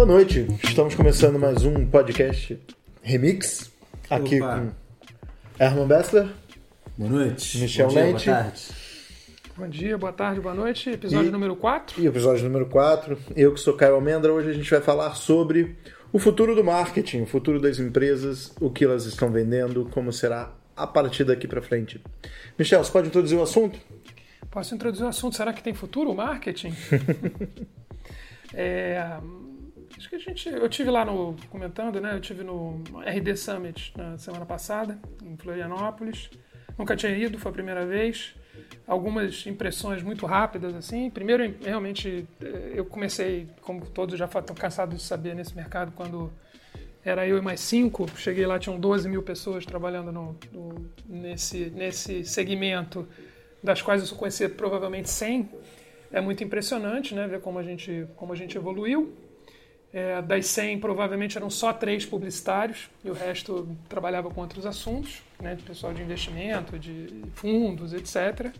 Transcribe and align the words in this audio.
Boa 0.00 0.14
noite, 0.14 0.46
estamos 0.64 0.94
começando 0.94 1.38
mais 1.38 1.62
um 1.62 1.84
podcast 1.84 2.58
Remix, 3.02 3.70
aqui 4.08 4.40
Opa. 4.40 4.56
com 4.56 5.62
Herman 5.62 5.86
Bessler. 5.86 6.28
Boa 6.96 7.10
noite. 7.10 7.58
Michel 7.58 7.88
Bom 7.88 7.92
dia, 7.92 8.04
Lente. 8.04 8.24
Boa 8.24 8.38
tarde. 8.38 8.62
Bom 9.58 9.68
dia, 9.68 9.98
boa 9.98 10.12
tarde, 10.14 10.40
boa 10.40 10.54
noite. 10.54 10.88
Episódio 10.88 11.28
E- 11.28 11.30
número 11.30 11.54
4. 11.54 12.00
E 12.02 12.06
episódio 12.06 12.42
número 12.44 12.64
4, 12.64 13.18
eu 13.36 13.52
que 13.52 13.60
sou 13.60 13.74
Caio 13.74 13.94
Almendra, 13.96 14.32
hoje 14.32 14.48
a 14.48 14.52
gente 14.54 14.70
vai 14.70 14.80
falar 14.80 15.14
sobre 15.16 15.76
o 16.10 16.18
futuro 16.18 16.54
do 16.54 16.64
marketing, 16.64 17.20
o 17.20 17.26
futuro 17.26 17.60
das 17.60 17.78
empresas, 17.78 18.54
o 18.58 18.70
que 18.70 18.86
elas 18.86 19.04
estão 19.04 19.30
vendendo, 19.30 19.86
como 19.90 20.10
será 20.14 20.50
a 20.74 20.86
partir 20.86 21.24
daqui 21.24 21.46
para 21.46 21.60
frente. 21.60 22.00
Michel, 22.58 22.82
você 22.82 22.90
pode 22.90 23.08
introduzir 23.08 23.36
o 23.36 23.42
assunto? 23.42 23.78
Posso 24.50 24.74
introduzir 24.74 25.04
o 25.04 25.08
assunto? 25.08 25.36
Será 25.36 25.52
que 25.52 25.62
tem 25.62 25.74
futuro 25.74 26.10
o 26.10 26.16
marketing? 26.16 26.72
É, 28.52 29.16
acho 30.00 30.08
que 30.08 30.16
a 30.16 30.18
gente. 30.18 30.48
Eu 30.48 30.68
tive 30.68 30.90
lá 30.90 31.04
no. 31.04 31.36
comentando, 31.50 32.00
né? 32.00 32.14
Eu 32.14 32.20
tive 32.20 32.42
no 32.42 32.82
RD 33.04 33.36
Summit 33.36 33.92
na 33.96 34.16
semana 34.18 34.46
passada, 34.46 34.98
em 35.22 35.36
Florianópolis. 35.36 36.30
Nunca 36.78 36.96
tinha 36.96 37.12
ido, 37.16 37.38
foi 37.38 37.50
a 37.50 37.52
primeira 37.54 37.84
vez. 37.84 38.34
Algumas 38.86 39.46
impressões 39.46 40.02
muito 40.02 40.24
rápidas, 40.26 40.74
assim. 40.74 41.10
Primeiro, 41.10 41.54
realmente, 41.62 42.26
eh, 42.42 42.72
eu 42.74 42.84
comecei, 42.84 43.46
como 43.60 43.86
todos 43.86 44.18
já 44.18 44.24
estão 44.24 44.56
cansados 44.56 44.96
de 44.96 45.02
saber 45.04 45.34
nesse 45.34 45.54
mercado, 45.54 45.92
quando 45.92 46.32
era 47.04 47.26
eu 47.26 47.36
e 47.38 47.40
mais 47.42 47.60
cinco. 47.60 48.06
Cheguei 48.16 48.46
lá, 48.46 48.58
tinham 48.58 48.80
12 48.80 49.08
mil 49.08 49.22
pessoas 49.22 49.64
trabalhando 49.66 50.10
no, 50.10 50.36
no- 50.52 50.90
nesse, 51.06 51.70
nesse 51.70 52.24
segmento, 52.24 53.06
das 53.62 53.80
quais 53.82 54.00
eu 54.00 54.06
só 54.08 54.16
conhecia 54.16 54.48
provavelmente 54.48 55.10
100. 55.10 55.48
É 56.10 56.20
muito 56.20 56.42
impressionante 56.42 57.14
né, 57.14 57.28
ver 57.28 57.40
como 57.40 57.58
a 57.58 57.62
gente, 57.62 58.06
como 58.16 58.32
a 58.32 58.36
gente 58.36 58.56
evoluiu. 58.56 59.14
É, 59.92 60.22
das 60.22 60.46
100, 60.46 60.78
provavelmente 60.78 61.36
eram 61.36 61.50
só 61.50 61.72
três 61.72 62.06
publicitários 62.06 62.88
e 63.04 63.10
o 63.10 63.12
resto 63.12 63.68
trabalhava 63.88 64.30
com 64.30 64.40
outros 64.40 64.64
assuntos, 64.64 65.20
né, 65.40 65.56
de 65.56 65.64
pessoal 65.64 65.92
de 65.92 66.00
investimento, 66.00 66.78
de 66.78 67.24
fundos, 67.34 67.92
etc. 67.92 68.54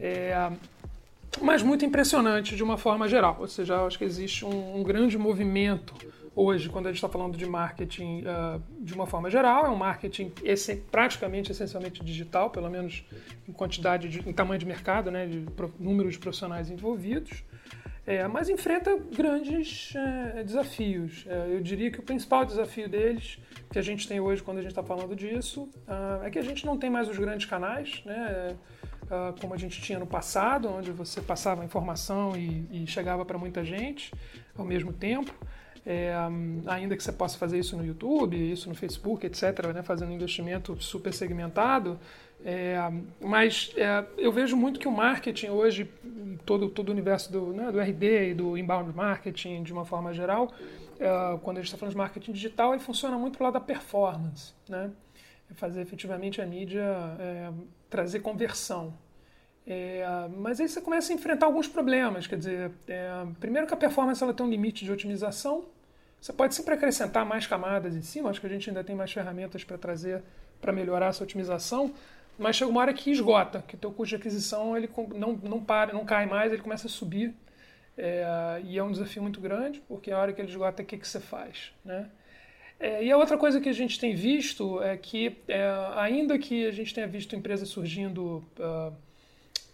É, 0.00 0.50
mas 1.40 1.62
muito 1.62 1.84
impressionante 1.84 2.56
de 2.56 2.62
uma 2.62 2.76
forma 2.76 3.06
geral. 3.06 3.36
Ou 3.38 3.46
seja, 3.46 3.84
acho 3.86 3.98
que 3.98 4.04
existe 4.04 4.44
um, 4.44 4.80
um 4.80 4.82
grande 4.82 5.16
movimento 5.16 5.94
hoje, 6.38 6.68
quando 6.68 6.86
a 6.86 6.90
gente 6.90 6.98
está 6.98 7.08
falando 7.08 7.36
de 7.36 7.44
marketing 7.44 8.22
ah, 8.24 8.60
de 8.80 8.94
uma 8.94 9.06
forma 9.06 9.28
geral, 9.28 9.66
é 9.66 9.68
um 9.68 9.76
marketing 9.76 10.32
esse, 10.44 10.76
praticamente, 10.76 11.50
essencialmente 11.50 12.04
digital, 12.04 12.50
pelo 12.50 12.70
menos 12.70 13.04
em 13.48 13.52
quantidade, 13.52 14.08
de, 14.08 14.28
em 14.28 14.32
tamanho 14.32 14.58
de 14.60 14.64
mercado, 14.64 15.10
né, 15.10 15.26
de 15.26 15.40
pro, 15.56 15.74
número 15.80 16.08
de 16.08 16.18
profissionais 16.18 16.70
envolvidos. 16.70 17.42
É, 18.08 18.26
mas 18.26 18.48
enfrenta 18.48 18.98
grandes 19.14 19.92
é, 19.94 20.42
desafios. 20.42 21.26
É, 21.28 21.54
eu 21.54 21.60
diria 21.60 21.90
que 21.90 22.00
o 22.00 22.02
principal 22.02 22.42
desafio 22.46 22.88
deles, 22.88 23.38
que 23.70 23.78
a 23.78 23.82
gente 23.82 24.08
tem 24.08 24.18
hoje 24.18 24.42
quando 24.42 24.56
a 24.56 24.62
gente 24.62 24.70
está 24.70 24.82
falando 24.82 25.14
disso, 25.14 25.68
ah, 25.86 26.22
é 26.24 26.30
que 26.30 26.38
a 26.38 26.42
gente 26.42 26.64
não 26.64 26.78
tem 26.78 26.88
mais 26.88 27.06
os 27.06 27.18
grandes 27.18 27.44
canais, 27.44 28.02
né? 28.06 28.56
ah, 29.10 29.34
como 29.38 29.52
a 29.52 29.58
gente 29.58 29.82
tinha 29.82 29.98
no 29.98 30.06
passado, 30.06 30.70
onde 30.70 30.90
você 30.90 31.20
passava 31.20 31.62
informação 31.62 32.34
e, 32.34 32.66
e 32.72 32.86
chegava 32.86 33.26
para 33.26 33.36
muita 33.36 33.62
gente 33.62 34.10
ao 34.56 34.64
mesmo 34.64 34.90
tempo. 34.90 35.34
É, 35.84 36.14
ainda 36.66 36.96
que 36.96 37.02
você 37.02 37.12
possa 37.12 37.36
fazer 37.36 37.58
isso 37.58 37.76
no 37.76 37.84
YouTube, 37.84 38.36
isso 38.36 38.70
no 38.70 38.74
Facebook, 38.74 39.26
etc., 39.26 39.66
né, 39.74 39.82
fazendo 39.82 40.10
um 40.10 40.14
investimento 40.14 40.80
super 40.82 41.12
segmentado, 41.12 42.00
é, 42.44 42.78
mas 43.20 43.72
é, 43.76 44.04
eu 44.16 44.30
vejo 44.30 44.56
muito 44.56 44.78
que 44.78 44.86
o 44.86 44.92
marketing 44.92 45.48
hoje, 45.48 45.90
todo, 46.46 46.68
todo 46.68 46.88
o 46.88 46.92
universo 46.92 47.32
do, 47.32 47.52
né, 47.52 47.70
do 47.72 47.80
RD 47.80 48.30
e 48.30 48.34
do 48.34 48.56
inbound 48.56 48.94
marketing 48.94 49.62
de 49.62 49.72
uma 49.72 49.84
forma 49.84 50.12
geral, 50.14 50.52
é, 51.00 51.38
quando 51.42 51.58
a 51.58 51.60
gente 51.60 51.66
está 51.68 51.78
falando 51.78 51.92
de 51.92 51.98
marketing 51.98 52.32
digital, 52.32 52.72
ele 52.72 52.82
funciona 52.82 53.18
muito 53.18 53.36
pro 53.36 53.44
lado 53.44 53.54
da 53.54 53.60
performance, 53.60 54.52
né? 54.68 54.90
É 55.50 55.54
fazer 55.54 55.80
efetivamente 55.80 56.40
a 56.40 56.46
mídia 56.46 56.84
é, 57.18 57.50
trazer 57.88 58.20
conversão. 58.20 58.94
É, 59.66 60.04
mas 60.36 60.60
aí 60.60 60.68
você 60.68 60.80
começa 60.80 61.12
a 61.12 61.14
enfrentar 61.14 61.46
alguns 61.46 61.68
problemas, 61.68 62.26
quer 62.26 62.38
dizer, 62.38 62.70
primeiro 63.38 63.66
que 63.66 63.74
a 63.74 63.76
performance 63.76 64.22
ela 64.22 64.32
tem 64.32 64.46
um 64.46 64.48
limite 64.48 64.82
de 64.82 64.90
otimização, 64.90 65.66
você 66.18 66.32
pode 66.32 66.54
sempre 66.54 66.72
acrescentar 66.72 67.26
mais 67.26 67.46
camadas 67.46 67.94
em 67.94 68.00
cima, 68.00 68.30
acho 68.30 68.40
que 68.40 68.46
a 68.46 68.50
gente 68.50 68.70
ainda 68.70 68.82
tem 68.82 68.96
mais 68.96 69.12
ferramentas 69.12 69.64
para 69.64 69.76
trazer 69.76 70.22
para 70.60 70.72
melhorar 70.72 71.08
essa 71.08 71.22
otimização, 71.22 71.92
mas 72.38 72.56
chega 72.56 72.70
uma 72.70 72.80
hora 72.80 72.92
que 72.94 73.10
esgota, 73.10 73.62
que 73.66 73.74
o 73.74 73.78
teu 73.78 73.92
custo 73.92 74.10
de 74.10 74.16
aquisição 74.16 74.76
ele 74.76 74.88
não, 75.14 75.32
não 75.34 75.62
para, 75.62 75.92
não 75.92 76.04
cai 76.04 76.26
mais, 76.26 76.52
ele 76.52 76.62
começa 76.62 76.86
a 76.86 76.90
subir. 76.90 77.34
É, 77.96 78.60
e 78.64 78.78
é 78.78 78.82
um 78.82 78.92
desafio 78.92 79.20
muito 79.20 79.40
grande, 79.40 79.82
porque 79.88 80.12
a 80.12 80.18
hora 80.18 80.32
que 80.32 80.40
ele 80.40 80.48
esgota, 80.48 80.82
o 80.82 80.86
que, 80.86 80.96
que 80.96 81.08
você 81.08 81.18
faz? 81.18 81.72
Né? 81.84 82.08
É, 82.78 83.02
e 83.02 83.10
a 83.10 83.16
outra 83.16 83.36
coisa 83.36 83.60
que 83.60 83.68
a 83.68 83.72
gente 83.72 83.98
tem 83.98 84.14
visto 84.14 84.80
é 84.80 84.96
que, 84.96 85.36
é, 85.48 85.64
ainda 85.96 86.38
que 86.38 86.64
a 86.64 86.70
gente 86.70 86.94
tenha 86.94 87.08
visto 87.08 87.34
empresas 87.34 87.68
surgindo 87.68 88.44
ah, 88.60 88.92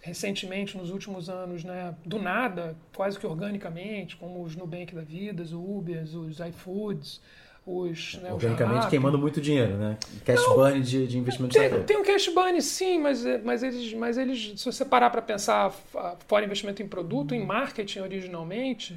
recentemente, 0.04 0.76
nos 0.76 0.90
últimos 0.90 1.30
anos, 1.30 1.64
né, 1.64 1.94
do 2.04 2.18
nada, 2.18 2.76
quase 2.94 3.18
que 3.18 3.26
organicamente, 3.26 4.16
como 4.16 4.42
os 4.42 4.54
Nubank 4.54 4.94
da 4.94 5.00
vida, 5.00 5.42
os 5.42 5.52
Ubers, 5.52 6.14
os 6.14 6.40
iFoods, 6.40 7.22
os... 7.66 8.14
Né, 8.22 8.28
os 8.28 8.34
Organicamente 8.34 8.76
Rappi. 8.80 8.90
queimando 8.90 9.18
muito 9.18 9.40
dinheiro, 9.40 9.76
né? 9.76 9.96
Cash 10.24 10.44
burn 10.54 10.80
de, 10.82 11.06
de 11.06 11.18
investimento 11.18 11.56
Tem, 11.58 11.82
tem 11.84 11.96
um 11.96 12.02
cash 12.04 12.28
burn, 12.28 12.60
sim, 12.60 12.98
mas, 12.98 13.24
mas, 13.42 13.62
eles, 13.62 13.92
mas 13.94 14.18
eles, 14.18 14.60
se 14.60 14.64
você 14.66 14.84
parar 14.84 15.08
para 15.10 15.22
pensar 15.22 15.70
f- 15.70 16.16
fora 16.26 16.44
investimento 16.44 16.82
em 16.82 16.86
produto, 16.88 17.34
em 17.34 17.44
marketing 17.44 18.00
originalmente, 18.00 18.94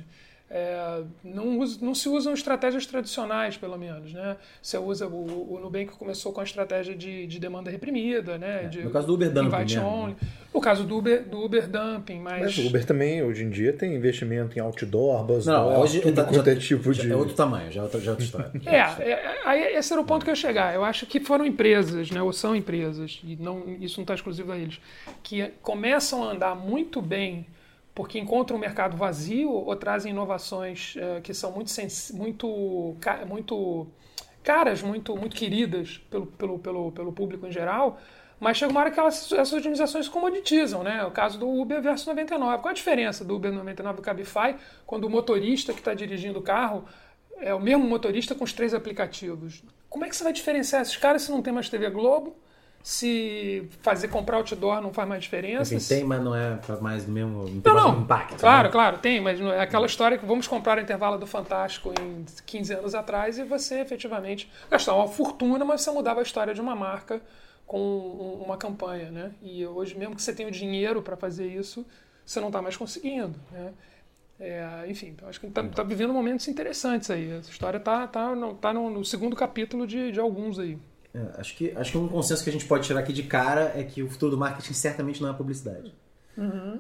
é, 0.50 1.02
não, 1.24 1.60
usa- 1.60 1.78
não 1.82 1.94
se 1.94 2.08
usam 2.08 2.34
estratégias 2.34 2.86
tradicionais, 2.86 3.58
pelo 3.58 3.78
menos. 3.78 4.14
Né? 4.14 4.38
Você 4.62 4.78
usa, 4.78 5.06
o, 5.08 5.54
o 5.56 5.60
Nubank 5.60 5.88
começou 5.92 6.32
com 6.32 6.40
a 6.40 6.44
estratégia 6.44 6.96
de, 6.96 7.28
de 7.28 7.40
demanda 7.40 7.70
reprimida, 7.70 8.38
né? 8.38 8.64
de, 8.70 8.80
É, 8.80 8.84
no 8.84 8.90
caso 8.92 9.08
do 9.08 9.14
Uber 9.16 9.30
Dumping 9.32 9.78
only. 9.80 10.16
No 10.54 10.62
caso 10.62 10.86
do 10.86 10.98
Uber, 10.98 11.24
do 11.28 11.44
Uber 11.44 11.68
Dumping, 11.68 12.20
mas... 12.20 12.42
Mas 12.42 12.58
o 12.58 12.68
Uber 12.68 12.84
também, 12.86 13.22
hoje 13.22 13.44
em 13.44 13.50
dia, 13.50 13.74
tem 13.74 13.94
investimento 13.94 14.58
em 14.58 14.62
outdoor, 14.62 15.20
Não, 15.20 15.26
buzzdoor, 15.28 15.80
hoje 15.80 16.00
tudo 16.02 16.26
quanto 16.26 16.50
é 16.50 16.56
já- 16.56 16.60
tipo 16.62 16.94
já 16.94 17.04
de... 17.04 17.12
é 17.12 17.16
outro 17.16 17.36
tamanho, 17.36 17.72
já 17.72 17.82
é 17.82 17.84
outra, 17.84 18.00
já 18.00 18.08
é 18.08 18.12
outra 18.12 18.26
história. 18.26 18.52
É, 18.66 18.78
é, 19.12 19.40
aí 19.46 19.62
esse 19.76 19.92
era 19.94 20.02
o 20.02 20.06
ponto 20.06 20.24
que 20.24 20.30
eu 20.30 20.34
ia 20.34 20.36
chegar. 20.36 20.74
Eu 20.74 20.84
acho 20.84 21.06
que 21.06 21.20
foram 21.20 21.46
empresas, 21.46 22.10
né, 22.10 22.22
ou 22.22 22.32
são 22.34 22.56
empresas, 22.56 23.20
e 23.24 23.36
não, 23.36 23.76
isso 23.82 23.98
não 24.00 24.04
está 24.04 24.16
exclusivo 24.16 24.52
a 24.52 24.58
eles, 24.58 24.80
que 25.22 25.48
começam 25.62 26.24
a 26.24 26.32
andar 26.32 26.56
muito 26.56 27.02
bem 27.02 27.46
porque 27.98 28.20
encontram 28.20 28.58
um 28.58 28.60
mercado 28.62 28.96
vazio 28.98 29.52
ou 29.52 29.76
trazem 29.76 30.12
inovações 30.12 30.96
eh, 30.98 31.22
que 31.22 31.34
são 31.34 31.52
muito, 31.52 31.72
muito, 32.14 32.96
ca- 33.02 33.26
muito 33.26 33.88
caras, 34.44 34.82
muito, 34.82 35.16
muito 35.18 35.36
queridas 35.36 35.98
pelo, 36.12 36.28
pelo, 36.28 36.60
pelo, 36.60 36.92
pelo 36.92 37.12
público 37.12 37.48
em 37.48 37.52
geral, 37.52 38.00
mas 38.40 38.58
chega 38.58 38.72
uma 38.72 38.82
hora 38.82 38.92
que 38.92 39.00
elas, 39.00 39.32
essas 39.32 39.54
otimizações 39.54 40.06
se 40.06 40.12
comoditizam, 40.12 40.84
né? 40.84 41.04
O 41.06 41.12
caso 41.12 41.40
do 41.40 41.50
Uber 41.50 41.82
versus 41.82 42.06
99. 42.06 42.62
Qual 42.62 42.70
a 42.70 42.74
diferença 42.74 43.26
do 43.26 43.36
Uber 43.36 43.52
99 43.52 43.96
e 43.96 44.02
do 44.02 44.06
Cabify 44.06 44.56
quando 44.86 45.06
o 45.06 45.10
motorista 45.10 45.74
que 45.74 45.80
está 45.80 45.94
dirigindo 45.96 46.40
o 46.40 46.42
carro 46.44 46.86
é 47.40 47.54
o 47.54 47.60
mesmo 47.60 47.86
motorista 47.88 48.36
com 48.36 48.44
os 48.44 48.54
três 48.54 48.74
aplicativos? 48.74 49.64
Como 49.90 50.06
é 50.06 50.10
que 50.10 50.16
você 50.16 50.24
vai 50.24 50.34
diferenciar 50.34 50.82
esses 50.84 50.98
caras 50.98 51.24
se 51.24 51.32
não 51.32 51.42
tem 51.42 51.54
mais 51.54 51.70
TV 51.70 51.90
Globo? 51.90 52.36
Se 52.84 53.68
fazer 53.82 54.08
comprar 54.08 54.38
outdoor 54.38 54.82
não 54.82 54.94
faz 54.94 55.08
mais 55.10 55.22
diferença? 55.22 55.78
Se- 55.78 55.94
tem, 55.96 56.04
mas 56.06 56.22
não 56.24 56.34
é 56.34 56.58
mais 56.82 57.06
mesmo, 57.06 57.46
não 57.66 57.74
não, 57.74 58.02
impacto. 58.02 58.38
Claro, 58.40 58.68
né? 58.68 58.72
claro, 58.72 58.98
tem, 59.00 59.20
mas 59.20 59.40
é 59.42 59.60
aquela 59.60 59.86
história 59.86 60.18
que 60.18 60.26
vamos 60.26 60.48
comprar 60.48 60.78
o 60.78 60.82
intervalo 60.82 61.18
do 61.18 61.28
Fantástico 61.28 61.92
em 62.02 62.24
15 62.46 62.74
anos 62.74 62.96
atrás 62.96 63.38
e 63.38 63.44
você 63.44 63.82
efetivamente 63.82 64.50
gastar 64.72 64.96
uma 64.96 65.08
fortuna, 65.08 65.66
mas 65.66 65.82
você 65.82 65.92
mudava 65.92 66.22
a 66.22 66.24
história 66.24 66.54
de 66.54 66.62
uma 66.62 66.76
marca 66.76 67.22
com 67.66 67.78
um- 67.80 68.44
uma 68.46 68.56
campanha, 68.56 69.12
né? 69.12 69.32
E 69.42 69.66
hoje, 69.66 69.98
mesmo 69.98 70.16
que 70.16 70.22
você 70.22 70.34
tenha 70.34 70.48
o 70.48 70.52
dinheiro 70.52 71.02
para 71.02 71.18
fazer 71.18 71.48
isso, 71.48 71.86
você 72.26 72.40
não 72.40 72.48
está 72.48 72.62
mais 72.62 72.78
conseguindo, 72.78 73.38
né? 73.52 73.74
É, 74.40 74.86
enfim, 74.88 75.16
eu 75.22 75.28
acho 75.28 75.40
que 75.40 75.48
está 75.48 75.64
tá 75.64 75.84
vivendo 75.84 76.14
momentos 76.14 76.48
interessantes 76.48 77.10
aí. 77.10 77.32
Essa 77.32 77.50
história 77.50 77.78
está 77.78 78.06
tá, 78.08 78.36
no, 78.36 78.54
tá 78.54 78.72
no, 78.72 78.90
no 78.90 79.04
segundo 79.04 79.36
capítulo 79.36 79.88
de, 79.88 80.12
de 80.12 80.20
alguns 80.20 80.60
aí. 80.60 80.78
É, 81.36 81.40
acho, 81.40 81.56
que, 81.56 81.72
acho 81.76 81.92
que 81.92 81.98
um 81.98 82.08
consenso 82.08 82.44
que 82.44 82.50
a 82.50 82.54
gente 82.54 82.66
pode 82.66 82.86
tirar 82.86 83.00
aqui 83.00 83.14
de 83.14 83.24
cara 83.24 83.72
é 83.76 83.84
que 83.84 84.04
o 84.04 84.10
futuro 84.10 84.32
do 84.32 84.38
marketing 84.38 84.74
certamente 84.74 85.22
não 85.22 85.30
é 85.30 85.32
a 85.32 85.36
publicidade. 85.36 85.94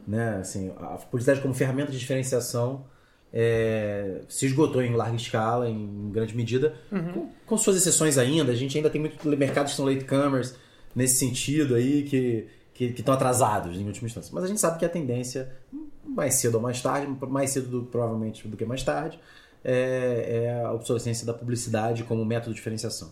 Né? 0.07 0.38
Assim, 0.39 0.72
a 0.78 0.98
publicidade 0.98 1.42
como 1.42 1.54
ferramenta 1.54 1.92
de 1.92 1.98
diferenciação 1.98 2.86
é, 3.34 4.22
se 4.30 4.45
esgotou 4.45 4.81
em 4.81 4.94
larga 4.95 5.16
escala, 5.16 5.69
em 5.69 6.10
grande 6.12 6.36
medida, 6.36 6.75
com, 7.13 7.30
com 7.45 7.57
suas 7.57 7.75
exceções 7.78 8.18
ainda. 8.18 8.51
A 8.51 8.56
gente 8.56 8.78
ainda 8.78 8.89
tem 8.89 9.01
muitos 9.01 9.24
mercados 9.38 9.72
que 9.72 9.78
são 9.78 9.86
latecomers 9.86 10.56
nesse 10.95 11.16
sentido 11.18 11.75
aí, 11.75 12.04
que 12.04 12.48
que 12.74 12.86
estão 12.86 13.16
atrasados 13.16 13.75
em 13.75 13.88
última 13.88 14.06
instância. 14.06 14.30
Mas 14.31 14.44
a 14.44 14.48
gente 14.48 14.62
sabe 14.62 14.78
que 14.78 14.86
a 14.86 14.89
tendência, 14.89 15.51
mais 16.06 16.36
cedo 16.36 16.56
ou 16.56 16.62
mais 16.62 16.80
tarde, 16.80 17.07
mais 17.28 17.50
cedo 17.50 17.68
do- 17.69 17.86
provavelmente 17.88 18.48
do 18.48 18.56
que 18.56 18.66
mais 18.66 18.84
tarde, 18.84 19.19
é, 19.66 20.44
é 20.45 20.63
a 20.63 20.72
obsolescência 20.72 21.25
da 21.25 21.34
publicidade 21.34 22.04
como 22.04 22.24
método 22.24 22.51
de 22.51 22.57
diferenciação. 22.57 23.12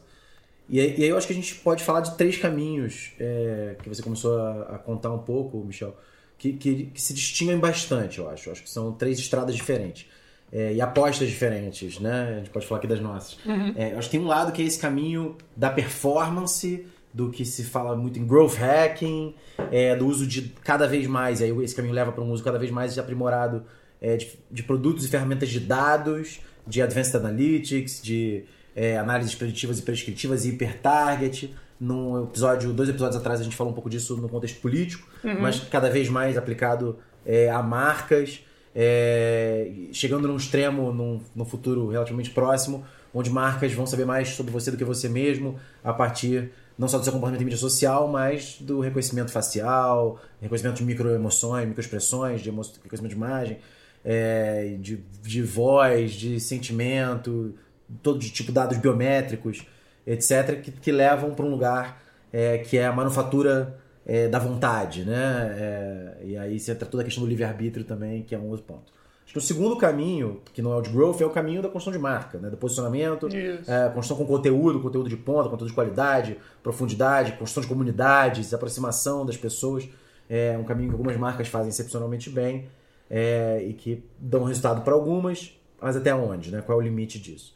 E 0.67 0.79
aí, 0.79 0.95
e 0.97 1.03
aí 1.03 1.09
eu 1.09 1.17
acho 1.17 1.27
que 1.27 1.33
a 1.33 1.35
gente 1.35 1.55
pode 1.55 1.83
falar 1.83 2.01
de 2.01 2.17
três 2.17 2.37
caminhos 2.37 3.11
é, 3.19 3.75
que 3.81 3.87
você 3.87 4.01
começou 4.01 4.39
a, 4.39 4.61
a 4.75 4.77
contar 4.79 5.11
um 5.11 5.19
pouco, 5.19 5.57
Michel, 5.63 5.95
que, 6.37 6.53
que, 6.53 6.85
que 6.87 7.01
se 7.01 7.13
distinguem 7.13 7.57
bastante, 7.57 8.19
eu 8.19 8.29
acho. 8.29 8.49
Eu 8.49 8.53
acho 8.53 8.63
que 8.63 8.69
são 8.69 8.91
três 8.91 9.19
estradas 9.19 9.55
diferentes. 9.55 10.07
é, 10.51 10.73
e 10.73 10.81
apostas 10.81 11.27
diferentes, 11.27 11.99
né? 11.99 12.35
A 12.35 12.37
gente 12.37 12.49
pode 12.49 12.65
falar 12.65 12.79
aqui 12.79 12.87
das 12.87 13.01
nossas. 13.01 13.37
Uhum. 13.45 13.73
É, 13.75 13.93
eu 13.93 13.97
acho 13.97 14.09
que 14.09 14.17
tem 14.17 14.25
um 14.25 14.27
lado 14.27 14.51
que 14.51 14.61
é 14.61 14.65
esse 14.65 14.79
caminho 14.79 15.35
da 15.55 15.69
performance, 15.69 16.85
do 17.13 17.29
que 17.29 17.45
se 17.45 17.63
fala 17.63 17.95
muito 17.95 18.19
em 18.19 18.25
growth 18.25 18.55
hacking, 18.55 19.35
é, 19.71 19.95
do 19.95 20.05
uso 20.05 20.27
de 20.27 20.53
cada 20.63 20.87
vez 20.87 21.07
mais, 21.07 21.41
aí 21.41 21.49
esse 21.63 21.75
caminho 21.75 21.93
leva 21.93 22.11
para 22.11 22.23
um 22.23 22.31
uso 22.31 22.43
cada 22.43 22.59
vez 22.59 22.71
mais 22.71 22.97
aprimorado 22.99 23.63
é, 24.01 24.17
de, 24.17 24.37
de 24.51 24.63
produtos 24.63 25.05
e 25.05 25.07
ferramentas 25.07 25.49
de 25.49 25.59
dados, 25.59 26.41
de 26.67 26.81
advanced 26.81 27.15
analytics, 27.15 28.01
de 28.01 28.45
é, 28.75 28.97
análises 28.97 29.33
preditivas 29.33 29.79
e 29.79 29.81
prescritivas 29.81 30.45
e 30.45 30.49
hipertarget. 30.49 31.55
Num 31.79 32.23
episódio, 32.23 32.71
dois 32.71 32.89
episódios 32.89 33.17
atrás, 33.17 33.41
a 33.41 33.43
gente 33.43 33.55
falou 33.55 33.71
um 33.71 33.73
pouco 33.73 33.89
disso 33.89 34.15
no 34.17 34.29
contexto 34.29 34.61
político, 34.61 35.07
mas 35.41 35.59
cada 35.59 35.89
vez 35.89 36.07
mais 36.07 36.37
aplicado 36.37 36.97
é, 37.25 37.49
a 37.49 37.61
marcas, 37.61 38.41
é, 38.73 39.71
chegando 39.91 40.27
num 40.27 40.37
extremo, 40.37 40.93
num, 40.93 41.21
num 41.35 41.45
futuro 41.45 41.89
relativamente 41.89 42.29
próximo, 42.29 42.85
onde 43.13 43.29
marcas 43.29 43.73
vão 43.73 43.85
saber 43.85 44.05
mais 44.05 44.29
sobre 44.29 44.51
você 44.51 44.71
do 44.71 44.77
que 44.77 44.83
você 44.83 45.09
mesmo, 45.09 45.57
a 45.83 45.93
partir 45.93 46.51
não 46.77 46.87
só 46.87 46.97
do 46.97 47.03
seu 47.03 47.13
comportamento 47.13 47.41
em 47.41 47.45
mídia 47.45 47.59
social, 47.59 48.07
mas 48.07 48.57
do 48.59 48.81
reconhecimento 48.81 49.31
facial, 49.31 50.19
reconhecimento 50.41 50.77
de 50.77 50.83
microemoções, 50.83 51.67
microexpressões, 51.67 52.41
de 52.41 52.49
reconhecimento 52.49 53.09
de 53.09 53.15
imagem, 53.15 53.57
é, 54.03 54.75
de, 54.79 55.03
de 55.23 55.41
voz, 55.41 56.11
de 56.11 56.39
sentimento, 56.39 57.55
todo 58.01 58.19
de 58.19 58.29
tipo 58.29 58.51
dados 58.51 58.77
biométricos, 58.77 59.65
etc., 60.05 60.61
que, 60.61 60.71
que 60.71 60.91
levam 60.91 61.33
para 61.33 61.45
um 61.45 61.49
lugar 61.49 62.01
é, 62.31 62.57
que 62.57 62.77
é 62.77 62.85
a 62.85 62.91
manufatura 62.91 63.77
é, 64.05 64.27
da 64.27 64.39
vontade, 64.39 65.03
né? 65.03 65.55
É, 65.57 66.17
e 66.23 66.37
aí 66.37 66.59
você 66.59 66.71
entra 66.71 66.85
toda 66.85 67.01
a 67.01 67.05
questão 67.05 67.23
do 67.23 67.29
livre-arbítrio 67.29 67.85
também, 67.85 68.21
que 68.23 68.35
é 68.35 68.37
um 68.37 68.49
outro 68.49 68.65
ponto. 68.65 68.93
Acho 69.23 69.33
que 69.33 69.39
o 69.39 69.41
segundo 69.41 69.75
caminho, 69.75 70.41
que 70.53 70.61
não 70.61 70.71
é 70.71 70.75
o 70.75 70.81
de 70.81 70.91
growth, 70.91 71.19
é 71.19 71.25
o 71.25 71.31
caminho 71.31 71.61
da 71.61 71.67
construção 71.67 71.91
de 71.91 71.97
marca, 71.97 72.37
né? 72.37 72.49
do 72.49 72.57
posicionamento, 72.57 73.27
é, 73.27 73.89
construção 73.89 74.17
com 74.17 74.25
conteúdo, 74.25 74.79
conteúdo 74.79 75.09
de 75.09 75.17
ponta, 75.17 75.49
conteúdo 75.49 75.69
de 75.69 75.73
qualidade, 75.73 76.37
profundidade, 76.61 77.31
construção 77.31 77.61
de 77.61 77.67
comunidades, 77.67 78.53
aproximação 78.53 79.25
das 79.25 79.35
pessoas. 79.35 79.89
É 80.29 80.55
um 80.59 80.63
caminho 80.63 80.89
que 80.89 80.93
algumas 80.93 81.17
marcas 81.17 81.47
fazem 81.47 81.69
excepcionalmente 81.69 82.29
bem 82.29 82.67
é, 83.09 83.63
e 83.67 83.73
que 83.73 84.03
dão 84.19 84.43
resultado 84.43 84.81
para 84.81 84.93
algumas, 84.93 85.57
mas 85.81 85.95
até 85.95 86.13
onde? 86.13 86.51
Né? 86.51 86.61
Qual 86.61 86.79
é 86.79 86.83
o 86.83 86.83
limite 86.83 87.19
disso? 87.19 87.54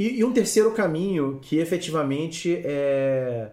E, 0.00 0.20
e 0.20 0.24
um 0.24 0.32
terceiro 0.32 0.72
caminho 0.72 1.38
que 1.42 1.58
efetivamente 1.58 2.62
é, 2.64 3.50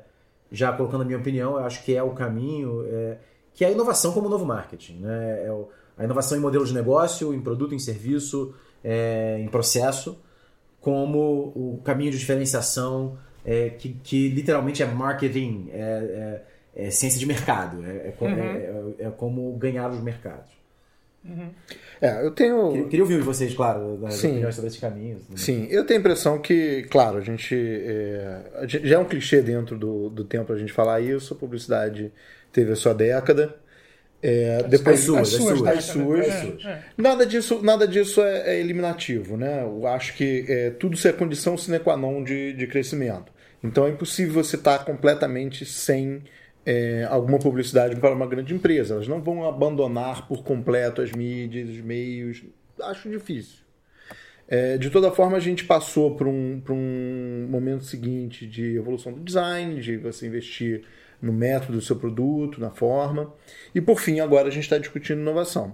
já 0.49 0.71
colocando 0.71 1.01
a 1.01 1.03
minha 1.03 1.17
opinião, 1.17 1.57
eu 1.57 1.65
acho 1.65 1.83
que 1.83 1.93
é 1.93 2.01
o 2.01 2.11
caminho, 2.11 2.85
é, 2.89 3.17
que 3.53 3.65
é 3.65 3.67
a 3.67 3.71
inovação 3.71 4.13
como 4.13 4.29
novo 4.29 4.45
marketing. 4.45 4.99
Né? 5.01 5.43
É 5.45 5.51
a 5.97 6.05
inovação 6.05 6.37
em 6.37 6.39
modelo 6.41 6.63
de 6.65 6.73
negócio, 6.73 7.33
em 7.33 7.41
produto, 7.41 7.75
em 7.75 7.79
serviço, 7.79 8.55
é, 8.81 9.37
em 9.41 9.49
processo, 9.49 10.17
como 10.79 11.51
o 11.53 11.81
caminho 11.83 12.11
de 12.11 12.17
diferenciação 12.17 13.17
é, 13.43 13.71
que, 13.71 13.89
que 14.01 14.29
literalmente 14.29 14.81
é 14.81 14.85
marketing, 14.85 15.67
é, 15.73 16.43
é- 16.77 16.85
é 16.85 16.91
ciência 16.91 17.19
de 17.19 17.25
mercado, 17.25 17.83
é, 17.83 18.13
é 18.99 19.09
como 19.09 19.51
ganhar 19.57 19.89
os 19.89 19.99
mercados. 19.99 20.51
É, 22.01 22.23
eu 22.25 22.31
tenho. 22.31 22.69
Queria, 22.71 22.85
queria 22.87 23.03
ouvir 23.03 23.21
vocês, 23.21 23.53
claro, 23.53 23.97
das 23.97 24.15
Sim. 24.15 24.29
opiniões 24.29 24.55
sobre 24.55 24.67
esses 24.67 24.79
caminhos. 24.79 25.21
né? 25.29 25.35
Sim, 25.35 25.67
eu 25.69 25.83
tenho 25.85 25.99
a 25.99 26.01
impressão 26.01 26.39
que, 26.39 26.83
claro, 26.91 27.17
a 27.17 27.21
gente, 27.21 27.55
é, 27.55 28.41
a 28.55 28.67
gente- 28.67 28.87
já 28.87 28.95
é 28.95 28.99
um 28.99 29.05
clichê 29.05 29.41
dentro 29.41 29.77
do, 29.77 30.09
do 30.09 30.23
tempo 30.23 30.53
a 30.53 30.57
gente 30.57 30.71
falar 30.71 31.01
isso, 31.01 31.33
a 31.33 31.37
publicidade 31.37 32.11
teve 32.51 32.71
a 32.71 32.75
sua 32.75 32.93
década. 32.93 33.55
É, 34.21 34.63
depois 34.63 34.99
as 34.99 35.05
suas, 35.05 35.19
as 35.21 35.33
as 35.33 35.41
suas, 35.41 35.57
suas. 35.59 35.77
as 35.77 35.83
suas. 35.85 36.65
É, 36.65 36.69
é. 36.69 36.83
Nada 36.97 37.25
disso, 37.25 37.59
nada 37.63 37.87
disso 37.87 38.21
é, 38.21 38.55
é 38.55 38.59
eliminativo, 38.59 39.37
né? 39.37 39.61
Eu 39.63 39.85
acho 39.87 40.15
que 40.15 40.43
é, 40.47 40.69
tudo 40.71 40.95
isso 40.95 41.07
é 41.07 41.13
condição 41.13 41.55
sine 41.57 41.79
qua 41.79 41.95
non 41.95 42.23
de, 42.23 42.53
de 42.53 42.65
crescimento. 42.67 43.31
Então 43.63 43.85
é 43.85 43.89
impossível 43.91 44.43
você 44.43 44.55
estar 44.55 44.85
completamente 44.85 45.65
sem 45.65 46.23
é, 46.67 47.07
alguma 47.09 47.39
publicidade 47.39 47.95
para 47.95 48.13
uma 48.13 48.27
grande 48.27 48.53
empresa. 48.53 48.95
Elas 48.95 49.07
não 49.07 49.21
vão 49.21 49.47
abandonar 49.47 50.27
por 50.27 50.43
completo 50.43 51.01
as 51.01 51.13
mídias, 51.13 51.69
os 51.69 51.79
meios. 51.79 52.43
Acho 52.81 53.09
difícil. 53.09 53.59
É, 54.49 54.77
de 54.77 54.89
toda 54.89 55.09
forma, 55.09 55.37
a 55.37 55.39
gente 55.39 55.63
passou 55.63 56.17
por 56.17 56.27
um, 56.27 56.59
por 56.59 56.73
um 56.73 57.47
momento 57.49 57.85
seguinte 57.85 58.45
de 58.45 58.75
evolução 58.75 59.13
do 59.13 59.21
design, 59.21 59.79
de 59.79 59.95
você 59.95 60.27
investir 60.27 60.83
no 61.21 61.31
método 61.31 61.77
do 61.77 61.81
seu 61.81 61.95
produto, 61.95 62.59
na 62.59 62.69
forma. 62.69 63.33
E 63.73 63.79
por 63.79 64.01
fim, 64.01 64.19
agora 64.19 64.49
a 64.49 64.51
gente 64.51 64.63
está 64.63 64.77
discutindo 64.77 65.21
inovação. 65.21 65.73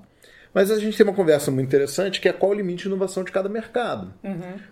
Mas 0.54 0.70
a 0.70 0.80
gente 0.80 0.96
tem 0.96 1.06
uma 1.06 1.16
conversa 1.16 1.50
muito 1.50 1.68
interessante 1.68 2.22
que 2.22 2.30
é 2.30 2.34
qual 2.34 2.52
o 2.52 2.54
limite 2.54 2.84
de 2.84 2.90
inovação 2.90 3.24
de 3.24 3.32
cada 3.32 3.50
mercado. 3.50 4.14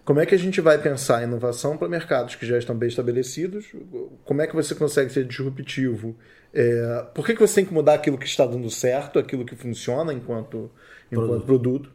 Como 0.05 0.19
é 0.19 0.25
que 0.25 0.35
a 0.35 0.37
gente 0.37 0.61
vai 0.61 0.77
pensar 0.77 1.17
a 1.17 1.23
inovação 1.23 1.75
para 1.75 1.89
mercados 1.89 2.35
que 2.35 2.45
já 2.45 2.57
estão 2.57 2.75
bem 2.75 2.89
estabelecidos? 2.89 3.65
Como 4.23 4.41
é 4.41 4.47
que 4.47 4.55
você 4.55 4.75
consegue 4.75 5.11
ser 5.11 5.25
disruptivo? 5.25 6.15
É, 6.53 7.05
por 7.15 7.25
que, 7.25 7.33
que 7.33 7.39
você 7.39 7.55
tem 7.55 7.65
que 7.65 7.73
mudar 7.73 7.95
aquilo 7.95 8.17
que 8.17 8.25
está 8.25 8.45
dando 8.45 8.69
certo, 8.69 9.17
aquilo 9.17 9.45
que 9.45 9.55
funciona 9.55 10.13
enquanto, 10.13 10.69
enquanto 11.11 11.45
produto? 11.45 11.91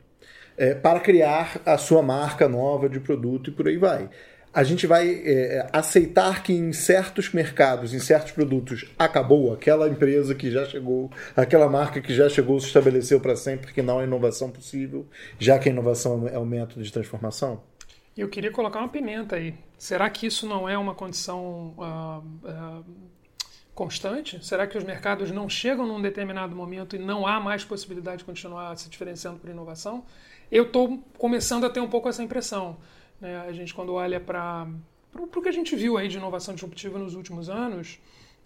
é, 0.57 0.75
para 0.75 1.01
criar 1.01 1.61
a 1.65 1.77
sua 1.77 2.03
marca 2.03 2.49
nova 2.49 2.89
de 2.89 2.99
produto 2.99 3.51
e 3.51 3.53
por 3.53 3.69
aí 3.69 3.77
vai. 3.77 4.09
A 4.57 4.65
gente 4.65 4.87
vai 4.87 5.21
é, 5.23 5.69
aceitar 5.71 6.43
que 6.43 6.51
em 6.51 6.73
certos 6.73 7.31
mercados, 7.31 7.93
em 7.93 7.99
certos 7.99 8.33
produtos, 8.33 8.87
acabou 8.99 9.53
aquela 9.53 9.87
empresa 9.87 10.35
que 10.35 10.51
já 10.51 10.65
chegou, 10.65 11.11
aquela 11.37 11.69
marca 11.69 12.01
que 12.01 12.15
já 12.15 12.27
chegou, 12.27 12.59
se 12.59 12.69
estabeleceu 12.69 13.21
para 13.21 13.37
sempre, 13.37 13.71
que 13.75 13.83
não 13.83 13.99
há 13.99 14.05
inovação 14.05 14.51
possível, 14.51 15.07
já 15.39 15.59
que 15.59 15.69
a 15.69 15.73
inovação 15.73 16.27
é 16.27 16.39
o 16.39 16.47
método 16.47 16.83
de 16.83 16.91
transformação? 16.91 17.61
Eu 18.17 18.31
queria 18.31 18.51
colocar 18.51 18.79
uma 18.79 18.89
pimenta 18.89 19.37
aí. 19.37 19.55
Será 19.77 20.09
que 20.09 20.27
isso 20.27 20.49
não 20.49 20.67
é 20.67 20.79
uma 20.79 20.95
condição 20.95 21.75
ah, 21.79 22.23
ah, 22.47 22.83
constante? 23.75 24.43
Será 24.43 24.67
que 24.67 24.79
os 24.79 24.85
mercados 24.85 25.31
não 25.31 25.51
chegam 25.51 25.87
num 25.87 26.01
determinado 26.01 26.57
momento 26.57 26.97
e 26.97 26.99
não 26.99 27.27
há 27.27 27.39
mais 27.39 27.63
possibilidade 27.63 28.21
de 28.21 28.25
continuar 28.25 28.75
se 28.79 28.89
diferenciando 28.89 29.39
por 29.39 29.51
inovação? 29.51 30.03
Eu 30.51 30.65
estou 30.65 31.05
começando 31.19 31.67
a 31.67 31.69
ter 31.69 31.81
um 31.81 31.91
pouco 31.91 32.09
essa 32.09 32.23
impressão. 32.23 32.79
Né? 33.21 33.41
A 33.41 33.53
gente, 33.53 33.75
quando 33.75 33.93
olha 33.95 34.21
para 34.21 34.67
o 35.15 35.43
que 35.43 35.49
a 35.49 35.53
gente 35.53 35.75
viu 35.75 35.97
aí 35.97 36.09
de 36.09 36.17
inovação 36.17 36.55
disruptiva 36.55 36.99
nos 36.99 37.15
últimos 37.15 37.49
anos, 37.49 37.99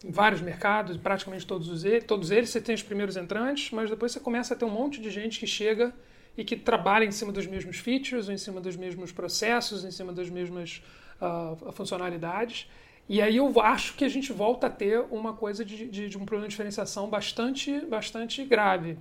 em 0.05 0.11
vários 0.11 0.41
mercados, 0.41 0.97
praticamente 0.97 1.47
todos, 1.47 1.69
os, 1.69 1.83
todos 2.07 2.31
eles, 2.31 2.51
você 2.51 2.61
tem 2.61 2.75
os 2.75 2.83
primeiros 2.83 3.17
entrantes, 3.17 3.71
mas 3.71 3.91
depois 3.91 4.13
você 4.13 4.21
começa 4.21 4.55
a 4.55 4.57
ter 4.57 4.65
um 4.65 4.71
monte 4.71 5.01
de 5.01 5.11
gente 5.11 5.39
que 5.39 5.47
chega 5.47 5.93
e 6.37 6.45
que 6.45 6.57
trabalha 6.57 7.05
em 7.05 7.11
cima 7.11 7.33
dos 7.33 7.47
mesmos 7.47 7.77
features, 7.77 8.29
em 8.29 8.37
cima 8.39 8.61
dos 8.61 8.77
mesmos 8.77 9.13
processos, 9.13 9.85
em 9.85 9.91
cima 9.91 10.13
das 10.13 10.31
mesmas 10.31 10.83
ah, 11.21 11.55
funcionalidades. 11.73 12.67
E 13.09 13.21
aí 13.21 13.37
eu 13.37 13.61
acho 13.61 13.95
que 13.95 14.05
a 14.05 14.09
gente 14.09 14.33
volta 14.33 14.69
a 14.69 14.71
ter 14.71 15.01
uma 15.11 15.35
coisa 15.35 15.65
de, 15.65 15.89
de, 15.89 16.09
de 16.09 16.17
um 16.17 16.25
problema 16.25 16.47
de 16.47 16.53
diferenciação 16.53 17.09
bastante, 17.09 17.81
bastante 17.81 18.45
grave. 18.45 18.97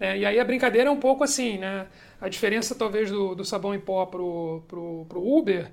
Né? 0.00 0.18
e 0.18 0.26
aí 0.26 0.40
a 0.40 0.44
brincadeira 0.44 0.88
é 0.88 0.92
um 0.92 0.98
pouco 0.98 1.22
assim, 1.22 1.58
né? 1.58 1.86
A 2.20 2.28
diferença 2.28 2.74
talvez 2.74 3.10
do, 3.10 3.34
do 3.34 3.44
sabão 3.44 3.74
em 3.74 3.80
pó 3.80 4.06
pro, 4.06 4.62
pro, 4.66 5.06
pro 5.08 5.22
Uber 5.22 5.70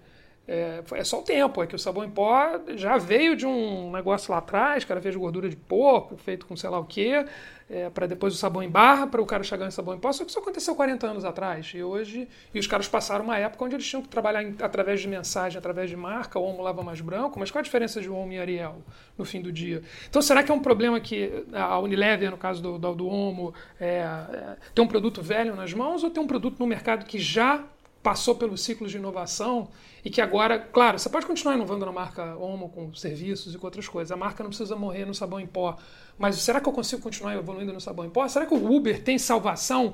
é, 0.47 0.81
é 0.93 1.03
só 1.03 1.19
o 1.19 1.23
tempo, 1.23 1.61
é 1.61 1.67
que 1.67 1.75
o 1.75 1.79
sabão 1.79 2.03
em 2.05 2.09
pó 2.09 2.59
já 2.75 2.97
veio 2.97 3.35
de 3.35 3.45
um 3.45 3.91
negócio 3.91 4.31
lá 4.31 4.37
atrás, 4.37 4.83
o 4.83 4.87
cara 4.87 5.01
fez 5.01 5.15
gordura 5.15 5.49
de 5.49 5.55
porco, 5.57 6.15
feito 6.15 6.45
com 6.45 6.55
sei 6.55 6.69
lá 6.69 6.79
o 6.79 6.85
quê, 6.85 7.25
é, 7.69 7.89
para 7.89 8.07
depois 8.07 8.33
o 8.33 8.37
sabão 8.37 8.63
em 8.63 8.69
barra, 8.69 9.07
para 9.07 9.21
o 9.21 9.25
cara 9.25 9.43
chegar 9.43 9.67
em 9.67 9.71
sabão 9.71 9.93
em 9.93 9.99
pó, 9.99 10.09
só 10.13 10.23
que 10.23 10.29
isso 10.29 10.39
aconteceu 10.39 10.73
40 10.73 11.05
anos 11.05 11.25
atrás. 11.25 11.69
E 11.75 11.83
hoje, 11.83 12.29
e 12.53 12.59
os 12.59 12.65
caras 12.65 12.87
passaram 12.87 13.25
uma 13.25 13.37
época 13.37 13.65
onde 13.65 13.75
eles 13.75 13.85
tinham 13.85 14.01
que 14.01 14.07
trabalhar 14.07 14.41
em- 14.41 14.55
através 14.61 15.01
de 15.01 15.07
mensagem, 15.09 15.57
através 15.57 15.89
de 15.89 15.97
marca, 15.97 16.39
o 16.39 16.43
Homo 16.43 16.63
lava 16.63 16.81
mais 16.81 17.01
branco, 17.01 17.37
mas 17.37 17.51
qual 17.51 17.59
a 17.59 17.63
diferença 17.63 17.99
de 17.99 18.09
Homo 18.09 18.31
e 18.31 18.39
Ariel 18.39 18.77
no 19.17 19.25
fim 19.25 19.41
do 19.41 19.51
dia? 19.51 19.81
Então 20.09 20.21
será 20.21 20.43
que 20.43 20.49
é 20.49 20.55
um 20.55 20.61
problema 20.61 20.97
que 21.01 21.43
a 21.51 21.77
Unilever, 21.79 22.31
no 22.31 22.37
caso 22.37 22.61
do, 22.61 22.79
do, 22.79 22.95
do 22.95 23.07
Homo, 23.07 23.53
é, 23.81 23.97
é, 23.97 24.55
tem 24.73 24.85
um 24.85 24.87
produto 24.87 25.21
velho 25.21 25.53
nas 25.53 25.73
mãos 25.73 26.05
ou 26.05 26.09
tem 26.09 26.23
um 26.23 26.27
produto 26.27 26.57
no 26.59 26.65
mercado 26.67 27.05
que 27.05 27.19
já 27.19 27.65
passou 28.07 28.35
pelo 28.35 28.57
ciclo 28.57 28.87
de 28.87 28.95
inovação 28.95 29.67
e 30.05 30.09
que 30.09 30.21
agora, 30.21 30.57
claro, 30.57 30.97
você 30.97 31.09
pode 31.09 31.25
continuar 31.25 31.55
inovando 31.55 31.85
na 31.85 31.91
marca 31.91 32.37
Omo 32.37 32.69
com 32.69 32.93
serviços 32.93 33.53
e 33.53 33.57
com 33.57 33.67
outras 33.67 33.85
coisas. 33.85 34.13
A 34.13 34.15
marca 34.15 34.41
não 34.41 34.49
precisa 34.49 34.77
morrer 34.77 35.03
no 35.03 35.13
sabão 35.13 35.41
em 35.41 35.45
pó. 35.45 35.75
Mas 36.17 36.37
será 36.37 36.61
que 36.61 36.69
eu 36.69 36.71
consigo 36.71 37.01
continuar 37.01 37.35
evoluindo 37.35 37.73
no 37.73 37.81
sabão 37.81 38.05
em 38.05 38.09
pó? 38.09 38.25
Será 38.29 38.45
que 38.45 38.53
o 38.53 38.73
Uber 38.73 39.03
tem 39.03 39.17
salvação? 39.17 39.93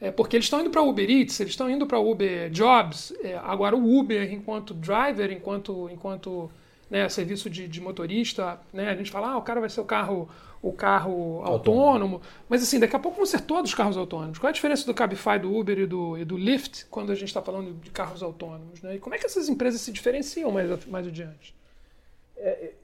É, 0.00 0.10
porque 0.10 0.34
eles 0.34 0.46
estão 0.46 0.60
indo 0.62 0.70
para 0.70 0.82
Uber 0.82 1.08
Eats, 1.08 1.38
eles 1.38 1.52
estão 1.52 1.70
indo 1.70 1.86
para 1.86 2.00
Uber 2.00 2.50
Jobs. 2.50 3.14
É, 3.22 3.38
agora 3.44 3.76
o 3.76 3.98
Uber, 4.00 4.32
enquanto 4.32 4.74
driver, 4.74 5.30
enquanto, 5.30 5.88
enquanto 5.92 6.50
né, 6.90 7.08
serviço 7.08 7.48
de, 7.48 7.66
de 7.66 7.80
motorista, 7.80 8.60
né, 8.72 8.90
a 8.90 8.96
gente 8.96 9.10
fala, 9.10 9.30
ah, 9.32 9.36
o 9.36 9.42
cara 9.42 9.60
vai 9.60 9.68
ser 9.68 9.80
o 9.80 9.84
carro, 9.84 10.28
o 10.62 10.72
carro 10.72 11.42
autônomo. 11.44 12.20
Mas 12.48 12.62
assim, 12.62 12.78
daqui 12.78 12.94
a 12.96 12.98
pouco 12.98 13.16
vão 13.16 13.26
ser 13.26 13.40
todos 13.40 13.74
carros 13.74 13.96
autônomos. 13.96 14.38
Qual 14.38 14.48
é 14.48 14.50
a 14.50 14.54
diferença 14.54 14.86
do 14.86 14.94
Cabify, 14.94 15.38
do 15.40 15.54
Uber 15.54 15.78
e 15.78 15.86
do, 15.86 16.18
e 16.18 16.24
do 16.24 16.36
Lyft 16.36 16.86
quando 16.90 17.12
a 17.12 17.14
gente 17.14 17.28
está 17.28 17.42
falando 17.42 17.72
de 17.80 17.90
carros 17.90 18.22
autônomos? 18.22 18.82
Né? 18.82 18.96
E 18.96 18.98
como 18.98 19.14
é 19.14 19.18
que 19.18 19.26
essas 19.26 19.48
empresas 19.48 19.80
se 19.80 19.92
diferenciam 19.92 20.50
mais, 20.50 20.86
mais 20.86 21.06
adiante? 21.06 21.54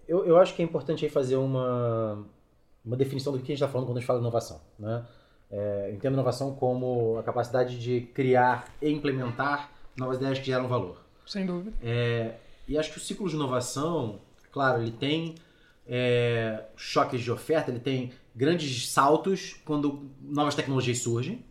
Eu, 0.08 0.24
eu 0.24 0.38
acho 0.38 0.54
que 0.54 0.62
é 0.62 0.64
importante 0.64 1.04
aí 1.04 1.10
fazer 1.10 1.36
uma, 1.36 2.24
uma 2.84 2.96
definição 2.96 3.32
do 3.32 3.38
que 3.38 3.44
a 3.44 3.46
gente 3.46 3.62
está 3.62 3.68
falando 3.68 3.86
quando 3.86 3.98
a 3.98 4.00
gente 4.00 4.06
fala 4.06 4.18
de 4.18 4.24
inovação. 4.24 4.60
Né? 4.78 5.04
É, 5.50 5.90
entendo 5.92 6.14
inovação 6.14 6.54
como 6.54 7.18
a 7.18 7.22
capacidade 7.22 7.78
de 7.78 8.02
criar 8.14 8.72
e 8.80 8.90
implementar 8.90 9.70
novas 9.96 10.16
ideias 10.16 10.38
que 10.38 10.46
geram 10.46 10.68
valor. 10.68 11.00
Sem 11.26 11.44
dúvida. 11.44 11.72
É, 11.82 12.34
e 12.70 12.78
acho 12.78 12.92
que 12.92 12.98
o 12.98 13.00
ciclo 13.00 13.28
de 13.28 13.34
inovação, 13.34 14.20
claro, 14.52 14.80
ele 14.80 14.92
tem 14.92 15.34
é, 15.84 16.66
choques 16.76 17.20
de 17.20 17.32
oferta, 17.32 17.68
ele 17.68 17.80
tem 17.80 18.12
grandes 18.32 18.88
saltos 18.88 19.56
quando 19.64 20.08
novas 20.22 20.54
tecnologias 20.54 20.98
surgem, 20.98 21.44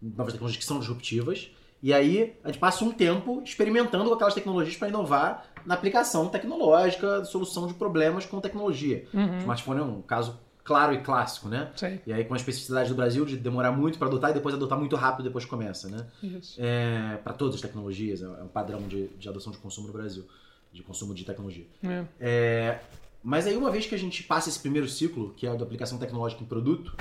novas 0.00 0.34
tecnologias 0.34 0.62
que 0.62 0.68
são 0.68 0.78
disruptivas, 0.78 1.50
e 1.82 1.94
aí 1.94 2.36
a 2.44 2.48
gente 2.48 2.58
passa 2.60 2.84
um 2.84 2.92
tempo 2.92 3.40
experimentando 3.42 4.12
aquelas 4.12 4.34
tecnologias 4.34 4.76
para 4.76 4.88
inovar 4.88 5.46
na 5.64 5.72
aplicação 5.72 6.28
tecnológica, 6.28 7.24
solução 7.24 7.66
de 7.66 7.72
problemas 7.72 8.26
com 8.26 8.38
tecnologia. 8.38 9.06
Uhum. 9.14 9.36
O 9.36 9.38
smartphone 9.38 9.80
é 9.80 9.84
um 9.84 10.02
caso 10.02 10.38
claro 10.64 10.92
e 10.92 11.00
clássico, 11.00 11.48
né? 11.48 11.72
Sim. 11.76 11.98
E 12.06 12.12
aí 12.12 12.26
com 12.26 12.34
a 12.34 12.36
especificidade 12.36 12.90
do 12.90 12.94
Brasil 12.94 13.24
de 13.24 13.38
demorar 13.38 13.72
muito 13.72 13.98
para 13.98 14.06
adotar 14.06 14.32
e 14.32 14.34
depois 14.34 14.54
adotar 14.54 14.78
muito 14.78 14.96
rápido 14.96 15.24
depois 15.24 15.46
começa, 15.46 15.88
né? 15.88 16.06
Isso. 16.22 16.60
É, 16.60 17.18
para 17.24 17.32
todas 17.32 17.54
as 17.54 17.60
tecnologias, 17.62 18.20
é 18.20 18.28
um 18.28 18.48
padrão 18.48 18.82
de, 18.82 19.08
de 19.08 19.28
adoção 19.30 19.50
de 19.50 19.56
consumo 19.56 19.86
no 19.86 19.94
Brasil, 19.94 20.26
de 20.72 20.82
consumo 20.82 21.14
de 21.14 21.24
tecnologia. 21.24 21.66
É. 21.82 22.04
É, 22.20 22.80
mas 23.22 23.46
aí, 23.46 23.56
uma 23.56 23.70
vez 23.70 23.86
que 23.86 23.94
a 23.94 23.98
gente 23.98 24.22
passa 24.22 24.48
esse 24.48 24.58
primeiro 24.58 24.88
ciclo, 24.88 25.34
que 25.34 25.46
é 25.46 25.50
a 25.50 25.54
da 25.54 25.64
aplicação 25.64 25.98
tecnológica 25.98 26.42
em 26.42 26.46
produto, 26.46 26.94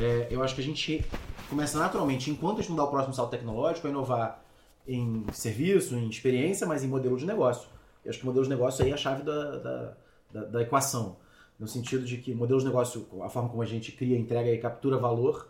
é, 0.00 0.28
eu 0.30 0.42
acho 0.42 0.54
que 0.54 0.60
a 0.60 0.64
gente 0.64 1.04
começa 1.48 1.78
naturalmente, 1.78 2.30
enquanto 2.30 2.58
a 2.58 2.60
gente 2.62 2.70
não 2.70 2.76
dá 2.76 2.84
o 2.84 2.90
próximo 2.90 3.14
salto 3.14 3.30
tecnológico, 3.30 3.86
a 3.86 3.90
inovar 3.90 4.42
em 4.86 5.24
serviço, 5.32 5.94
em 5.94 6.08
experiência, 6.08 6.66
mas 6.66 6.82
em 6.82 6.88
modelo 6.88 7.16
de 7.16 7.26
negócio. 7.26 7.68
Eu 8.04 8.10
acho 8.10 8.18
que 8.18 8.24
o 8.24 8.26
modelo 8.26 8.44
de 8.44 8.50
negócio 8.50 8.84
aí 8.84 8.90
é 8.90 8.94
a 8.94 8.96
chave 8.96 9.22
da, 9.22 9.58
da, 9.58 9.96
da, 10.32 10.44
da 10.44 10.62
equação. 10.62 11.16
No 11.58 11.68
sentido 11.68 12.04
de 12.04 12.16
que 12.16 12.34
modelo 12.34 12.58
de 12.58 12.66
negócio, 12.66 13.06
a 13.22 13.28
forma 13.28 13.48
como 13.48 13.62
a 13.62 13.66
gente 13.66 13.92
cria, 13.92 14.18
entrega 14.18 14.50
e 14.50 14.58
captura 14.58 14.96
valor, 14.96 15.48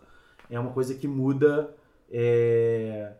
é 0.50 0.58
uma 0.58 0.72
coisa 0.72 0.94
que 0.94 1.08
muda 1.08 1.74
é, 2.10 3.12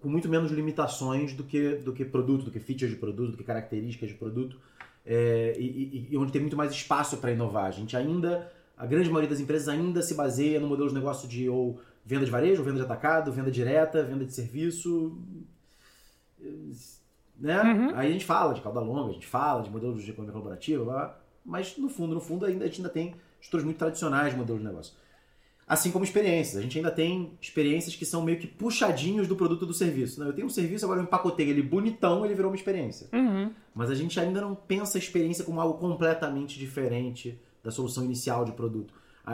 com 0.00 0.08
muito 0.08 0.28
menos 0.28 0.50
limitações 0.50 1.34
do 1.34 1.44
que, 1.44 1.76
do 1.76 1.92
que 1.92 2.04
produto, 2.04 2.44
do 2.44 2.50
que 2.50 2.60
features 2.60 2.92
de 2.92 2.98
produto, 2.98 3.32
do 3.32 3.36
que 3.36 3.44
características 3.44 4.08
de 4.08 4.14
produto, 4.14 4.58
é, 5.04 5.54
e, 5.58 6.08
e- 6.10 6.16
onde 6.16 6.32
tem 6.32 6.40
muito 6.40 6.56
mais 6.56 6.72
espaço 6.72 7.18
para 7.18 7.32
inovar. 7.32 7.66
A 7.66 7.70
gente 7.70 7.96
ainda, 7.96 8.50
a 8.76 8.86
grande 8.86 9.08
maioria 9.10 9.28
das 9.28 9.40
empresas 9.40 9.68
ainda 9.68 10.00
se 10.02 10.14
baseia 10.14 10.58
no 10.58 10.66
modelo 10.66 10.88
de 10.88 10.94
negócio 10.94 11.28
de 11.28 11.48
ou 11.48 11.80
venda 12.04 12.24
de 12.24 12.30
varejo, 12.30 12.60
ou 12.60 12.64
venda 12.64 12.78
de 12.78 12.84
atacado, 12.84 13.32
venda 13.32 13.50
direta, 13.50 14.02
venda 14.02 14.24
de 14.24 14.32
serviço, 14.32 15.18
né? 17.38 17.62
Uhum. 17.62 17.96
Aí 17.96 18.08
a 18.08 18.12
gente 18.12 18.24
fala 18.24 18.54
de 18.54 18.60
cauda 18.60 18.80
longa, 18.80 19.10
a 19.10 19.14
gente 19.14 19.26
fala 19.26 19.62
de 19.62 19.70
modelos 19.70 20.02
de 20.02 20.10
economia 20.10 20.32
colaborativa, 20.32 20.84
blá, 20.84 20.94
blá, 20.94 21.20
mas 21.44 21.76
no 21.76 21.88
fundo, 21.88 22.14
no 22.14 22.20
fundo 22.20 22.46
ainda 22.46 22.64
a 22.64 22.66
gente 22.66 22.78
ainda 22.78 22.90
tem 22.90 23.14
estruturas 23.40 23.64
muito 23.64 23.78
tradicionais 23.78 24.32
de 24.32 24.38
modelo 24.38 24.58
de 24.58 24.64
negócio. 24.64 24.94
Assim 25.66 25.90
como 25.90 26.04
experiências. 26.04 26.58
A 26.58 26.62
gente 26.62 26.76
ainda 26.76 26.90
tem 26.90 27.32
experiências 27.40 27.96
que 27.96 28.04
são 28.04 28.22
meio 28.22 28.38
que 28.38 28.46
puxadinhos 28.46 29.26
do 29.26 29.34
produto 29.34 29.64
do 29.64 29.72
serviço. 29.72 30.20
né? 30.20 30.28
Eu 30.28 30.32
tenho 30.32 30.46
um 30.46 30.50
serviço, 30.50 30.84
agora 30.84 31.00
eu 31.00 31.04
empacotei 31.04 31.48
ele 31.48 31.62
bonitão, 31.62 32.24
ele 32.24 32.34
virou 32.34 32.50
uma 32.50 32.56
experiência. 32.56 33.08
Uhum. 33.12 33.50
Mas 33.74 33.90
a 33.90 33.94
gente 33.94 34.20
ainda 34.20 34.40
não 34.40 34.54
pensa 34.54 34.98
a 34.98 35.00
experiência 35.00 35.44
como 35.44 35.60
algo 35.60 35.78
completamente 35.78 36.58
diferente 36.58 37.38
da 37.62 37.70
solução 37.70 38.04
inicial 38.04 38.44
de 38.44 38.52
produto. 38.52 38.92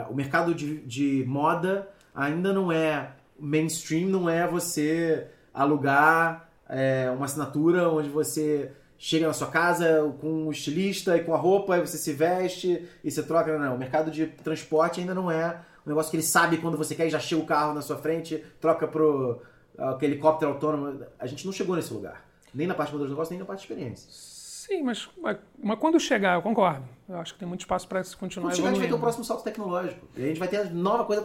O 0.09 0.15
mercado 0.15 0.55
de, 0.55 0.77
de 0.79 1.25
moda 1.27 1.89
ainda 2.15 2.53
não 2.53 2.71
é 2.71 3.11
mainstream, 3.37 4.07
não 4.07 4.29
é 4.29 4.47
você 4.47 5.27
alugar 5.53 6.49
é, 6.69 7.11
uma 7.11 7.25
assinatura 7.25 7.89
onde 7.89 8.07
você 8.07 8.71
chega 8.97 9.27
na 9.27 9.33
sua 9.33 9.47
casa 9.47 10.15
com 10.21 10.47
o 10.47 10.51
estilista 10.51 11.17
e 11.17 11.23
com 11.23 11.33
a 11.33 11.37
roupa, 11.37 11.77
e 11.77 11.81
você 11.81 11.97
se 11.97 12.13
veste 12.13 12.87
e 13.03 13.11
você 13.11 13.21
troca. 13.23 13.51
Não, 13.57 13.65
não. 13.65 13.75
O 13.75 13.79
mercado 13.79 14.11
de 14.11 14.27
transporte 14.27 15.01
ainda 15.01 15.13
não 15.13 15.29
é 15.29 15.59
um 15.85 15.89
negócio 15.89 16.09
que 16.11 16.17
ele 16.17 16.23
sabe 16.23 16.57
quando 16.57 16.77
você 16.77 16.95
quer 16.95 17.07
e 17.07 17.09
já 17.09 17.19
chega 17.19 17.41
o 17.41 17.45
carro 17.45 17.73
na 17.73 17.81
sua 17.81 17.97
frente, 17.97 18.43
troca 18.59 18.87
pro 18.87 19.41
aquele 19.77 20.13
helicóptero 20.13 20.51
autônomo. 20.51 21.05
A 21.19 21.25
gente 21.27 21.45
não 21.45 21.53
chegou 21.53 21.75
nesse 21.75 21.93
lugar. 21.93 22.25
Nem 22.53 22.67
na 22.67 22.73
parte 22.73 22.89
de 22.89 22.93
modelo 22.93 23.07
de 23.07 23.13
negócio, 23.13 23.31
nem 23.31 23.39
na 23.39 23.45
parte 23.45 23.59
de 23.59 23.65
experiência. 23.71 24.07
Sim, 24.11 24.83
mas, 24.83 25.09
mas, 25.21 25.37
mas 25.61 25.79
quando 25.79 25.99
chegar, 25.99 26.35
eu 26.35 26.41
concordo. 26.41 26.83
Eu 27.09 27.17
acho 27.17 27.33
que 27.33 27.39
tem 27.39 27.47
muito 27.47 27.61
espaço 27.61 27.87
para 27.87 28.03
se 28.03 28.15
continuar 28.15 28.49
Quando 28.49 28.55
chegar, 28.57 28.67
a 28.69 28.71
gente 28.71 28.79
vai 28.81 28.89
ter 28.89 28.93
o 28.95 28.99
próximo 28.99 29.23
salto 29.25 29.43
tecnológico. 29.43 30.07
E 30.15 30.23
a 30.23 30.27
gente 30.27 30.39
vai 30.39 30.47
ter 30.47 30.69
nova 30.71 31.03
coisa 31.05 31.21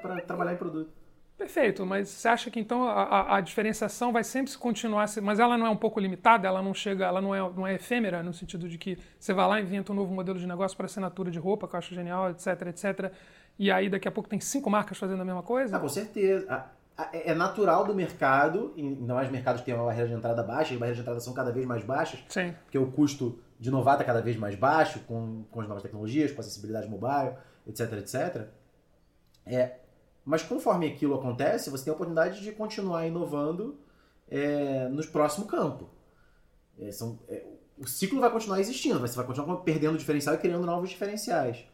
para 0.00 0.20
trabalhar 0.22 0.54
em 0.54 0.56
produto. 0.56 0.90
Perfeito, 1.36 1.86
mas 1.86 2.08
você 2.08 2.26
acha 2.26 2.50
que 2.50 2.58
então 2.58 2.82
a, 2.82 3.36
a- 3.36 3.40
diferenciação 3.40 4.12
vai 4.12 4.24
sempre 4.24 4.50
se 4.50 4.58
continuar, 4.58 5.06
mas 5.22 5.38
ela 5.38 5.56
não 5.56 5.66
é 5.66 5.70
um 5.70 5.76
pouco 5.76 6.00
limitada, 6.00 6.48
ela 6.48 6.60
não 6.60 6.74
chega, 6.74 7.04
ela 7.04 7.20
não 7.20 7.32
é, 7.32 7.38
não 7.38 7.64
é 7.64 7.76
efêmera, 7.76 8.24
no 8.24 8.34
sentido 8.34 8.68
de 8.68 8.76
que 8.76 8.98
você 9.20 9.32
vai 9.32 9.46
lá 9.46 9.60
e 9.60 9.62
inventa 9.62 9.92
um 9.92 9.94
novo 9.94 10.12
modelo 10.12 10.36
de 10.36 10.48
negócio 10.48 10.76
para 10.76 10.86
assinatura 10.86 11.30
de 11.30 11.38
roupa, 11.38 11.68
que 11.68 11.76
eu 11.76 11.78
acho 11.78 11.94
genial, 11.94 12.28
etc, 12.30 12.46
etc. 12.66 13.12
E 13.58 13.70
aí 13.70 13.88
daqui 13.90 14.06
a 14.06 14.10
pouco 14.10 14.28
tem 14.28 14.40
cinco 14.40 14.70
marcas 14.70 14.96
fazendo 14.98 15.20
a 15.20 15.24
mesma 15.24 15.42
coisa? 15.42 15.76
Ah, 15.76 15.80
com 15.80 15.88
certeza. 15.88 16.46
A- 16.48 17.02
a- 17.02 17.10
É 17.12 17.34
natural 17.34 17.84
do 17.84 17.94
mercado, 17.94 18.72
e 18.76 18.82
ainda 18.82 19.14
mais 19.14 19.30
mercados 19.30 19.60
que 19.60 19.66
têm 19.66 19.74
uma 19.74 19.84
barreira 19.86 20.08
de 20.08 20.14
entrada 20.14 20.42
baixa, 20.42 20.72
as 20.74 20.78
barreiras 20.78 20.96
de 20.96 21.02
entrada 21.02 21.20
são 21.20 21.32
cada 21.32 21.50
vez 21.52 21.64
mais 21.66 21.84
baixas, 21.84 22.20
Sim. 22.28 22.54
porque 22.64 22.78
o 22.78 22.90
custo 22.90 23.38
de 23.58 23.68
inovar 23.68 23.94
está 23.94 24.04
cada 24.04 24.20
vez 24.20 24.36
mais 24.36 24.54
baixo, 24.54 25.00
com, 25.00 25.44
com 25.50 25.60
as 25.60 25.66
novas 25.68 25.82
tecnologias, 25.82 26.30
com 26.32 26.40
acessibilidade 26.40 26.88
mobile, 26.88 27.34
etc, 27.66 27.92
etc. 27.94 28.46
É, 29.46 29.76
mas 30.24 30.42
conforme 30.42 30.86
aquilo 30.86 31.14
acontece, 31.14 31.70
você 31.70 31.84
tem 31.84 31.90
a 31.90 31.94
oportunidade 31.94 32.40
de 32.40 32.52
continuar 32.52 33.06
inovando 33.06 33.78
é, 34.30 34.88
no 34.88 35.04
próximo 35.08 35.46
campo. 35.46 35.88
É, 36.78 36.92
são- 36.92 37.18
é, 37.28 37.44
o 37.78 37.86
ciclo 37.86 38.20
vai 38.20 38.30
continuar 38.30 38.60
existindo, 38.60 38.98
você 39.00 39.16
vai 39.16 39.24
continuar 39.24 39.56
perdendo 39.58 39.96
diferencial 39.96 40.34
e 40.34 40.38
criando 40.38 40.66
novos 40.66 40.90
diferenciais. 40.90 41.64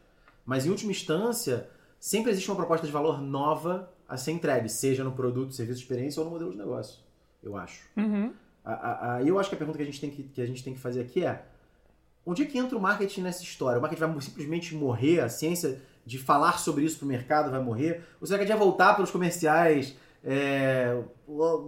Mas 0.45 0.65
em 0.65 0.69
última 0.69 0.91
instância, 0.91 1.67
sempre 1.99 2.31
existe 2.31 2.49
uma 2.49 2.55
proposta 2.55 2.85
de 2.85 2.91
valor 2.93 3.21
nova 3.21 3.91
a 4.07 4.15
ser 4.17 4.31
entregue, 4.31 4.69
seja 4.69 5.03
no 5.03 5.11
produto, 5.11 5.53
serviço, 5.53 5.79
experiência 5.81 6.19
ou 6.19 6.25
no 6.25 6.31
modelo 6.31 6.51
de 6.51 6.57
negócio, 6.57 6.99
eu 7.41 7.57
acho. 7.57 7.81
Uhum. 7.97 8.31
A- 8.63 8.73
a- 8.73 9.15
Aí 9.15 9.27
eu 9.27 9.39
acho 9.39 9.49
que 9.49 9.55
a 9.55 9.57
pergunta 9.57 9.77
que 9.77 9.83
a 9.83 9.85
gente 9.87 9.99
tem 9.99 10.09
que, 10.11 10.23
que 10.23 10.41
a 10.41 10.45
gente 10.45 10.63
tem 10.63 10.73
que 10.73 10.79
fazer 10.79 11.01
aqui 11.01 11.23
é: 11.25 11.43
onde 12.25 12.43
é 12.43 12.45
que 12.45 12.57
entra 12.57 12.77
o 12.77 12.81
marketing 12.81 13.21
nessa 13.21 13.41
história? 13.43 13.79
O 13.79 13.81
marketing 13.81 14.05
vai 14.05 14.21
simplesmente 14.21 14.75
morrer? 14.75 15.19
A 15.21 15.29
ciência 15.29 15.81
de 16.05 16.19
falar 16.19 16.59
sobre 16.59 16.83
isso 16.85 16.97
para 16.99 17.05
o 17.05 17.07
mercado 17.07 17.49
vai 17.49 17.59
morrer? 17.61 18.03
Ou 18.21 18.27
será 18.27 18.37
que 18.37 18.43
a 18.43 18.47
gente 18.47 18.55
vai 18.57 18.65
voltar 18.67 18.93
para 18.93 19.03
os 19.03 19.09
comerciais 19.11 19.95
é, 20.25 20.97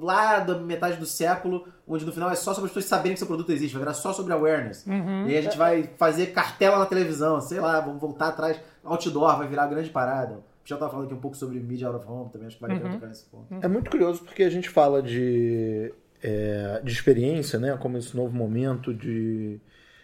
lá 0.01 0.39
da 0.39 0.57
metade 0.57 0.97
do 0.97 1.05
século, 1.05 1.67
onde 1.87 2.05
no 2.05 2.11
final 2.11 2.31
é 2.31 2.35
só 2.35 2.53
sobre 2.53 2.67
as 2.67 2.73
pessoas 2.73 2.85
saberem 2.85 3.13
que 3.13 3.19
seu 3.19 3.27
produto 3.27 3.51
existe, 3.51 3.73
vai 3.73 3.81
virar 3.83 3.93
só 3.93 4.11
sobre 4.11 4.33
awareness? 4.33 4.85
Uhum. 4.87 5.27
E 5.27 5.31
aí 5.31 5.37
a 5.37 5.41
gente 5.41 5.57
vai 5.57 5.89
fazer 5.97 6.27
cartela 6.27 6.79
na 6.79 6.85
televisão, 6.85 7.39
sei 7.39 7.59
lá, 7.59 7.79
vamos 7.79 8.01
voltar 8.01 8.29
atrás, 8.29 8.59
outdoor, 8.83 9.37
vai 9.37 9.47
virar 9.47 9.63
a 9.63 9.67
grande 9.67 9.89
parada. 9.91 10.39
Já 10.65 10.75
estava 10.75 10.91
falando 10.91 11.05
aqui 11.05 11.13
um 11.15 11.19
pouco 11.19 11.37
sobre 11.37 11.59
media 11.59 11.87
out 11.87 11.97
of 11.97 12.11
home 12.11 12.29
também, 12.31 12.47
acho 12.47 12.57
que 12.57 12.61
vale 12.61 12.73
a 12.73 12.77
pena 12.77 12.89
Uhum. 12.89 12.95
tocar 12.95 13.07
nesse 13.07 13.25
ponto. 13.25 13.45
É 13.61 13.67
muito 13.67 13.89
curioso 13.91 14.23
porque 14.25 14.43
a 14.43 14.49
gente 14.49 14.69
fala 14.69 15.01
de, 15.01 15.93
é, 16.21 16.81
de 16.83 16.91
experiência, 16.91 17.57
né? 17.57 17.77
Como 17.79 17.97
esse 17.97 18.17
novo 18.17 18.35
momento 18.35 18.93
de, 18.93 19.59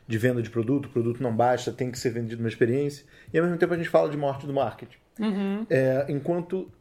de 0.07 0.17
venda 0.17 0.41
de 0.41 0.49
produto. 0.49 0.85
O 0.85 0.89
produto 0.89 1.21
não 1.21 1.35
basta, 1.35 1.71
tem 1.71 1.91
que 1.91 1.99
ser 1.99 2.11
vendido 2.11 2.41
uma 2.41 2.47
experiência. 2.47 3.05
E 3.33 3.37
ao 3.37 3.43
mesmo 3.43 3.57
tempo 3.57 3.73
a 3.73 3.77
gente 3.77 3.89
fala 3.89 4.07
de 4.09 4.15
morte 4.15 4.45
do 4.47 4.53
marketing. 4.53 4.97
Uhum. 5.19 5.65
É, 5.69 6.05
enquanto 6.07 6.71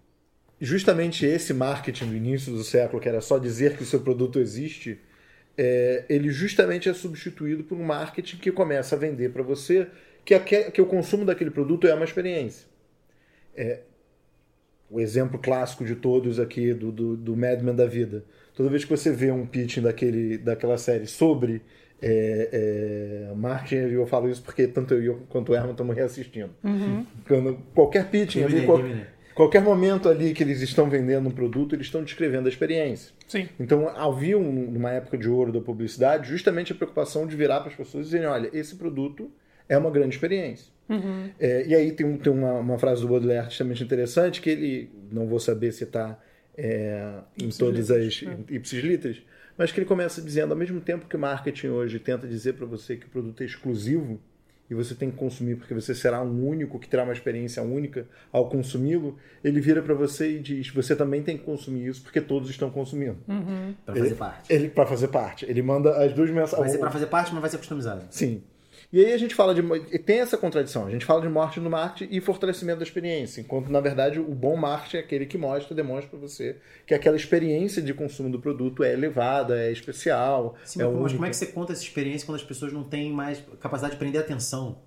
justamente 0.62 1.26
esse 1.26 1.52
marketing 1.52 2.06
do 2.06 2.16
início 2.16 2.52
do 2.52 2.62
século, 2.62 3.02
que 3.02 3.08
era 3.08 3.20
só 3.20 3.36
dizer 3.36 3.76
que 3.76 3.82
o 3.82 3.86
seu 3.86 4.00
produto 4.00 4.38
existe, 4.38 4.98
é, 5.58 6.04
ele 6.08 6.30
justamente 6.30 6.88
é 6.88 6.94
substituído 6.94 7.64
por 7.64 7.76
um 7.76 7.82
marketing 7.84 8.36
que 8.36 8.52
começa 8.52 8.94
a 8.94 8.98
vender 8.98 9.30
para 9.32 9.42
você 9.42 9.88
que, 10.24 10.32
aque- 10.32 10.70
que 10.70 10.80
o 10.80 10.86
consumo 10.86 11.24
daquele 11.24 11.50
produto 11.50 11.86
é 11.88 11.94
uma 11.94 12.04
experiência. 12.04 12.66
É, 13.56 13.80
o 14.88 15.00
exemplo 15.00 15.38
clássico 15.38 15.84
de 15.84 15.96
todos 15.96 16.38
aqui 16.38 16.72
do, 16.72 16.92
do, 16.92 17.16
do 17.16 17.36
Mad 17.36 17.60
Men 17.60 17.74
da 17.74 17.86
vida. 17.86 18.24
Toda 18.54 18.68
vez 18.68 18.84
que 18.84 18.90
você 18.90 19.10
vê 19.10 19.32
um 19.32 19.44
pitching 19.44 19.82
daquele, 19.82 20.38
daquela 20.38 20.78
série 20.78 21.06
sobre 21.06 21.60
é, 22.00 23.28
é, 23.30 23.34
marketing, 23.34 23.94
eu 23.94 24.06
falo 24.06 24.28
isso 24.30 24.42
porque 24.42 24.66
tanto 24.66 24.94
eu 24.94 25.22
quanto 25.28 25.50
o 25.50 25.54
Herman 25.54 25.72
estamos 25.72 25.96
reassistindo. 25.96 26.50
Uhum. 26.62 27.04
Quando, 27.26 27.58
qualquer 27.74 28.08
pitching 28.10 28.44
ali, 28.44 28.64
qual-. 28.64 28.80
Qualquer 29.34 29.62
momento 29.62 30.08
ali 30.08 30.32
que 30.32 30.42
eles 30.42 30.60
estão 30.60 30.88
vendendo 30.88 31.28
um 31.28 31.32
produto, 31.32 31.74
eles 31.74 31.86
estão 31.86 32.02
descrevendo 32.02 32.46
a 32.46 32.48
experiência. 32.48 33.12
Sim. 33.26 33.48
Então 33.58 33.88
havia, 33.88 34.38
um, 34.38 34.70
numa 34.70 34.90
época 34.90 35.16
de 35.16 35.28
ouro 35.28 35.52
da 35.52 35.60
publicidade, 35.60 36.28
justamente 36.28 36.72
a 36.72 36.74
preocupação 36.74 37.26
de 37.26 37.36
virar 37.36 37.60
para 37.60 37.70
as 37.70 37.76
pessoas 37.76 38.02
e 38.02 38.06
dizerem: 38.06 38.26
olha, 38.26 38.50
esse 38.52 38.76
produto 38.76 39.30
é 39.68 39.76
uma 39.76 39.90
grande 39.90 40.14
experiência. 40.14 40.72
Uhum. 40.88 41.30
É, 41.38 41.66
e 41.66 41.74
aí 41.74 41.92
tem, 41.92 42.04
um- 42.04 42.18
tem 42.18 42.32
uma, 42.32 42.54
uma 42.54 42.78
frase 42.78 43.00
do 43.02 43.08
Baudelaire 43.08 43.48
extremamente 43.48 43.82
interessante, 43.82 44.40
que 44.40 44.50
ele, 44.50 44.90
não 45.10 45.26
vou 45.26 45.40
saber 45.40 45.72
se 45.72 45.84
está 45.84 46.18
em 46.56 47.44
Ipsis 47.44 47.58
todas 47.58 47.90
as 47.90 48.04
literis, 48.04 48.46
ipsis 48.50 49.22
mas 49.56 49.70
que 49.70 49.78
ele 49.78 49.86
começa 49.86 50.20
dizendo, 50.20 50.52
ao 50.52 50.58
mesmo 50.58 50.80
tempo 50.80 51.06
que 51.06 51.16
o 51.16 51.18
marketing 51.18 51.68
hoje 51.68 51.98
tenta 51.98 52.26
dizer 52.26 52.54
para 52.54 52.66
você 52.66 52.96
que 52.96 53.06
o 53.06 53.08
produto 53.08 53.42
é 53.42 53.46
exclusivo 53.46 54.20
e 54.72 54.74
você 54.74 54.94
tem 54.94 55.10
que 55.10 55.16
consumir 55.16 55.56
porque 55.56 55.74
você 55.74 55.94
será 55.94 56.22
um 56.22 56.46
único 56.46 56.78
que 56.78 56.88
terá 56.88 57.04
uma 57.04 57.12
experiência 57.12 57.62
única 57.62 58.06
ao 58.32 58.48
consumi-lo, 58.48 59.16
ele 59.44 59.60
vira 59.60 59.82
para 59.82 59.94
você 59.94 60.36
e 60.36 60.40
diz, 60.40 60.68
você 60.70 60.96
também 60.96 61.22
tem 61.22 61.36
que 61.36 61.44
consumir 61.44 61.88
isso 61.88 62.02
porque 62.02 62.20
todos 62.20 62.48
estão 62.48 62.70
consumindo. 62.70 63.18
Uhum. 63.28 63.74
Para 63.84 63.94
fazer 63.94 64.14
parte. 64.14 64.52
Ele 64.52 64.68
para 64.68 64.86
fazer 64.86 65.08
parte. 65.08 65.44
Ele 65.44 65.62
manda 65.62 65.90
as 66.02 66.12
duas 66.12 66.30
Vai 66.30 66.46
ser 66.46 66.56
mensagens. 66.56 66.76
para 66.78 66.90
fazer 66.90 67.06
parte, 67.06 67.32
mas 67.32 67.40
vai 67.40 67.50
ser 67.50 67.58
customizado. 67.58 68.04
Sim. 68.10 68.42
E 68.92 69.02
aí 69.02 69.12
a 69.14 69.16
gente 69.16 69.34
fala 69.34 69.54
de. 69.54 69.62
Tem 70.00 70.20
essa 70.20 70.36
contradição. 70.36 70.86
A 70.86 70.90
gente 70.90 71.06
fala 71.06 71.22
de 71.22 71.28
morte 71.28 71.58
no 71.58 71.70
marketing 71.70 72.14
e 72.14 72.20
fortalecimento 72.20 72.78
da 72.78 72.84
experiência. 72.84 73.40
Enquanto, 73.40 73.72
na 73.72 73.80
verdade, 73.80 74.20
o 74.20 74.34
bom 74.34 74.54
marketing 74.54 74.98
é 74.98 75.00
aquele 75.00 75.24
que 75.24 75.38
mostra, 75.38 75.74
demonstra 75.74 76.10
para 76.10 76.18
você 76.18 76.56
que 76.86 76.92
aquela 76.92 77.16
experiência 77.16 77.80
de 77.80 77.94
consumo 77.94 78.28
do 78.28 78.38
produto 78.38 78.84
é 78.84 78.92
elevada, 78.92 79.58
é 79.58 79.72
especial. 79.72 80.56
Sim, 80.62 80.82
é 80.82 80.84
mas 80.84 80.94
única. 80.94 81.14
como 81.14 81.26
é 81.26 81.30
que 81.30 81.36
você 81.36 81.46
conta 81.46 81.72
essa 81.72 81.82
experiência 81.82 82.26
quando 82.26 82.36
as 82.36 82.44
pessoas 82.44 82.70
não 82.70 82.84
têm 82.84 83.10
mais 83.10 83.42
capacidade 83.58 83.94
de 83.94 83.98
prender 83.98 84.20
atenção? 84.20 84.78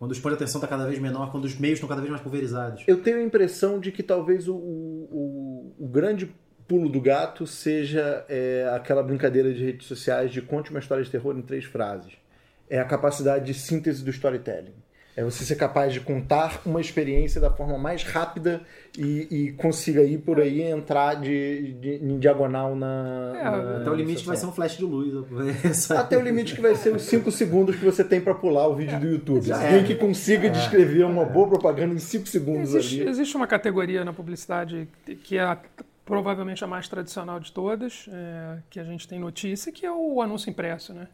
Quando 0.00 0.10
o 0.10 0.14
espanto 0.14 0.36
de 0.36 0.42
atenção 0.42 0.58
está 0.58 0.66
cada 0.66 0.86
vez 0.86 0.98
menor, 0.98 1.30
quando 1.30 1.44
os 1.44 1.56
meios 1.56 1.76
estão 1.76 1.88
cada 1.88 2.00
vez 2.00 2.10
mais 2.10 2.22
pulverizados? 2.22 2.82
Eu 2.88 3.00
tenho 3.00 3.18
a 3.18 3.22
impressão 3.22 3.78
de 3.78 3.92
que 3.92 4.02
talvez 4.02 4.48
o, 4.48 4.56
o, 4.56 5.74
o 5.78 5.86
grande 5.86 6.34
pulo 6.66 6.88
do 6.88 7.00
gato 7.00 7.46
seja 7.46 8.24
é, 8.28 8.68
aquela 8.74 9.02
brincadeira 9.02 9.54
de 9.54 9.64
redes 9.64 9.86
sociais 9.86 10.32
de 10.32 10.42
conte 10.42 10.70
uma 10.70 10.80
história 10.80 11.04
de 11.04 11.10
terror 11.10 11.38
em 11.38 11.42
três 11.42 11.64
frases. 11.64 12.14
É 12.68 12.78
a 12.78 12.84
capacidade 12.84 13.44
de 13.44 13.54
síntese 13.54 14.02
do 14.02 14.10
storytelling. 14.10 14.74
É 15.16 15.22
você 15.22 15.44
ser 15.44 15.54
capaz 15.54 15.92
de 15.92 16.00
contar 16.00 16.60
uma 16.66 16.80
experiência 16.80 17.40
da 17.40 17.48
forma 17.48 17.78
mais 17.78 18.02
rápida 18.02 18.62
e, 18.98 19.28
e 19.30 19.52
consiga 19.52 20.02
ir 20.02 20.18
por 20.18 20.40
aí 20.40 20.60
entrar 20.60 21.14
de, 21.14 21.72
de- 21.74 21.94
em 22.02 22.18
diagonal 22.18 22.74
na. 22.74 23.32
É, 23.36 23.44
na 23.44 23.76
Até 23.82 23.90
o 23.90 23.94
limite 23.94 24.26
vai 24.26 24.36
ser 24.36 24.46
um 24.46 24.50
flash 24.52 24.76
de 24.76 24.84
luz. 24.84 25.12
Até 25.92 26.18
o 26.18 26.20
limite 26.20 26.56
que 26.56 26.60
vai 26.60 26.74
ser 26.74 26.92
os 26.96 27.02
5 27.02 27.30
segundos 27.30 27.76
que 27.76 27.84
você 27.84 28.02
tem 28.02 28.20
para 28.20 28.34
pular 28.34 28.66
o 28.66 28.74
vídeo 28.74 28.98
do 28.98 29.06
YouTube. 29.06 29.46
Já 29.46 29.54
Alguém 29.62 29.80
é. 29.80 29.82
que 29.84 29.94
consiga 29.94 30.50
descrever 30.50 31.04
uma 31.04 31.24
boa 31.24 31.46
propaganda 31.48 31.94
em 31.94 31.98
5 32.00 32.26
segundos 32.26 32.74
Existe, 32.74 33.00
ali. 33.02 33.10
existe 33.10 33.36
uma 33.36 33.46
categoria 33.46 34.04
na 34.04 34.12
publicidade 34.12 34.88
que 35.22 35.36
é 35.38 35.42
a- 35.42 35.58
provavelmente 36.04 36.64
a 36.64 36.66
mais 36.66 36.88
tradicional 36.88 37.38
de 37.38 37.52
todas, 37.52 38.06
é, 38.12 38.58
que 38.68 38.80
a 38.80 38.84
gente 38.84 39.06
tem 39.06 39.20
notícia, 39.20 39.70
que 39.70 39.86
é 39.86 39.92
o 39.92 40.20
anúncio 40.20 40.50
impresso, 40.50 40.92
né? 40.92 41.06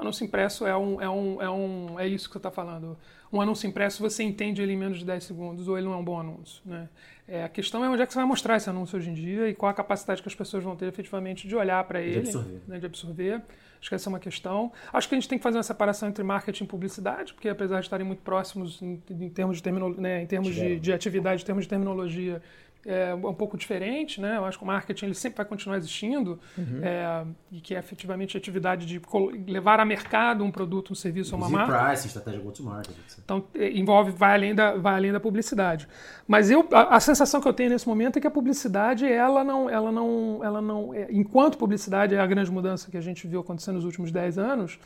O 0.00 0.02
anúncio 0.02 0.24
impresso 0.24 0.66
é 0.66 0.74
um, 0.74 0.98
é 0.98 1.10
um, 1.10 1.42
é 1.42 1.50
um, 1.50 2.00
é 2.00 2.08
isso 2.08 2.26
que 2.26 2.32
você 2.32 2.38
está 2.38 2.50
falando. 2.50 2.96
Um 3.30 3.38
anúncio 3.38 3.68
impresso 3.68 4.02
você 4.02 4.22
entende 4.22 4.62
ele 4.62 4.72
em 4.72 4.76
menos 4.76 4.98
de 4.98 5.04
10 5.04 5.22
segundos 5.22 5.68
ou 5.68 5.76
ele 5.76 5.86
não 5.86 5.92
é 5.92 5.96
um 5.98 6.02
bom 6.02 6.18
anúncio, 6.18 6.62
né? 6.64 6.88
É, 7.28 7.44
a 7.44 7.48
questão 7.50 7.84
é 7.84 7.88
onde 7.88 8.00
é 8.00 8.06
que 8.06 8.12
você 8.12 8.18
vai 8.18 8.26
mostrar 8.26 8.56
esse 8.56 8.68
anúncio 8.68 8.96
hoje 8.96 9.10
em 9.10 9.14
dia 9.14 9.46
e 9.48 9.54
qual 9.54 9.68
a 9.68 9.74
capacidade 9.74 10.22
que 10.22 10.28
as 10.28 10.34
pessoas 10.34 10.64
vão 10.64 10.74
ter 10.74 10.86
efetivamente 10.86 11.46
de 11.46 11.54
olhar 11.54 11.84
para 11.84 12.00
ele, 12.00 12.20
absorver. 12.20 12.60
né, 12.66 12.78
de 12.78 12.86
absorver. 12.86 13.42
Acho 13.78 13.88
que 13.88 13.94
essa 13.94 14.08
é 14.08 14.10
uma 14.10 14.18
questão. 14.18 14.72
Acho 14.90 15.06
que 15.06 15.14
a 15.14 15.18
gente 15.18 15.28
tem 15.28 15.38
que 15.38 15.42
fazer 15.42 15.58
uma 15.58 15.62
separação 15.62 16.08
entre 16.08 16.24
marketing 16.24 16.64
e 16.64 16.66
publicidade, 16.66 17.34
porque 17.34 17.50
apesar 17.50 17.80
de 17.80 17.86
estarem 17.86 18.06
muito 18.06 18.22
próximos 18.22 18.80
em, 18.80 19.02
em 19.10 19.28
termos, 19.28 19.58
de, 19.58 19.62
termino, 19.62 19.94
né, 20.00 20.22
em 20.22 20.26
termos 20.26 20.54
de, 20.54 20.80
de 20.80 20.92
atividade, 20.92 21.42
em 21.42 21.46
termos 21.46 21.64
de 21.64 21.68
terminologia, 21.68 22.42
é 22.84 23.14
um 23.14 23.34
pouco 23.34 23.58
diferente, 23.58 24.20
né? 24.20 24.36
Eu 24.36 24.44
acho 24.44 24.56
que 24.56 24.64
o 24.64 24.66
marketing 24.66 25.06
ele 25.06 25.14
sempre 25.14 25.36
vai 25.38 25.46
continuar 25.46 25.76
existindo 25.76 26.38
é, 26.82 27.24
e 27.52 27.60
que 27.60 27.74
é 27.74 27.78
efetivamente 27.78 28.36
a 28.36 28.38
atividade 28.38 28.86
de 28.86 29.00
levar 29.46 29.80
a 29.80 29.84
mercado 29.84 30.42
um 30.42 30.50
produto, 30.50 30.92
um 30.92 30.94
serviço 30.94 31.34
ou 31.34 31.40
uma 31.40 31.50
marca. 31.50 31.86
price, 31.86 32.06
estratégia 32.06 32.40
go-to-market. 32.40 32.96
Então 33.22 33.44
eh, 33.54 33.70
envolve, 33.72 34.12
vai 34.12 34.34
além 34.34 34.54
da, 34.54 34.76
vai 34.76 34.94
além 34.94 35.12
da 35.12 35.20
publicidade. 35.20 35.86
Mas 36.26 36.50
eu, 36.50 36.66
a, 36.72 36.96
a 36.96 37.00
sensação 37.00 37.40
que 37.40 37.48
eu 37.48 37.52
tenho 37.52 37.70
nesse 37.70 37.86
momento 37.86 38.16
é 38.16 38.20
que 38.20 38.26
a 38.26 38.30
publicidade, 38.30 39.04
ela 39.06 39.44
não, 39.44 39.68
ela 39.68 39.92
não, 39.92 40.40
ela 40.42 40.62
não, 40.62 40.94
é, 40.94 41.06
enquanto 41.10 41.58
publicidade 41.58 42.14
é 42.14 42.20
a 42.20 42.26
grande 42.26 42.50
mudança 42.50 42.90
que 42.90 42.96
a 42.96 43.02
gente 43.02 43.26
viu 43.26 43.40
acontecer 43.40 43.72
nos 43.72 43.84
últimos 43.84 44.10
10 44.10 44.38
anos, 44.38 44.78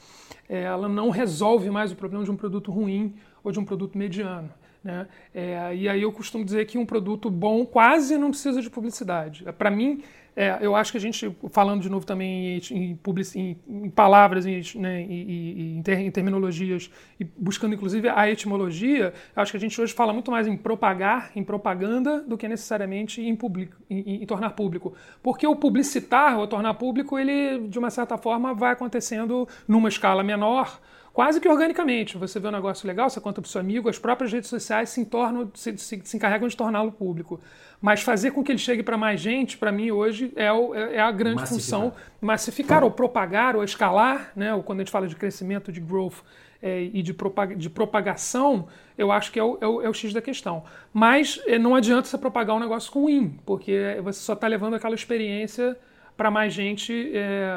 é, 0.49 0.63
ela 0.63 0.89
não 0.89 1.11
resolve 1.11 1.71
mais 1.71 1.93
o 1.93 1.97
problema 1.97 2.25
de 2.25 2.31
um 2.31 2.37
produto 2.37 2.73
ruim 2.73 3.15
ou 3.45 3.53
de 3.53 3.61
um 3.61 3.65
produto 3.65 3.97
mediano. 3.97 4.51
Né? 4.85 5.09
É, 5.35 5.75
e 5.75 5.89
aí 5.89 6.03
eu 6.03 6.13
costumo 6.13 6.45
dizer 6.45 6.67
que 6.67 6.77
um 6.77 6.85
produto 6.85 7.31
bom 7.31 7.65
quase 7.65 8.19
não 8.19 8.29
precisa 8.31 8.61
de 8.61 8.69
publicidade. 8.69 9.43
Para 9.57 9.71
mim, 9.71 10.03
é, 10.37 10.59
eu 10.61 10.75
acho 10.77 10.91
que 10.93 10.99
a 10.99 11.01
gente, 11.01 11.35
falando 11.51 11.81
de 11.81 11.89
novo 11.89 12.05
também 12.05 12.59
em, 12.71 12.99
em, 13.37 13.57
em- 13.67 13.91
palavras 13.91 14.45
em, 14.45 14.61
né, 14.79 15.01
em, 15.01 15.79
em 15.87 16.11
terminologias, 16.11 16.91
e 17.19 17.25
buscando 17.25 17.75
inclusive 17.75 18.09
a 18.09 18.29
etimologia, 18.29 19.15
acho 19.35 19.53
que 19.53 19.57
a 19.57 19.61
gente 19.61 19.81
hoje 19.81 19.95
fala 19.95 20.13
muito 20.13 20.31
mais 20.31 20.47
em 20.47 20.57
propagar, 20.57 21.31
em 21.35 21.43
propaganda, 21.45 22.21
do 22.21 22.37
que 22.37 22.47
necessariamente 22.49 23.23
em, 23.23 23.35
public, 23.35 23.73
em, 23.89 24.01
em- 24.01 24.23
em 24.23 24.27
tornar 24.27 24.51
público. 24.51 24.93
Porque 25.23 25.47
o 25.47 25.57
publicitar 25.57 26.39
ou 26.39 26.47
tornar 26.47 26.75
público, 26.75 27.19
ele, 27.19 27.69
de 27.69 27.79
uma 27.79 27.89
certa 27.91 28.19
forma, 28.19 28.53
vai 28.53 28.73
acontecendo 28.73 29.49
numa 29.67 29.89
escala 29.89 30.23
menor, 30.23 30.79
quase 31.15 31.41
que 31.41 31.49
organicamente. 31.49 32.19
Você 32.19 32.39
vê 32.39 32.49
um 32.49 32.51
negócio 32.51 32.87
legal, 32.87 33.09
você 33.09 33.21
conta 33.21 33.41
para 33.41 33.49
o 33.49 33.51
seu 33.51 33.61
amigo, 33.63 33.89
as 33.89 33.99
próprias 33.99 34.31
redes 34.31 34.51
sociais 34.51 34.91
se, 34.91 35.03
tornam, 35.07 35.51
se, 35.55 35.79
se- 35.79 36.03
se 36.05 36.17
encarregam 36.19 36.47
de 36.49 36.57
torná-lo 36.57 36.93
público. 36.93 37.41
Mas 37.81 38.03
fazer 38.03 38.33
com 38.33 38.43
que 38.43 38.51
ele 38.53 38.59
chegue 38.59 38.83
para 38.83 38.97
mais 38.99 39.21
gente, 39.21 39.57
para 39.57 39.71
mim, 39.73 39.91
hoje, 39.91 40.33
é, 40.37 40.51
o- 40.53 40.75
é- 40.75 40.97
é 40.97 41.01
a 41.01 41.11
grande 41.13 41.37
Massificar. 41.41 41.81
função. 41.81 41.93
Massificar, 42.21 42.83
ou 42.85 42.91
propagar, 42.91 43.55
ou 43.57 43.63
escalar, 43.65 44.33
né? 44.35 44.53
ou 44.55 44.63
quando 44.63 44.81
a 44.81 44.83
gente 44.83 44.91
fala 44.93 45.07
de 45.07 45.15
crescimento, 45.17 45.71
de 45.73 45.81
growth 45.81 46.17
é, 46.63 46.83
e 46.95 47.03
de, 47.03 47.13
propag 47.13 47.55
de 47.57 47.69
propagação, 47.69 48.67
eu 48.97 49.13
acho 49.13 49.31
que 49.31 49.39
é 49.39 49.45
o, 49.45 49.59
é 49.61 49.67
o- 49.67 49.83
é 49.83 49.89
o 49.89 49.93
X 49.93 50.15
da 50.15 50.23
questão. 50.23 50.65
Mas 50.95 51.39
é, 51.47 51.59
não 51.59 51.75
adianta 51.75 52.09
você 52.09 52.17
propagar 52.19 52.57
um 52.57 52.61
negócio 52.61 52.91
ruim, 52.93 53.39
porque 53.45 53.99
você 54.03 54.19
só 54.21 54.33
está 54.33 54.47
levando 54.49 54.75
aquela 54.75 54.95
experiência 54.95 55.77
para 56.17 56.31
mais 56.31 56.53
gente, 56.53 57.13
é, 57.15 57.49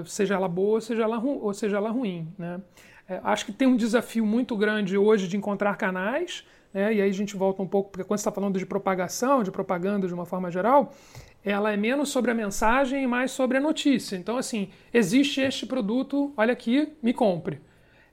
é, 0.00 0.04
seja 0.04 0.34
ela 0.34 0.48
boa 0.48 0.80
seja 0.80 1.02
ela, 1.02 1.18
ou 1.18 1.52
seja 1.52 1.76
ela 1.76 1.90
ruim. 1.90 2.28
Né? 2.38 2.60
É, 3.08 3.20
acho 3.24 3.46
que 3.46 3.52
tem 3.52 3.66
um 3.66 3.76
desafio 3.76 4.24
muito 4.24 4.56
grande 4.56 4.96
hoje 4.96 5.28
de 5.28 5.36
encontrar 5.36 5.76
canais, 5.76 6.44
né? 6.72 6.94
e 6.94 7.00
aí 7.00 7.08
a 7.08 7.12
gente 7.12 7.36
volta 7.36 7.62
um 7.62 7.66
pouco, 7.66 7.90
porque 7.90 8.04
quando 8.04 8.18
você 8.18 8.22
está 8.22 8.32
falando 8.32 8.58
de 8.58 8.66
propagação, 8.66 9.42
de 9.42 9.50
propaganda 9.50 10.06
de 10.06 10.14
uma 10.14 10.26
forma 10.26 10.50
geral, 10.50 10.92
ela 11.44 11.72
é 11.72 11.76
menos 11.76 12.08
sobre 12.08 12.30
a 12.30 12.34
mensagem 12.34 13.04
e 13.04 13.06
mais 13.06 13.30
sobre 13.30 13.58
a 13.58 13.60
notícia. 13.60 14.16
Então, 14.16 14.36
assim, 14.36 14.68
existe 14.92 15.40
este 15.40 15.64
produto, 15.64 16.32
olha 16.36 16.52
aqui, 16.52 16.92
me 17.00 17.12
compre. 17.12 17.60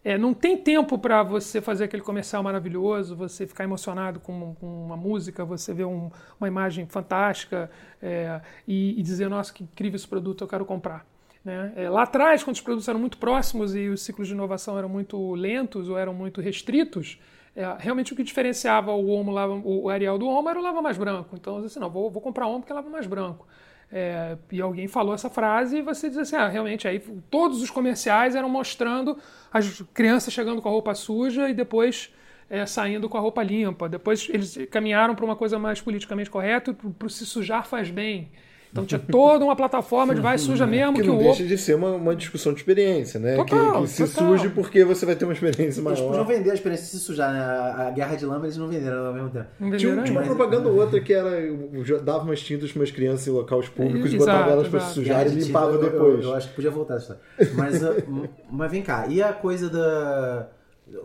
É, 0.04 0.18
não 0.18 0.34
tem 0.34 0.58
tempo 0.58 0.98
para 0.98 1.24
você 1.24 1.62
fazer 1.62 1.86
aquele 1.86 2.04
comercial 2.04 2.44
maravilhoso, 2.44 3.16
você 3.16 3.48
ficar 3.48 3.64
emocionado 3.64 4.20
com, 4.20 4.54
com 4.60 4.86
uma 4.86 4.98
música, 4.98 5.46
você 5.46 5.74
ver 5.74 5.86
um- 5.86 6.12
uma 6.40 6.48
imagem 6.48 6.86
fantástica 6.88 7.72
é, 8.02 8.42
e, 8.68 9.00
e 9.00 9.02
dizer, 9.02 9.30
nossa, 9.30 9.54
que 9.54 9.64
incrível 9.64 9.96
esse 9.96 10.08
produto, 10.08 10.44
eu 10.44 10.48
quero 10.48 10.66
comprar. 10.66 11.06
né? 11.44 11.72
É, 11.76 11.90
lá 11.90 12.04
atrás, 12.04 12.44
quando 12.44 12.56
os 12.56 12.62
produtos 12.62 12.88
eram 12.88 13.00
muito 13.00 13.18
próximos 13.18 13.76
e 13.76 13.88
os 13.90 14.02
ciclos 14.02 14.28
de 14.28 14.34
inovação 14.34 14.78
eram 14.78 14.90
muito 14.90 15.34
lentos 15.36 15.88
ou 15.90 15.98
eram 15.98 16.14
muito 16.14 16.42
restritos, 16.42 17.18
é, 17.56 17.64
realmente 17.80 18.12
o 18.14 18.16
que 18.16 18.24
diferenciava 18.24 18.92
o 18.92 19.08
Omo, 19.10 19.32
o 19.64 19.90
Ariel 19.90 20.18
do 20.18 20.28
Omo 20.28 20.50
era 20.50 20.60
o 20.60 20.64
lava 20.64 20.82
mais 20.82 20.98
branco. 20.98 21.36
Então, 21.40 21.62
disse, 21.62 21.80
não, 21.80 21.90
vou, 21.90 22.10
vou 22.10 22.22
comprar 22.22 22.48
Omo 22.48 22.60
porque 22.60 22.74
lava 22.74 22.90
mais 22.90 23.08
branco. 23.08 23.48
É, 23.92 24.38
e 24.52 24.60
alguém 24.60 24.88
falou 24.88 25.14
essa 25.14 25.30
frase 25.30 25.78
e 25.78 25.82
você 25.82 26.10
diz 26.10 26.18
assim, 26.18 26.36
ah, 26.36 26.48
realmente, 26.48 26.88
aí 26.88 27.00
todos 27.30 27.62
os 27.62 27.70
comerciais 27.70 28.36
eram 28.36 28.50
mostrando 28.50 29.18
as 29.52 29.82
crianças 29.94 30.34
chegando 30.34 30.62
com 30.62 30.68
a 30.68 30.72
roupa 30.72 30.96
suja 30.96 31.48
e 31.48 31.54
depois 31.54 32.12
é, 32.50 32.66
saindo 32.66 33.08
com 33.08 33.18
a 33.18 33.22
roupa 33.22 33.44
limpa. 33.44 33.88
Depois 33.88 34.28
eles 34.30 34.58
caminharam 34.72 35.16
para 35.16 35.26
uma 35.26 35.36
coisa 35.36 35.60
mais 35.60 35.82
politicamente 35.82 36.30
correta, 36.30 36.74
para 36.74 37.06
o 37.06 37.10
se 37.10 37.26
sujar 37.26 37.66
faz 37.66 37.90
bem. 37.90 38.32
Então 38.74 38.86
tinha 38.86 38.98
toda 38.98 39.46
uma 39.46 39.56
plataforma 39.56 40.16
de 40.16 40.20
vai 40.20 40.36
suja 40.40 40.66
mesmo 40.66 40.96
Que 40.96 41.02
que, 41.04 41.08
não 41.08 41.16
o 41.16 41.20
deixa 41.20 41.44
outro... 41.44 41.48
de 41.48 41.58
ser 41.60 41.76
uma, 41.76 41.92
uma 41.92 42.16
discussão 42.16 42.54
de 42.54 42.60
experiência, 42.60 43.20
né? 43.20 43.36
Total, 43.36 43.74
que, 43.74 43.82
que 43.82 43.88
se 43.88 44.08
total. 44.08 44.28
surge 44.30 44.50
porque 44.50 44.84
você 44.84 45.06
vai 45.06 45.16
ter 45.16 45.26
uma 45.26 45.34
experiência 45.34 45.80
Eles 45.80 46.00
podiam 46.00 46.10
maior. 46.10 46.26
vender 46.26 46.50
a 46.50 46.54
experiência 46.56 46.86
de 46.86 46.92
se 46.92 47.00
sujar, 47.00 47.32
né? 47.32 47.40
A 47.40 47.84
a 47.88 47.92
guerra 47.92 48.16
de 48.16 48.26
lama 48.26 48.46
eles 48.46 48.58
não 48.58 48.68
venderam 48.68 49.06
ao 49.06 49.14
mesmo 49.14 49.30
tempo. 49.30 49.46
Não 49.60 49.78
Tinha, 49.78 50.02
tinha 50.04 50.20
uma 50.20 50.24
propaganda 50.24 50.70
ou 50.70 50.80
outra 50.80 51.00
que 51.00 51.14
era 51.14 51.30
eu 51.40 52.02
dava 52.02 52.24
umas 52.24 52.42
tintas 52.42 52.72
para 52.72 52.80
umas 52.82 52.90
crianças 52.90 53.28
em 53.28 53.30
locais 53.30 53.70
públicos 53.70 54.12
e 54.12 54.16
Exato, 54.16 54.32
botava 54.32 54.52
elas 54.52 54.68
para 54.68 54.80
se 54.80 54.94
sujar 54.96 55.28
e 55.28 55.30
limpava 55.30 55.78
tinta, 55.78 55.90
depois. 55.92 56.24
Eu, 56.24 56.32
eu 56.32 56.36
acho 56.36 56.50
que 56.50 56.56
podia 56.56 56.72
voltar 56.72 56.96
essa 56.96 57.20
história. 57.38 57.54
Mas, 57.56 57.84
ah, 57.84 57.94
mas 58.50 58.72
vem 58.72 58.82
cá, 58.82 59.06
e 59.08 59.22
a 59.22 59.34
coisa 59.34 59.70
da. 59.70 60.50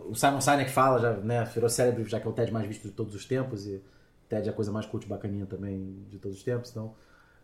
O 0.09 0.15
Simon 0.15 0.41
Sinek 0.41 0.71
fala, 0.71 0.99
já, 0.99 1.13
né? 1.13 1.43
Virou 1.53 1.69
cérebro, 1.69 2.03
já 2.07 2.19
que 2.19 2.27
é 2.27 2.29
o 2.29 2.33
TED 2.33 2.51
mais 2.51 2.65
visto 2.65 2.87
de 2.87 2.93
todos 2.93 3.13
os 3.13 3.25
tempos, 3.25 3.67
e 3.67 3.79
TED 4.27 4.47
é 4.47 4.51
a 4.51 4.53
coisa 4.53 4.71
mais 4.71 4.85
cult 4.85 5.07
bacaninha 5.07 5.45
também 5.45 6.03
de 6.09 6.17
todos 6.17 6.37
os 6.37 6.43
tempos, 6.43 6.71
então. 6.71 6.93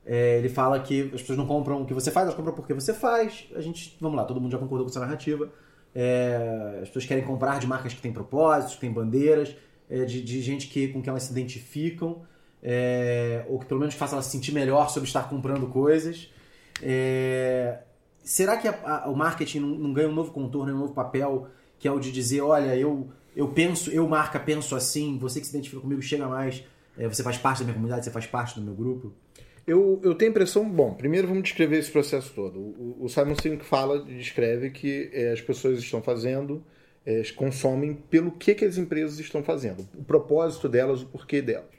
É, 0.05 0.37
ele 0.37 0.49
fala 0.49 0.79
que 0.79 1.11
as 1.13 1.21
pessoas 1.21 1.37
não 1.37 1.47
compram 1.47 1.81
o 1.81 1.85
que 1.85 1.93
você 1.93 2.11
faz, 2.11 2.25
elas 2.25 2.35
compram 2.35 2.53
porque 2.53 2.73
você 2.73 2.93
faz. 2.93 3.47
A 3.55 3.61
gente, 3.61 3.97
vamos 3.99 4.15
lá, 4.17 4.23
todo 4.23 4.39
mundo 4.39 4.51
já 4.51 4.57
concordou 4.57 4.85
com 4.85 4.91
essa 4.91 4.99
narrativa. 4.99 5.49
É, 5.93 6.79
as 6.81 6.87
pessoas 6.89 7.05
querem 7.05 7.23
comprar 7.23 7.59
de 7.59 7.65
marcas 7.67 7.93
que 7.93 8.01
têm 8.01 8.11
propósitos, 8.13 8.75
que 8.75 8.81
têm 8.81 8.91
bandeiras, 8.91 9.55
é, 9.89 10.03
de, 10.05 10.21
de 10.21 10.41
gente 10.41 10.67
que, 10.67 10.89
com 10.89 11.01
quem 11.01 11.09
elas 11.09 11.23
se 11.23 11.31
identificam, 11.31 12.21
é, 12.61 13.45
ou 13.47 13.59
que 13.59 13.65
pelo 13.65 13.79
menos 13.79 13.95
faça 13.95 14.15
ela 14.15 14.21
se 14.21 14.29
sentir 14.31 14.51
melhor 14.51 14.89
sobre 14.89 15.07
estar 15.07 15.29
comprando 15.29 15.67
coisas. 15.67 16.29
É, 16.81 17.79
será 18.23 18.57
que 18.57 18.67
a- 18.67 19.03
a- 19.05 19.09
o 19.09 19.15
marketing 19.15 19.59
não, 19.59 19.67
não 19.69 19.93
ganha 19.93 20.09
um 20.09 20.13
novo 20.13 20.31
contorno, 20.31 20.73
um 20.73 20.79
novo 20.79 20.93
papel, 20.93 21.47
que 21.79 21.87
é 21.87 21.91
o 21.91 21.99
de 21.99 22.11
dizer, 22.11 22.41
olha, 22.41 22.75
eu, 22.75 23.07
eu 23.35 23.47
penso, 23.49 23.89
eu 23.91 24.07
marca 24.07 24.39
penso 24.39 24.75
assim, 24.75 25.17
você 25.17 25.39
que 25.39 25.45
se 25.47 25.55
identifica 25.55 25.81
comigo 25.81 26.01
chega 26.01 26.27
mais, 26.27 26.63
é, 26.97 27.07
você 27.07 27.23
faz 27.23 27.37
parte 27.37 27.59
da 27.59 27.65
minha 27.65 27.73
comunidade, 27.75 28.05
você 28.05 28.11
faz 28.11 28.25
parte 28.25 28.55
do 28.59 28.61
meu 28.65 28.73
grupo? 28.73 29.13
Eu, 29.67 29.99
eu 30.03 30.13
tenho 30.13 30.29
a 30.29 30.33
impressão, 30.33 30.69
bom, 30.69 30.93
primeiro 30.93 31.27
vamos 31.27 31.43
descrever 31.43 31.79
esse 31.79 31.91
processo 31.91 32.31
todo. 32.35 32.59
O, 32.59 32.97
o 33.01 33.09
Simon 33.09 33.35
Sinek 33.35 33.65
fala, 33.65 34.03
descreve 34.03 34.69
que 34.69 35.09
eh, 35.11 35.31
as 35.31 35.41
pessoas 35.41 35.79
estão 35.79 36.03
fazendo, 36.03 36.63
eh, 37.03 37.23
consomem 37.35 37.95
pelo 37.95 38.31
que, 38.31 38.53
que 38.53 38.63
as 38.63 38.77
empresas 38.77 39.19
estão 39.19 39.43
fazendo, 39.43 39.87
o 39.95 40.03
propósito 40.03 40.69
delas, 40.69 41.01
o 41.01 41.07
porquê 41.07 41.41
delas. 41.41 41.73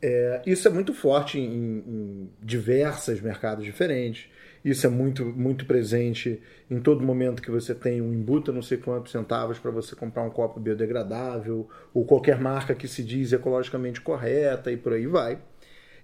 Eh, 0.00 0.42
isso 0.46 0.66
é 0.66 0.70
muito 0.70 0.94
forte 0.94 1.38
em, 1.38 1.84
em 1.86 2.30
diversos 2.42 3.20
mercados 3.20 3.64
diferentes. 3.64 4.28
Isso 4.64 4.86
é 4.86 4.90
muito, 4.90 5.24
muito 5.24 5.66
presente 5.66 6.40
em 6.70 6.80
todo 6.80 7.04
momento 7.04 7.42
que 7.42 7.50
você 7.50 7.74
tem 7.74 8.00
um 8.00 8.12
embuta 8.12 8.52
não 8.52 8.62
sei 8.62 8.78
quantos 8.78 9.10
centavos 9.10 9.58
para 9.58 9.70
você 9.70 9.96
comprar 9.96 10.22
um 10.22 10.30
copo 10.30 10.60
biodegradável, 10.60 11.68
ou 11.92 12.04
qualquer 12.04 12.40
marca 12.40 12.74
que 12.74 12.86
se 12.86 13.02
diz 13.02 13.32
ecologicamente 13.32 14.00
correta 14.00 14.70
e 14.70 14.76
por 14.76 14.92
aí 14.92 15.06
vai. 15.06 15.38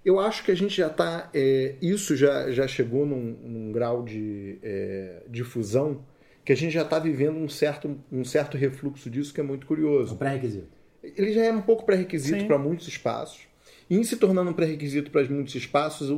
Eu 0.03 0.19
acho 0.19 0.43
que 0.43 0.51
a 0.51 0.55
gente 0.55 0.75
já 0.75 0.87
está. 0.87 1.29
É, 1.33 1.75
isso 1.81 2.15
já, 2.15 2.51
já 2.51 2.67
chegou 2.67 3.05
num, 3.05 3.37
num 3.43 3.71
grau 3.71 4.03
de 4.03 4.57
é, 4.63 5.23
difusão 5.27 6.03
que 6.43 6.53
a 6.53 6.55
gente 6.55 6.71
já 6.71 6.81
está 6.81 6.97
vivendo 6.97 7.37
um 7.37 7.47
certo, 7.47 7.95
um 8.11 8.23
certo 8.23 8.57
refluxo 8.57 9.09
disso 9.09 9.33
que 9.33 9.39
é 9.39 9.43
muito 9.43 9.67
curioso. 9.67 10.15
Um 10.15 10.17
pré-requisito. 10.17 10.67
Ele 11.03 11.31
já 11.31 11.45
é 11.45 11.51
um 11.51 11.61
pouco 11.61 11.85
pré-requisito 11.85 12.45
para 12.45 12.57
muitos 12.57 12.87
espaços. 12.87 13.47
E 13.89 13.95
em 13.95 14.03
se 14.03 14.17
tornando 14.17 14.49
um 14.49 14.53
pré-requisito 14.53 15.11
para 15.11 15.23
muitos 15.25 15.55
espaços, 15.55 16.09
o, 16.09 16.15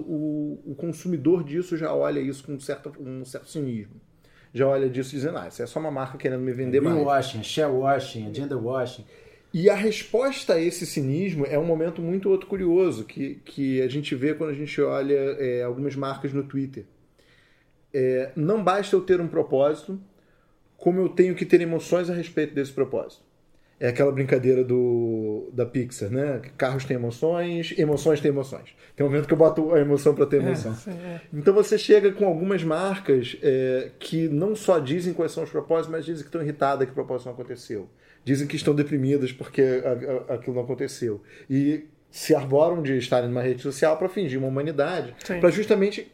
o, 0.65 0.75
consumidor 0.77 1.43
disso 1.43 1.77
já 1.77 1.93
olha 1.93 2.19
isso 2.19 2.43
com 2.43 2.53
um 2.53 2.59
certo, 2.59 2.93
um 2.99 3.23
certo 3.23 3.49
cinismo. 3.49 3.95
Já 4.53 4.67
olha 4.67 4.89
disso 4.89 5.11
dizendo, 5.11 5.37
ah, 5.37 5.47
isso 5.47 5.63
é 5.63 5.65
só 5.65 5.79
uma 5.79 5.91
marca 5.91 6.17
querendo 6.17 6.41
me 6.41 6.51
vender 6.51 6.81
mais. 6.81 6.95
Greenwashing, 6.95 7.43
share 7.43 7.71
washing, 7.71 8.27
agenda 8.29 8.57
washing. 8.57 9.05
E 9.53 9.69
a 9.69 9.75
resposta 9.75 10.53
a 10.53 10.61
esse 10.61 10.85
cinismo 10.85 11.45
é 11.45 11.59
um 11.59 11.65
momento 11.65 12.01
muito 12.01 12.29
outro 12.29 12.47
curioso 12.47 13.03
que, 13.03 13.35
que 13.43 13.81
a 13.81 13.87
gente 13.87 14.15
vê 14.15 14.33
quando 14.33 14.51
a 14.51 14.55
gente 14.55 14.81
olha 14.81 15.13
é, 15.13 15.61
algumas 15.63 15.95
marcas 15.95 16.31
no 16.31 16.43
Twitter. 16.43 16.85
É, 17.93 18.31
não 18.33 18.63
basta 18.63 18.95
eu 18.95 19.01
ter 19.01 19.19
um 19.19 19.27
propósito, 19.27 19.99
como 20.77 21.01
eu 21.01 21.09
tenho 21.09 21.35
que 21.35 21.45
ter 21.45 21.59
emoções 21.59 22.09
a 22.09 22.13
respeito 22.13 22.55
desse 22.55 22.71
propósito. 22.71 23.23
É 23.77 23.89
aquela 23.89 24.11
brincadeira 24.11 24.63
do, 24.63 25.49
da 25.51 25.65
Pixar, 25.65 26.09
né? 26.09 26.39
Carros 26.55 26.85
têm 26.85 26.95
emoções, 26.95 27.73
emoções 27.77 28.21
têm 28.21 28.29
emoções. 28.29 28.75
Tem 28.95 29.05
um 29.05 29.09
momento 29.09 29.27
que 29.27 29.33
eu 29.33 29.37
boto 29.37 29.73
a 29.73 29.79
emoção 29.79 30.13
para 30.13 30.27
ter 30.27 30.37
é, 30.37 30.45
emoção. 30.45 30.77
É. 30.87 31.19
Então 31.33 31.53
você 31.53 31.77
chega 31.77 32.11
com 32.11 32.25
algumas 32.25 32.63
marcas 32.63 33.35
é, 33.41 33.91
que 33.99 34.29
não 34.29 34.55
só 34.55 34.79
dizem 34.79 35.13
quais 35.13 35.31
são 35.31 35.43
os 35.43 35.49
propósitos, 35.49 35.91
mas 35.91 36.05
dizem 36.05 36.21
que 36.21 36.29
estão 36.29 36.41
irritadas 36.41 36.85
que 36.85 36.91
o 36.91 36.95
propósito 36.95 37.25
não 37.25 37.33
aconteceu 37.33 37.89
dizem 38.23 38.47
que 38.47 38.55
estão 38.55 38.73
deprimidas 38.73 39.31
porque 39.31 39.83
aquilo 40.29 40.55
não 40.55 40.63
aconteceu. 40.63 41.21
E 41.49 41.85
se 42.09 42.35
arboram 42.35 42.81
de 42.81 42.97
estarem 42.97 43.29
numa 43.29 43.41
rede 43.41 43.61
social 43.61 43.97
para 43.97 44.09
fingir 44.09 44.37
uma 44.37 44.47
humanidade, 44.47 45.15
para 45.39 45.49
justamente 45.49 46.11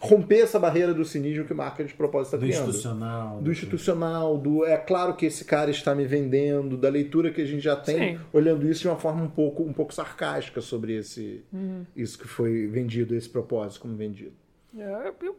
romper 0.00 0.40
essa 0.40 0.58
barreira 0.58 0.94
do 0.94 1.04
cinismo 1.04 1.44
que 1.44 1.52
marca 1.52 1.84
de 1.84 1.92
propósito 1.92 2.36
está 2.36 2.38
criando. 2.38 2.64
Do 2.64 2.70
institucional. 2.70 3.40
Do 3.40 3.50
institucional, 3.50 4.38
do 4.38 4.64
é 4.64 4.76
claro 4.76 5.16
que 5.16 5.26
esse 5.26 5.44
cara 5.44 5.70
está 5.70 5.94
me 5.94 6.04
vendendo, 6.04 6.76
da 6.76 6.88
leitura 6.88 7.32
que 7.32 7.42
a 7.42 7.44
gente 7.44 7.60
já 7.60 7.74
tem, 7.74 8.16
Sim. 8.16 8.24
olhando 8.32 8.68
isso 8.68 8.82
de 8.82 8.88
uma 8.88 8.96
forma 8.96 9.24
um 9.24 9.28
pouco, 9.28 9.62
um 9.62 9.72
pouco 9.72 9.92
sarcástica 9.92 10.60
sobre 10.60 10.96
esse, 10.96 11.42
uhum. 11.52 11.84
isso 11.96 12.18
que 12.18 12.28
foi 12.28 12.66
vendido, 12.68 13.14
esse 13.14 13.28
propósito 13.28 13.80
como 13.80 13.96
vendido. 13.96 14.32
É, 14.78 15.12
eu, 15.22 15.36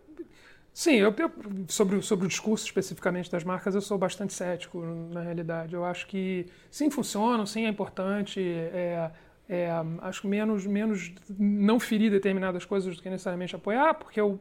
Sim, 0.74 0.96
eu, 0.96 1.14
eu, 1.18 1.32
sobre, 1.68 2.02
sobre 2.02 2.26
o 2.26 2.30
discurso 2.30 2.66
especificamente 2.66 3.30
das 3.30 3.44
marcas, 3.44 3.76
eu 3.76 3.82
sou 3.82 3.98
bastante 3.98 4.34
cético, 4.34 4.80
na 4.82 5.22
realidade. 5.22 5.74
Eu 5.74 5.84
acho 5.84 6.08
que 6.08 6.46
sim, 6.72 6.90
funcionam, 6.90 7.46
sim, 7.46 7.66
é 7.66 7.70
importante. 7.70 8.40
É, 8.42 9.12
é, 9.50 9.72
acho 10.02 10.28
menos, 10.28 10.66
menos 10.66 11.12
não 11.38 11.80
ferir 11.80 12.12
determinadas 12.12 12.66
coisas 12.66 12.96
do 12.96 13.02
que 13.02 13.10
necessariamente 13.10 13.56
apoiar, 13.56 13.96
porque 13.96 14.22
o, 14.22 14.40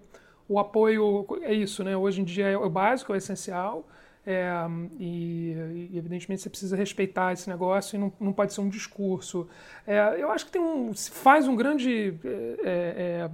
o 0.48 0.58
apoio 0.58 1.26
é 1.42 1.52
isso, 1.54 1.82
né? 1.82 1.96
Hoje 1.96 2.20
em 2.20 2.24
dia 2.24 2.46
é 2.46 2.56
o 2.56 2.70
básico, 2.70 3.12
é 3.12 3.14
o 3.14 3.18
essencial. 3.18 3.88
É, 4.26 4.52
e, 5.00 5.88
e, 5.90 5.96
evidentemente 5.96 6.42
você 6.42 6.50
precisa 6.50 6.76
respeitar 6.76 7.32
esse 7.32 7.48
negócio 7.48 7.96
e 7.96 7.98
não, 7.98 8.12
não 8.20 8.32
pode 8.32 8.52
ser 8.52 8.60
um 8.60 8.68
discurso. 8.68 9.48
É, 9.86 10.22
eu 10.22 10.30
acho 10.30 10.44
que 10.46 10.52
tem 10.52 10.60
um, 10.60 10.92
se 10.94 11.10
faz 11.10 11.48
um 11.48 11.56
grande 11.56 12.14
é, 12.62 13.24
é 13.26 13.30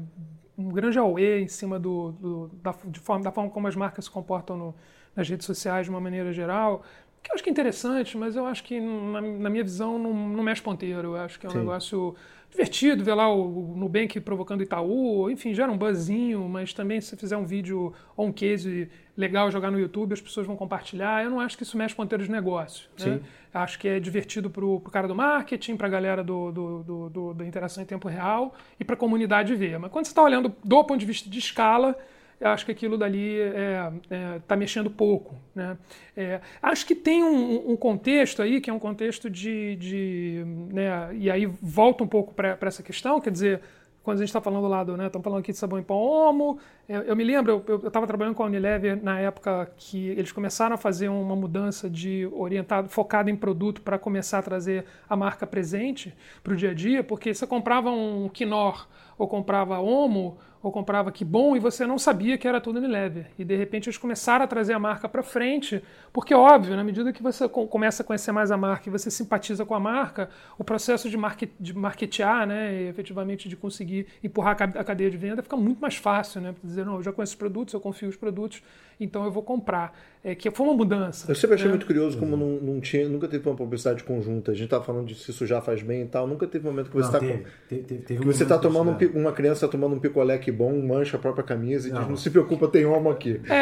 um 0.57 0.69
grande 0.69 0.99
auê 0.99 1.41
em 1.41 1.49
cima 1.49 1.79
do, 1.79 2.13
do 2.13 2.51
da, 2.63 2.73
forma, 2.73 3.25
da 3.25 3.33
forma 3.33 3.51
como 3.51 3.67
as 3.67 3.77
marcas 3.77 4.05
se 4.05 4.11
comportam 4.11 4.57
no, 4.57 4.75
nas 5.15 5.29
redes 5.29 5.47
sociais 5.47 5.87
de 5.87 5.91
uma 5.91 6.01
maneira 6.01 6.33
geral, 6.33 6.85
que 7.25 7.31
eu 7.31 7.35
acho 7.35 7.43
que 7.43 7.49
é 7.49 7.53
interessante, 7.53 8.17
mas 8.19 8.37
eu 8.37 8.45
acho 8.47 8.63
que, 8.63 8.79
na, 8.79 9.21
na 9.21 9.51
minha 9.51 9.65
visão, 9.65 9.99
não, 9.99 10.13
não 10.13 10.43
mexe 10.43 10.61
ponteiro. 10.61 11.09
Eu 11.09 11.17
acho 11.17 11.41
que 11.41 11.47
é 11.47 11.49
um 11.49 11.53
Sim. 11.53 11.59
negócio 11.61 12.15
divertido 12.55 13.03
ver 13.03 13.15
lá 13.15 13.29
o, 13.29 13.73
o 13.73 13.77
Nubank 13.77 14.21
provocando 14.21 14.63
Itaú, 14.63 15.29
enfim, 15.29 15.53
gera 15.53 15.71
um 15.71 15.77
buzzinho, 15.77 16.49
mas 16.49 16.73
também 16.73 17.01
se 17.01 17.17
fizer 17.17 17.37
um 17.37 17.45
vídeo 17.45 17.93
um 18.17 18.33
case 18.33 18.89
legal 19.17 19.51
jogar 19.51 19.73
no 19.73 19.79
YouTube, 19.79 20.13
as 20.13 20.21
pessoas 20.21 20.47
vão 20.47 20.57
compartilhar. 20.57 21.25
Eu 21.25 21.31
não 21.31 21.41
acho 21.41 21.57
que 21.57 21.65
isso 21.65 21.77
mexe 21.77 21.95
ponteiro 21.95 22.23
de 22.23 22.31
negócio. 22.31 22.89
Né? 22.99 23.21
Acho 23.53 23.79
que 23.79 23.89
é 23.89 23.99
divertido 23.99 24.49
para 24.49 24.65
o 24.65 24.81
cara 24.81 25.09
do 25.09 25.15
marketing, 25.15 25.77
para 25.77 25.89
a 25.89 25.91
galera 25.91 26.23
do, 26.23 26.53
do, 26.53 26.83
do, 26.83 27.11
do, 27.11 27.35
da 27.35 27.45
interação 27.45 27.83
em 27.83 27.87
tempo 27.87 28.09
real 28.09 28.55
e 28.79 28.85
para 28.85 28.95
a 28.95 28.99
comunidade 28.99 29.55
ver. 29.55 29.79
Mas 29.79 29.91
quando 29.91 30.05
você 30.05 30.13
está 30.13 30.23
olhando 30.23 30.55
do 30.63 30.85
ponto 30.85 30.99
de 30.99 31.07
vista 31.07 31.29
de 31.29 31.39
escala, 31.39 31.97
eu 32.41 32.49
acho 32.49 32.65
que 32.65 32.73
aquilo 32.73 32.99
dali 32.99 33.37
está 33.37 33.93
é, 34.11 34.35
é, 34.37 34.39
tá 34.47 34.57
mexendo 34.57 34.91
pouco. 34.91 35.37
Né? 35.55 35.77
É, 36.17 36.41
acho 36.63 36.87
que 36.87 36.95
tem 36.95 37.23
um, 37.23 37.73
um, 37.73 37.77
contexto 37.77 38.43
aí, 38.43 38.61
que 38.61 38.71
é 38.71 38.73
um 38.73 38.79
contexto 38.79 39.31
de. 39.31 39.77
de 39.77 40.43
né, 40.73 41.11
e 41.15 41.31
aí 41.31 41.47
volta 41.47 42.05
um 42.05 42.09
pouco 42.09 42.35
para 42.35 42.59
essa 42.63 42.83
questão, 42.83 43.21
quer 43.21 43.31
dizer, 43.31 43.61
quando 44.05 44.19
a 44.19 44.21
gente 44.21 44.29
está 44.29 44.41
falando 44.41 44.69
lá 44.69 44.85
do, 44.85 44.99
né, 44.99 45.07
estamos 45.07 45.25
falando 45.25 45.41
aqui 45.41 45.51
de 45.51 45.57
sabão 45.57 45.79
em 45.79 45.83
pó 45.83 45.95
homo, 45.95 46.59
eu, 46.87 47.01
eu 47.03 47.17
me 47.17 47.25
lembro, 47.25 47.65
eu 47.67 47.89
estava 47.89 48.07
trabalhando 48.07 48.35
com 48.35 48.43
a 48.43 48.47
Unilever 48.47 49.03
na 49.03 49.19
época 49.19 49.73
que 49.79 50.09
eles 50.09 50.31
começaram 50.31 50.75
a 50.75 50.77
fazer 50.77 51.09
uma 51.09 51.35
mudança 51.35 51.89
de 51.89 52.29
orientado, 52.31 52.91
focado 52.91 53.31
em 53.31 53.37
produto 53.37 53.81
para 53.81 53.99
começar 53.99 54.41
a 54.41 54.43
trazer 54.43 54.85
a 55.09 55.17
marca 55.17 55.47
presente 55.47 56.15
para 56.43 56.53
o 56.53 56.57
dia 56.57 56.73
a 56.73 56.75
dia, 56.75 57.03
porque 57.03 57.33
você 57.33 57.47
comprava 57.47 57.91
um 57.91 58.29
Knorr 58.29 58.87
ou 59.17 59.27
comprava 59.27 59.79
Omo 59.79 60.37
ou 60.65 60.73
comprava 60.73 61.13
que 61.13 61.27
bom 61.27 61.55
e 61.55 61.61
você 61.61 61.87
não 61.87 61.99
sabia 61.99 62.39
que 62.39 62.49
era 62.49 62.59
tudo 62.59 62.79
Unilever. 62.79 63.27
E 63.39 63.45
de 63.45 63.55
repente 63.55 63.87
eles 63.87 63.99
começaram 63.99 64.47
a 64.47 64.49
trazer 64.49 64.73
a 64.73 64.79
marca 64.79 65.07
para 65.07 65.23
frente, 65.23 65.83
porque 66.11 66.35
óbvio, 66.35 66.75
na 66.75 66.83
medida 66.83 67.13
que 67.13 67.23
você 67.23 67.47
começa 67.47 68.03
a 68.03 68.07
conhecer 68.07 68.33
mais 68.33 68.51
a 68.51 68.57
marca 68.57 68.89
e 68.89 68.91
você 68.91 69.11
simpatiza 69.11 69.67
com 69.67 69.75
a 69.75 69.81
marca, 69.81 70.31
o 70.59 70.65
processo 70.65 71.11
de, 71.11 71.19
market, 71.19 71.51
de 71.61 71.77
marketear, 71.77 72.47
né, 72.47 72.73
e 72.73 72.89
efetivamente 72.89 73.47
de 73.47 73.57
conseguir 73.57 74.07
empurrar 74.25 74.57
a 74.63 74.83
cadeia 74.83 75.11
de 75.11 75.19
venda 75.19 75.43
fica 75.43 75.57
muito 75.57 75.81
mais 75.81 75.97
fácil, 75.97 76.41
né, 76.41 76.55
dizer, 76.65 76.87
não, 76.87 76.95
eu 76.95 77.03
já 77.03 77.13
conheço 77.13 77.33
os 77.33 77.39
produtos, 77.39 77.75
eu 77.75 77.81
confio 77.81 78.07
nos 78.07 78.17
produtos, 78.17 78.63
então 78.99 79.23
eu 79.23 79.31
vou 79.31 79.43
comprar 79.43 79.95
é, 80.25 80.35
que 80.35 80.51
foi 80.51 80.67
uma 80.67 80.75
mudança. 80.75 81.31
Eu 81.31 81.35
sempre 81.35 81.57
achei 81.57 81.67
né? 81.67 81.73
muito 81.73 81.85
curioso 81.85 82.17
como 82.17 82.35
não, 82.35 82.53
não, 82.53 82.81
tinha, 82.81 83.07
nunca 83.07 83.29
teve 83.29 83.47
uma 83.47 83.55
publicidade 83.55 84.03
conjunta. 84.03 84.53
A 84.53 84.55
gente 84.55 84.65
estava 84.65 84.83
falando 84.83 85.07
de 85.07 85.15
se 85.15 85.31
isso 85.31 85.47
já 85.47 85.61
faz 85.61 85.83
bem 85.83 86.03
e 86.03 86.07
tal. 86.07 86.27
Nunca 86.27 86.47
teve 86.47 86.67
um 86.67 86.71
momento 86.71 86.89
que 86.89 86.97
você 86.97 87.07
está 87.07 87.21
que 87.21 88.15
um 88.15 88.25
você 88.25 88.47
tá 88.47 88.59
tomando 88.59 88.93
um, 88.93 89.21
uma 89.21 89.33
criança 89.33 89.67
tá 89.67 89.71
tomando 89.71 89.97
um 89.97 89.99
picolé 89.99 90.39
que 90.39 90.51
bom, 90.55 90.81
mancha 90.81 91.17
a 91.17 91.21
própria 91.21 91.45
camisa 91.45 91.89
e 91.89 91.93
não. 91.93 92.01
diz 92.01 92.09
não 92.09 92.17
se 92.17 92.31
preocupa, 92.31 92.69
tem 92.69 92.85
homo 92.85 93.11
aqui. 93.11 93.41
É, 93.49 93.55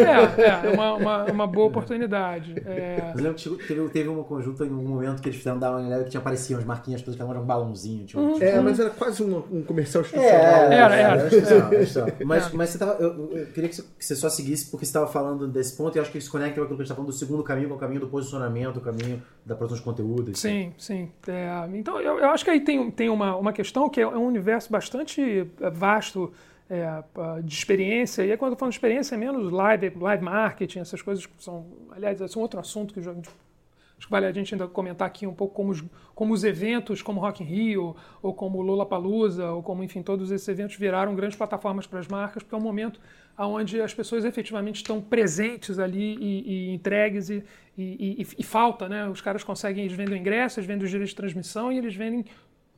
é, 0.00 0.66
é, 0.66 0.70
uma, 0.70 0.94
uma, 0.94 1.24
uma 1.24 1.46
boa 1.46 1.66
oportunidade. 1.66 2.54
É... 2.66 3.12
Mas 3.14 3.22
lembro 3.22 3.34
que 3.34 3.66
teve, 3.66 3.88
teve 3.88 4.08
uma 4.08 4.24
conjunta 4.24 4.64
em 4.64 4.70
um 4.70 4.82
momento 4.82 5.22
que 5.22 5.28
eles 5.28 5.38
fizeram 5.38 5.58
dar 5.58 5.76
uma 5.76 6.04
que 6.04 6.10
tinha 6.10 6.20
apareciam 6.20 6.58
as 6.58 6.64
marquinhas 6.64 7.02
todas 7.02 7.16
que 7.16 7.22
eram 7.22 7.42
um 7.42 7.44
balãozinho. 7.44 8.04
Tipo, 8.04 8.20
uhum. 8.20 8.38
É, 8.40 8.60
mas 8.60 8.78
era 8.78 8.90
quase 8.90 9.22
um, 9.22 9.42
um 9.50 9.62
comercial 9.62 10.02
institucional. 10.02 10.38
É, 10.38 10.74
era, 10.74 10.94
era. 10.94 11.20
era. 11.22 12.24
Mas, 12.24 12.52
mas 12.52 12.70
você 12.70 12.78
tava, 12.78 12.94
eu, 12.94 13.30
eu 13.32 13.46
queria 13.46 13.68
que 13.68 13.82
você 13.98 14.14
só 14.14 14.28
seguisse 14.28 14.70
porque 14.70 14.84
você 14.84 14.90
estava 14.90 15.06
falando 15.06 15.46
desse 15.48 15.76
ponto 15.76 15.96
e 15.96 15.98
eu 15.98 16.02
acho 16.02 16.10
que 16.10 16.18
isso 16.18 16.30
conecta 16.30 16.54
com 16.54 16.62
aquilo 16.62 16.76
que 16.78 16.84
gente 16.84 16.84
está 16.84 16.94
falando 16.94 17.10
do 17.10 17.16
segundo 17.16 17.42
caminho, 17.42 17.68
que 17.68 17.72
é 17.72 17.76
o 17.76 17.78
caminho 17.78 18.00
do 18.00 18.08
posicionamento, 18.08 18.76
o 18.76 18.80
caminho 18.80 19.22
da 19.44 19.54
produção 19.54 19.78
de 19.78 19.84
conteúdo. 19.84 20.30
Assim. 20.30 20.34
Sim, 20.34 20.72
sim. 20.78 21.12
É, 21.26 21.68
então, 21.74 22.00
eu, 22.00 22.18
eu, 22.18 22.30
acho 22.30 22.44
que 22.44 22.50
aí 22.50 22.60
tem, 22.60 22.90
tem 22.90 23.08
uma, 23.08 23.36
uma 23.36 23.52
questão 23.52 23.88
que 23.88 24.00
é 24.00 24.06
um 24.06 24.26
universo 24.26 24.70
bastante 24.70 25.48
é, 25.60 25.70
vasto 25.70 26.32
é, 26.68 27.04
de 27.42 27.54
experiência, 27.54 28.24
e 28.24 28.36
quando 28.36 28.52
eu 28.52 28.58
falo 28.58 28.70
de 28.70 28.76
experiência, 28.76 29.14
é 29.14 29.18
menos 29.18 29.52
live, 29.52 29.92
live 29.98 30.24
marketing, 30.24 30.78
essas 30.80 31.02
coisas 31.02 31.26
que 31.26 31.32
são, 31.38 31.66
aliás, 31.90 32.20
esse 32.20 32.36
é 32.36 32.38
um 32.38 32.42
outro 32.42 32.58
assunto 32.58 32.94
que 32.94 33.00
acho 33.00 34.06
que 34.06 34.10
vale 34.10 34.26
a 34.26 34.32
gente 34.32 34.54
ainda 34.54 34.66
comentar 34.66 35.06
aqui 35.06 35.26
um 35.26 35.34
pouco 35.34 35.54
como 35.54 35.70
os, 35.70 35.84
como 36.14 36.32
os 36.34 36.42
eventos 36.42 37.02
como 37.02 37.20
Rock 37.20 37.42
in 37.42 37.46
Rio, 37.46 37.96
ou 38.22 38.34
como 38.34 38.60
Lollapalooza, 38.60 39.50
ou 39.50 39.62
como, 39.62 39.84
enfim, 39.84 40.02
todos 40.02 40.30
esses 40.30 40.48
eventos 40.48 40.76
viraram 40.76 41.14
grandes 41.14 41.36
plataformas 41.36 41.86
para 41.86 42.00
as 42.00 42.08
marcas, 42.08 42.42
porque 42.42 42.54
é 42.54 42.58
um 42.58 42.62
momento 42.62 43.00
onde 43.36 43.80
as 43.80 43.92
pessoas 43.92 44.24
efetivamente 44.24 44.76
estão 44.76 45.00
presentes 45.00 45.78
ali 45.78 46.16
e, 46.16 46.70
e 46.70 46.74
entregues 46.74 47.30
e, 47.30 47.44
e, 47.76 48.26
e, 48.38 48.42
falta, 48.42 48.88
né? 48.88 49.08
Os 49.08 49.20
caras 49.20 49.42
conseguem, 49.42 49.84
eles 49.84 49.96
vendem 49.96 50.14
o 50.14 50.16
ingresso, 50.16 50.60
eles 50.60 50.68
vendem 50.68 50.84
os 50.84 50.90
direitos 50.90 51.10
de 51.10 51.16
transmissão 51.16 51.72
e 51.72 51.78
eles 51.78 51.94
vendem 51.94 52.24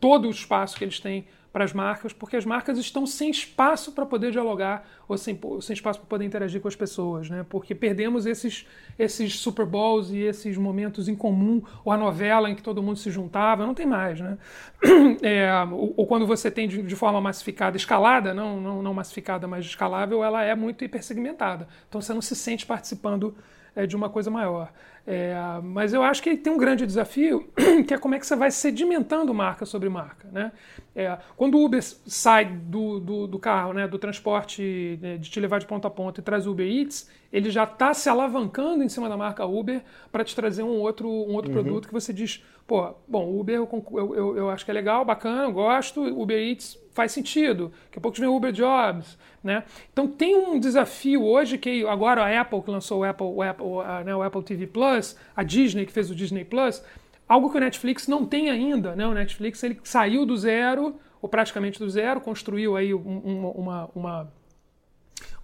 todo 0.01 0.29
o 0.29 0.31
espaço 0.31 0.77
que 0.77 0.85
eles 0.85 1.01
têm 1.01 1.27
para 1.57 1.64
as 1.64 1.73
marcas, 1.73 2.12
porque 2.12 2.37
as 2.37 2.45
marcas 2.45 2.77
estão 2.77 3.07
sem 3.07 3.31
espaço 3.31 3.92
para 3.92 4.05
poder 4.05 4.31
dialogar 4.31 4.87
ou 5.09 5.16
sem, 5.16 5.40
sem 5.62 5.73
espaço 5.73 5.99
para 6.01 6.07
poder 6.07 6.27
interagir 6.27 6.61
com 6.61 6.69
as 6.69 6.77
pessoas, 6.77 7.31
né? 7.31 7.47
Porque 7.49 7.75
perdemos 7.75 8.27
esses, 8.27 8.66
esses 8.99 9.38
Super 9.38 9.64
Bowls 9.64 10.11
e 10.11 10.19
esses 10.19 10.59
momentos 10.59 11.09
em 11.09 11.14
comum, 11.14 11.62
ou 11.83 11.90
a 11.90 11.97
novela 11.97 12.51
em 12.51 12.55
que 12.55 12.62
todo 12.62 12.83
mundo 12.83 12.99
se 12.99 13.11
juntava, 13.11 13.64
não 13.64 13.73
tem 13.73 13.87
mais, 13.87 14.21
né? 14.21 14.37
É, 15.23 15.51
ou, 15.73 15.95
ou, 15.97 16.07
quando 16.07 16.27
você 16.27 16.51
tem 16.51 16.69
de, 16.69 16.83
de, 16.83 16.95
forma 16.95 17.21
massificada, 17.23 17.75
escalada, 17.75 18.35
não, 18.35 18.61
não, 18.61 18.83
não 18.83 18.92
massificada, 18.92 19.47
mas 19.47 19.64
escalável, 19.64 20.23
ela 20.23 20.42
é 20.42 20.55
muito 20.55 20.85
hipersegmentada. 20.85 21.66
Então 21.88 22.03
você 22.03 22.12
não 22.12 22.21
se 22.21 22.37
sente 22.37 22.66
participando 22.66 23.35
é, 23.77 23.87
de 23.87 23.95
uma 23.95 24.09
coisa 24.09 24.31
maior. 24.31 24.73
É, 25.07 25.37
mas 25.62 25.93
eu 25.93 26.03
acho 26.03 26.21
que 26.21 26.37
tem 26.37 26.53
um 26.53 26.57
grande 26.57 26.85
desafio, 26.85 27.49
que 27.87 27.95
é 27.95 27.99
como 27.99 28.17
é 28.17 28.19
que 28.19 28.27
você 28.27 28.35
vai 28.35 28.51
sedimentando 28.51 29.33
marca 29.33 29.65
sobre 29.65 29.89
marca. 29.89 30.27
Né? 30.33 30.51
É, 30.97 31.17
quando 31.37 31.57
o 31.57 31.65
Uber 31.65 31.81
sai 31.83 32.47
do, 32.47 32.99
do, 32.99 33.27
do, 33.29 33.39
carro, 33.39 33.73
né, 33.73 33.87
do 33.87 33.99
transporte 33.99 34.99
né, 35.01 35.17
de 35.19 35.31
te 35.31 35.39
levar 35.39 35.61
de 35.61 35.67
ponto 35.67 35.87
a 35.87 35.91
ponto 35.91 36.21
e 36.21 36.23
traz 36.25 36.47
o 36.47 36.51
Uber 36.51 36.67
Eats, 36.67 37.09
ele 37.33 37.51
já 37.51 37.65
está 37.65 37.95
se 37.95 38.09
alavancando 38.09 38.83
em 38.83 38.89
cima 38.89 39.09
da 39.09 39.17
marca 39.17 39.45
Uber 39.45 39.83
para 40.11 40.25
te 40.25 40.35
trazer 40.35 40.65
um 40.65 40.81
outro, 40.81 41.09
um 41.09 41.35
outro 41.35 41.53
uhum. 41.53 41.62
produto 41.62 41.87
que 41.87 41.95
você 41.95 42.12
diz, 42.12 42.43
pô, 42.66 42.94
bom, 43.07 43.38
Uber 43.38 43.57
eu, 43.57 43.85
eu, 44.14 44.37
eu, 44.37 44.50
acho 44.50 44.64
que 44.64 44.70
é 44.70 44.74
legal, 44.74 45.05
bacana, 45.05 45.44
eu 45.44 45.52
gosto, 45.52 46.02
Uber 46.02 46.38
Eats 46.38 46.79
faz 46.92 47.12
sentido. 47.12 47.72
Daqui 47.85 47.98
a 47.98 48.00
pouco 48.00 48.18
vem 48.18 48.29
o 48.29 48.35
Uber 48.35 48.52
Jobs, 48.52 49.18
né? 49.42 49.64
Então 49.92 50.09
tem 50.09 50.35
um 50.35 50.59
desafio 50.59 51.24
hoje 51.24 51.59
que 51.59 51.87
agora 51.87 52.22
a 52.22 52.40
Apple 52.40 52.62
que 52.62 52.70
lançou 52.70 53.00
o 53.00 53.05
Apple, 53.05 53.26
o 53.26 53.42
Apple, 53.42 53.66
né, 54.05 54.16
o 54.16 54.22
Apple 54.22 54.42
TV 54.42 54.66
Plus, 54.66 55.16
a 55.37 55.42
Disney 55.42 55.87
que 55.87 55.92
fez 55.92 56.11
o 56.11 56.14
Disney 56.14 56.44
Plus, 56.44 56.83
algo 57.29 57.50
que 57.50 57.57
o 57.57 57.61
Netflix 57.61 58.09
não 58.09 58.24
tem 58.24 58.50
ainda, 58.50 58.96
né? 58.96 59.07
O 59.07 59.14
Netflix 59.14 59.62
ele 59.62 59.79
saiu 59.85 60.26
do 60.26 60.37
zero 60.37 60.96
ou 61.20 61.29
praticamente 61.29 61.79
do 61.79 61.88
zero, 61.88 62.20
construiu 62.20 62.76
aí 62.76 62.92
uma, 62.92 63.50
uma, 63.50 63.90
uma, 63.94 64.33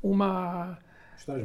uma 0.02 0.78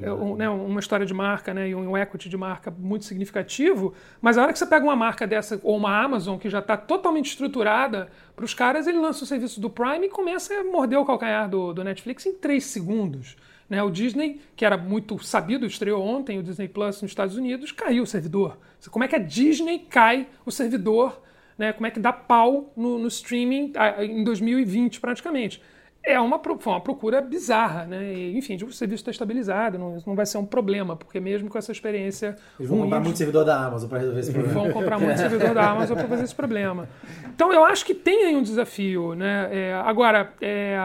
é, 0.01 0.11
um, 0.11 0.35
né, 0.35 0.49
uma 0.49 0.79
história 0.79 1.05
de 1.05 1.13
marca 1.13 1.53
né, 1.53 1.69
e 1.69 1.75
um 1.75 1.97
equity 1.97 2.29
de 2.29 2.37
marca 2.37 2.71
muito 2.71 3.05
significativo, 3.05 3.93
mas 4.21 4.37
a 4.37 4.41
hora 4.41 4.51
que 4.51 4.59
você 4.59 4.65
pega 4.65 4.83
uma 4.83 4.95
marca 4.95 5.27
dessa, 5.27 5.59
ou 5.63 5.77
uma 5.77 6.03
Amazon, 6.03 6.37
que 6.37 6.49
já 6.49 6.59
está 6.59 6.75
totalmente 6.75 7.27
estruturada 7.27 8.09
para 8.35 8.45
os 8.45 8.53
caras, 8.53 8.87
ele 8.87 8.97
lança 8.97 9.23
o 9.23 9.27
serviço 9.27 9.59
do 9.59 9.69
Prime 9.69 10.07
e 10.07 10.09
começa 10.09 10.53
a 10.53 10.63
morder 10.63 10.97
o 10.99 11.05
calcanhar 11.05 11.49
do, 11.49 11.73
do 11.73 11.83
Netflix 11.83 12.25
em 12.25 12.33
três 12.33 12.65
segundos. 12.65 13.35
Né? 13.69 13.83
O 13.83 13.89
Disney, 13.89 14.39
que 14.55 14.65
era 14.65 14.77
muito 14.77 15.17
sabido, 15.23 15.65
estreou 15.65 16.03
ontem, 16.03 16.39
o 16.39 16.43
Disney 16.43 16.67
Plus 16.67 17.01
nos 17.01 17.11
Estados 17.11 17.35
Unidos, 17.35 17.71
caiu 17.71 18.03
o 18.03 18.07
servidor. 18.07 18.57
Como 18.89 19.03
é 19.03 19.07
que 19.07 19.15
a 19.15 19.19
Disney 19.19 19.79
cai 19.79 20.27
o 20.45 20.51
servidor? 20.51 21.21
Né? 21.57 21.73
Como 21.73 21.85
é 21.85 21.91
que 21.91 21.99
dá 21.99 22.13
pau 22.13 22.71
no, 22.75 22.97
no 22.97 23.07
streaming 23.07 23.73
em 23.99 24.23
2020, 24.23 24.99
praticamente? 24.99 25.61
É 26.08 26.20
uma, 26.20 26.39
foi 26.39 26.74
uma 26.74 26.80
procura 26.80 27.20
bizarra, 27.20 27.86
né? 27.86 28.13
E, 28.13 28.38
enfim, 28.38 28.56
o 28.63 28.72
serviço 28.72 29.02
está 29.02 29.12
estabilizado, 29.12 29.78
não, 29.78 30.02
não 30.06 30.15
vai 30.15 30.26
ser 30.26 30.38
um 30.38 30.46
problema, 30.46 30.96
porque 30.96 31.20
mesmo 31.20 31.50
com 31.50 31.58
essa 31.58 31.72
experiência. 31.72 32.38
Eles 32.58 32.70
vão 32.70 32.80
comprar 32.80 33.02
muito 33.02 33.17
servidor 33.17 33.43
da 33.43 33.65
Amazon 33.65 33.89
para 33.89 34.00
resolver 34.00 34.20
esse 34.22 34.32
problema. 34.32 34.54
Vão 34.54 34.72
comprar 34.72 35.00
muito 35.00 35.17
servidor 35.20 35.54
da 35.54 35.70
Amazon 35.70 35.98
para 35.98 36.08
fazer 36.08 36.24
esse 36.24 36.36
problema. 36.36 36.88
Então 37.36 37.52
eu 37.52 37.65
acho 37.65 37.86
que 37.86 37.93
tem 37.93 38.24
aí 38.26 38.36
um 38.36 38.41
desafio, 38.41 39.15
né? 39.15 39.50
É, 39.52 39.74
agora, 39.74 40.34
é, 40.41 40.78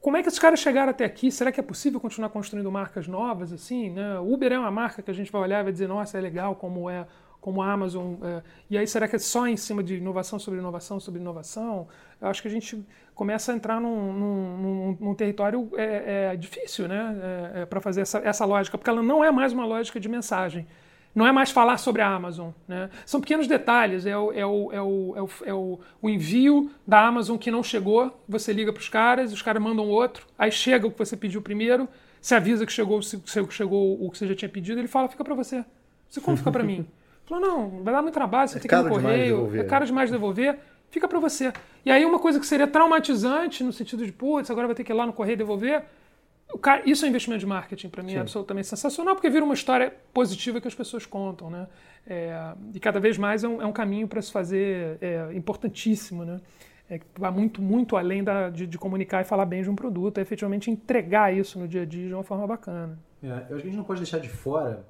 como 0.00 0.16
é 0.16 0.22
que 0.22 0.28
esses 0.28 0.40
caras 0.40 0.58
chegaram 0.58 0.90
até 0.90 1.04
aqui? 1.04 1.30
Será 1.30 1.52
que 1.52 1.60
é 1.60 1.62
possível 1.62 2.00
continuar 2.00 2.30
construindo 2.30 2.70
marcas 2.72 3.06
novas 3.06 3.52
assim? 3.52 3.90
Né? 3.90 4.18
Uber 4.18 4.52
é 4.52 4.58
uma 4.58 4.70
marca 4.70 5.00
que 5.00 5.10
a 5.12 5.14
gente 5.14 5.30
vai 5.30 5.42
olhar 5.42 5.60
e 5.60 5.62
vai 5.62 5.72
dizer, 5.72 5.86
nossa, 5.86 6.18
é 6.18 6.20
legal 6.20 6.56
como 6.56 6.90
é 6.90 7.06
como 7.40 7.60
a 7.60 7.72
Amazon. 7.72 8.14
É, 8.22 8.42
e 8.70 8.78
aí, 8.78 8.86
será 8.86 9.06
que 9.08 9.16
é 9.16 9.18
só 9.18 9.48
em 9.48 9.56
cima 9.56 9.82
de 9.82 9.96
inovação 9.96 10.38
sobre 10.38 10.60
inovação 10.60 11.00
sobre 11.00 11.20
inovação? 11.20 11.88
Eu 12.20 12.28
acho 12.28 12.40
que 12.40 12.46
a 12.46 12.50
gente 12.50 12.86
começa 13.14 13.52
a 13.52 13.54
entrar 13.54 13.80
num, 13.80 14.12
num, 14.12 14.98
num 15.00 15.14
território 15.14 15.70
é, 15.76 16.30
é, 16.32 16.36
difícil 16.36 16.88
né? 16.88 17.16
É, 17.54 17.62
é 17.62 17.66
para 17.66 17.80
fazer 17.80 18.02
essa, 18.02 18.18
essa 18.18 18.44
lógica, 18.44 18.78
porque 18.78 18.90
ela 18.90 19.02
não 19.02 19.24
é 19.24 19.30
mais 19.30 19.52
uma 19.52 19.64
lógica 19.64 20.00
de 20.00 20.08
mensagem. 20.08 20.66
Não 21.14 21.26
é 21.26 21.32
mais 21.32 21.50
falar 21.50 21.76
sobre 21.76 22.00
a 22.00 22.08
Amazon. 22.08 22.50
Né? 22.66 22.88
São 23.04 23.20
pequenos 23.20 23.46
detalhes. 23.46 24.06
É 24.06 24.16
o, 24.16 24.32
é, 24.32 24.46
o, 24.46 24.72
é, 24.72 24.80
o, 24.80 25.14
é, 25.14 25.22
o, 25.22 25.28
é 25.44 25.54
o, 26.02 26.08
envio 26.08 26.70
da 26.86 27.06
Amazon 27.06 27.36
que 27.36 27.50
não 27.50 27.62
chegou, 27.62 28.18
você 28.26 28.52
liga 28.52 28.72
para 28.72 28.80
os 28.80 28.88
caras, 28.88 29.32
os 29.32 29.42
caras 29.42 29.62
mandam 29.62 29.86
outro, 29.88 30.26
aí 30.38 30.50
chega 30.50 30.86
o 30.86 30.90
que 30.90 30.98
você 30.98 31.16
pediu 31.16 31.42
primeiro, 31.42 31.86
se 32.20 32.34
avisa 32.34 32.64
que 32.64 32.72
chegou, 32.72 33.02
se, 33.02 33.22
chegou 33.50 34.02
o 34.02 34.10
que 34.10 34.18
você 34.18 34.26
já 34.26 34.34
tinha 34.34 34.48
pedido, 34.48 34.80
ele 34.80 34.88
fala, 34.88 35.08
fica 35.08 35.22
para 35.22 35.34
você. 35.34 35.64
Você 36.08 36.20
como 36.20 36.36
fica 36.36 36.50
para 36.50 36.64
mim? 36.64 36.86
Falou, 37.26 37.46
não, 37.46 37.82
vai 37.82 37.94
dar 37.94 38.02
muito 38.02 38.14
trabalho, 38.14 38.48
você 38.48 38.58
é 38.58 38.60
tem 38.60 38.68
que 38.68 38.74
ir 38.74 38.82
no 38.82 38.88
correio, 38.88 39.56
é 39.56 39.64
caro 39.64 39.86
demais 39.86 40.10
devolver, 40.10 40.58
fica 40.92 41.08
para 41.08 41.18
você. 41.18 41.52
E 41.84 41.90
aí 41.90 42.04
uma 42.04 42.20
coisa 42.20 42.38
que 42.38 42.46
seria 42.46 42.68
traumatizante, 42.68 43.64
no 43.64 43.72
sentido 43.72 44.06
de, 44.06 44.12
putz, 44.12 44.48
agora 44.48 44.68
vai 44.68 44.76
ter 44.76 44.84
que 44.84 44.92
ir 44.92 44.94
lá 44.94 45.04
no 45.04 45.12
correio 45.12 45.36
devolver, 45.36 45.84
Cara, 46.60 46.82
isso 46.84 47.04
é 47.04 47.08
investimento 47.08 47.40
de 47.40 47.46
marketing 47.46 47.88
para 47.88 48.02
mim, 48.02 48.14
é 48.14 48.18
absolutamente 48.18 48.66
sensacional, 48.66 49.14
porque 49.14 49.30
vira 49.30 49.44
uma 49.44 49.54
história 49.54 49.94
positiva 50.12 50.60
que 50.60 50.68
as 50.68 50.74
pessoas 50.74 51.06
contam, 51.06 51.48
né? 51.48 51.66
É, 52.06 52.52
e 52.74 52.80
cada 52.80 53.00
vez 53.00 53.16
mais 53.16 53.44
é 53.44 53.48
um, 53.48 53.62
é 53.62 53.66
um 53.66 53.72
caminho 53.72 54.06
para 54.06 54.20
se 54.20 54.30
fazer 54.30 54.98
é, 55.00 55.30
importantíssimo, 55.34 56.24
né? 56.24 56.40
É, 56.90 57.00
vai 57.16 57.30
muito, 57.30 57.62
muito 57.62 57.96
além 57.96 58.22
da, 58.22 58.50
de, 58.50 58.66
de, 58.66 58.76
comunicar 58.76 59.22
e 59.22 59.24
falar 59.24 59.46
bem 59.46 59.62
de 59.62 59.70
um 59.70 59.74
produto, 59.74 60.18
é 60.18 60.20
efetivamente 60.20 60.70
entregar 60.70 61.34
isso 61.34 61.58
no 61.58 61.66
dia 61.66 61.82
a 61.82 61.86
dia 61.86 62.08
de 62.08 62.14
uma 62.14 62.24
forma 62.24 62.46
bacana. 62.46 62.98
É, 63.22 63.28
eu 63.28 63.32
acho 63.32 63.46
que 63.48 63.54
a 63.54 63.56
gente 63.58 63.76
não 63.76 63.84
pode 63.84 64.00
deixar 64.00 64.18
de 64.18 64.28
fora 64.28 64.84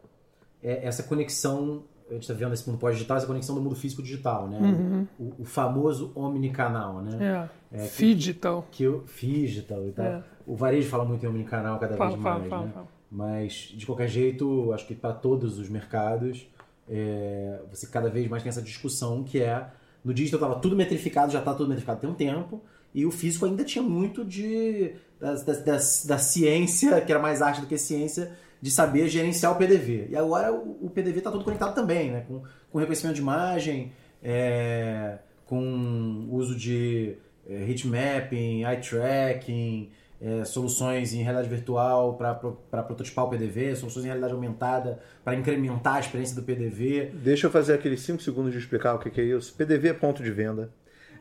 é, 0.63 0.85
essa 0.85 1.03
conexão 1.05 1.85
a 2.13 2.15
gente 2.15 2.23
está 2.23 2.35
vendo 2.35 2.53
esse 2.53 2.69
mundo 2.69 2.79
pós-digital, 2.79 3.17
essa 3.17 3.27
conexão 3.27 3.55
do 3.55 3.61
mundo 3.61 3.75
físico-digital, 3.75 4.49
né? 4.49 4.59
Uhum. 4.59 5.07
O, 5.19 5.43
o, 5.43 5.45
famoso 5.45 6.13
omnicanal, 6.15 7.03
né? 7.03 7.49
É. 7.73 7.79
é 7.79 7.87
Figital. 7.87 8.67
Que, 8.71 8.91
que, 8.91 9.09
Figital 9.09 9.87
e 9.89 9.93
tal. 9.93 10.05
É. 10.05 10.23
O 10.47 10.55
varejo 10.55 10.89
fala 10.89 11.05
muito 11.05 11.25
em 11.25 11.29
omnicanal 11.29 11.79
cada 11.79 11.97
fala, 11.97 12.11
vez 12.11 12.23
mais, 12.23 12.49
fala, 12.49 12.65
né? 12.67 12.73
Fala, 12.73 12.89
Mas, 13.11 13.73
de 13.75 13.87
qualquer 13.87 14.09
jeito, 14.09 14.73
acho 14.73 14.87
que 14.87 14.95
para 14.95 15.15
todos 15.15 15.59
os 15.59 15.69
mercados, 15.69 16.47
é, 16.89 17.61
você 17.71 17.87
cada 17.87 18.11
vez 18.11 18.29
mais 18.29 18.43
tem 18.43 18.51
essa 18.51 18.63
discussão 18.63 19.23
que 19.25 19.41
é, 19.41 19.67
no 20.05 20.13
digital 20.13 20.41
estava 20.41 20.61
tudo 20.61 20.77
metrificado, 20.77 21.33
já 21.33 21.39
está 21.39 21.55
tudo 21.55 21.69
metrificado 21.69 22.01
tem 22.01 22.11
um 22.11 22.15
tempo, 22.15 22.61
e 22.95 23.07
o 23.07 23.11
físico 23.11 23.47
ainda 23.47 23.65
tinha 23.65 23.83
muito 23.83 24.25
de 24.25 24.95
da, 25.19 25.35
da, 25.35 25.53
da, 25.53 25.77
da 25.77 26.19
ciência, 26.19 27.01
que 27.01 27.11
era 27.11 27.23
mais 27.23 27.41
arte 27.41 27.61
do 27.61 27.67
que 27.67 27.79
ciência, 27.79 28.33
de 28.63 28.71
saber 28.71 29.09
gerenciar 29.09 29.53
o 29.53 29.57
PDV. 29.57 30.07
E 30.11 30.17
agora 30.17 30.53
o, 30.53 30.89
PDV 30.89 31.19
está 31.19 31.33
todo 31.33 31.43
conectado 31.43 31.75
também, 31.75 32.13
né? 32.13 32.25
com, 32.29 32.43
com 32.71 32.79
reconhecimento 32.79 33.17
de 33.17 33.21
imagem, 33.21 33.91
é, 34.23 35.19
com 35.45 36.29
uso 36.31 36.57
de 36.57 37.17
é, 37.45 37.69
heat 37.69 37.89
mapping, 37.89 38.63
eye 38.65 38.81
tracking, 38.81 39.91
é, 40.21 40.45
soluções 40.45 41.13
em 41.13 41.25
realidade 41.25 41.49
virtual 41.49 42.15
para 42.15 42.83
prototipar 42.85 43.25
o 43.25 43.29
PDV, 43.29 43.75
soluções 43.75 44.05
em 44.05 44.09
realidade 44.09 44.33
aumentada 44.33 45.01
para 45.25 45.35
incrementar 45.35 45.97
a 45.97 46.01
experiência 46.01 46.37
do 46.37 46.45
PDV. 46.45 47.11
Deixa 47.15 47.49
eu 47.49 47.51
fazer 47.51 47.75
aqueles 47.75 48.01
5 48.03 48.23
segundos 48.23 48.53
de 48.53 48.59
explicar 48.59 48.95
o 48.95 49.01
que 49.01 49.21
é 49.21 49.25
isso. 49.25 49.53
PDV 49.55 49.89
é 49.89 49.93
ponto 49.93 50.23
de 50.23 50.31
venda 50.31 50.71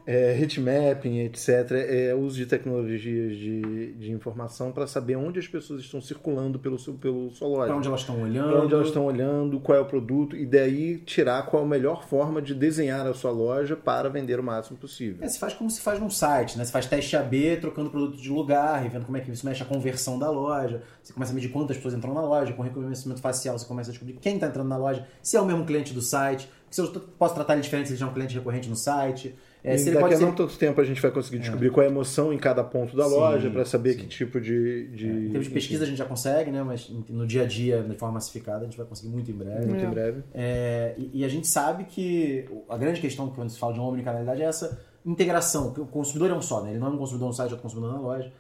é, 0.06 0.38
hitmapping, 0.38 1.20
etc., 1.20 1.72
é 1.72 2.16
uso 2.16 2.38
de 2.38 2.46
tecnologias 2.46 3.36
de, 3.38 3.94
de 3.94 4.12
informação 4.12 4.72
para 4.72 4.88
saber 4.88 5.16
onde 5.16 5.40
as 5.40 5.48
pessoas 5.48 5.82
estão 5.82 6.02
circulando 6.02 6.60
pelo, 6.60 6.78
seu, 6.80 6.94
pelo 6.94 7.32
sua 7.32 7.48
loja. 7.48 7.68
Para 7.68 7.78
onde 7.78 7.88
elas 7.88 8.02
estão 8.02 8.22
olhando. 8.22 8.50
Para 8.50 8.62
onde 8.64 8.74
elas 8.74 8.88
estão 8.88 9.06
olhando, 9.06 9.60
qual 9.60 9.78
é 9.78 9.82
o 9.82 9.86
produto, 9.86 10.36
e 10.36 10.46
daí 10.46 10.98
tirar 10.98 11.46
qual 11.46 11.64
é 11.64 11.66
a 11.66 11.70
melhor 11.70 12.06
forma 12.06 12.42
de 12.42 12.54
desenhar 12.54 13.06
a 13.06 13.14
sua 13.14 13.32
loja 13.32 13.76
para 13.76 14.10
vender 14.10 14.40
o 14.40 14.44
máximo 14.44 14.78
possível. 14.78 15.24
É, 15.24 15.28
se 15.28 15.40
faz 15.40 15.54
como 15.54 15.70
se 15.70 15.82
faz 15.82 16.00
num 16.00 16.10
site, 16.10 16.58
né? 16.58 16.66
Você 16.66 16.72
faz 16.72 16.86
teste 16.86 17.16
AB, 17.16 17.58
trocando 17.58 17.90
produto 17.90 18.18
de 18.18 18.30
lugar, 18.30 18.86
e 18.86 18.90
vendo 18.90 19.06
como 19.06 19.18
é 19.18 19.22
que 19.22 19.32
isso 19.32 19.46
mexe 19.46 19.62
a 19.62 19.66
conversão 19.66 20.18
da 20.18 20.30
loja. 20.30 20.82
Você 21.02 21.14
começa 21.14 21.32
a 21.32 21.36
medir 21.36 21.50
quantas 21.50 21.78
pessoas 21.78 21.94
entram 21.94 22.14
na 22.14 22.22
loja, 22.22 22.54
com 22.54 22.62
reconhecimento 22.62 23.22
facial 23.22 23.58
você 23.58 23.66
começa 23.66 23.90
a 23.90 23.92
descobrir 23.92 24.18
quem 24.22 24.36
está 24.36 24.48
entrando 24.48 24.68
na 24.68 24.78
loja, 24.78 25.06
se 25.22 25.38
é 25.38 25.42
o 25.42 25.46
mesmo 25.46 25.66
cliente 25.66 25.94
do 25.94 26.02
site, 26.02 26.50
se 26.70 26.80
eu 26.80 26.88
posso 27.18 27.36
tratar 27.36 27.54
ele 27.54 27.62
diferente 27.62 27.88
se 27.88 27.94
ele 27.94 28.00
já 28.00 28.06
é 28.06 28.10
um 28.10 28.14
cliente 28.14 28.34
recorrente 28.34 28.70
no 28.70 28.76
site. 28.76 29.36
É, 29.64 29.78
se 29.78 29.92
daqui 29.92 30.16
a 30.16 30.20
não 30.20 30.34
tanto 30.34 30.58
tempo 30.58 30.82
a 30.82 30.84
gente 30.84 31.00
vai 31.00 31.12
conseguir 31.12 31.40
descobrir 31.40 31.68
é. 31.68 31.70
qual 31.70 31.84
é 31.84 31.88
a 31.88 31.92
emoção 31.92 32.34
em 32.34 32.38
cada 32.38 32.64
ponto 32.64 32.98
da 32.98 33.04
sim, 33.04 33.12
loja 33.12 33.50
para 33.50 33.64
saber 33.64 33.94
sim. 33.94 34.00
que 34.00 34.08
tipo 34.08 34.42
de. 34.42 34.88
de... 34.88 35.08
É. 35.08 35.12
Em 35.12 35.30
termos 35.30 35.48
de 35.48 35.54
pesquisa 35.54 35.84
a 35.84 35.88
gente 35.88 35.98
já 35.98 36.06
consegue, 36.06 36.50
né? 36.50 36.64
Mas 36.64 36.90
no 36.90 37.28
dia 37.28 37.44
a 37.44 37.46
dia, 37.46 37.84
de 37.84 37.96
forma 37.96 38.16
massificada, 38.16 38.62
a 38.62 38.64
gente 38.64 38.78
vai 38.78 38.86
conseguir 38.86 39.10
muito 39.10 39.30
em 39.30 39.36
breve. 39.36 39.66
Muito 39.68 39.84
em 39.84 39.88
é. 39.88 39.90
breve. 39.90 40.24
É, 40.34 40.96
e, 40.98 41.20
e, 41.20 41.26
a 41.26 41.28
gente 41.28 41.48
sabe 41.48 41.84
que 41.84 42.46
a 42.68 42.78
grande 42.78 43.00
questão 43.00 43.30
quando 43.30 43.50
se 43.50 43.60
fala 43.60 43.74
de 43.74 43.80
omnicanalidade 43.80 44.42
é 44.42 44.46
essa 44.46 44.80
integração. 45.06 45.74
O 45.78 45.86
consumidor 45.86 46.32
é 46.32 46.34
um 46.34 46.42
só, 46.42 46.64
né? 46.64 46.72
Ele 46.72 46.80
não 46.80 46.88
é 46.88 46.90
um 46.92 46.98
consumidor 46.98 47.28
no 47.28 47.34
site, 47.34 47.54
é 47.54 47.56
um 47.56 47.60
consumidor 47.60 47.94
na 47.94 48.00
loja. 48.00 48.32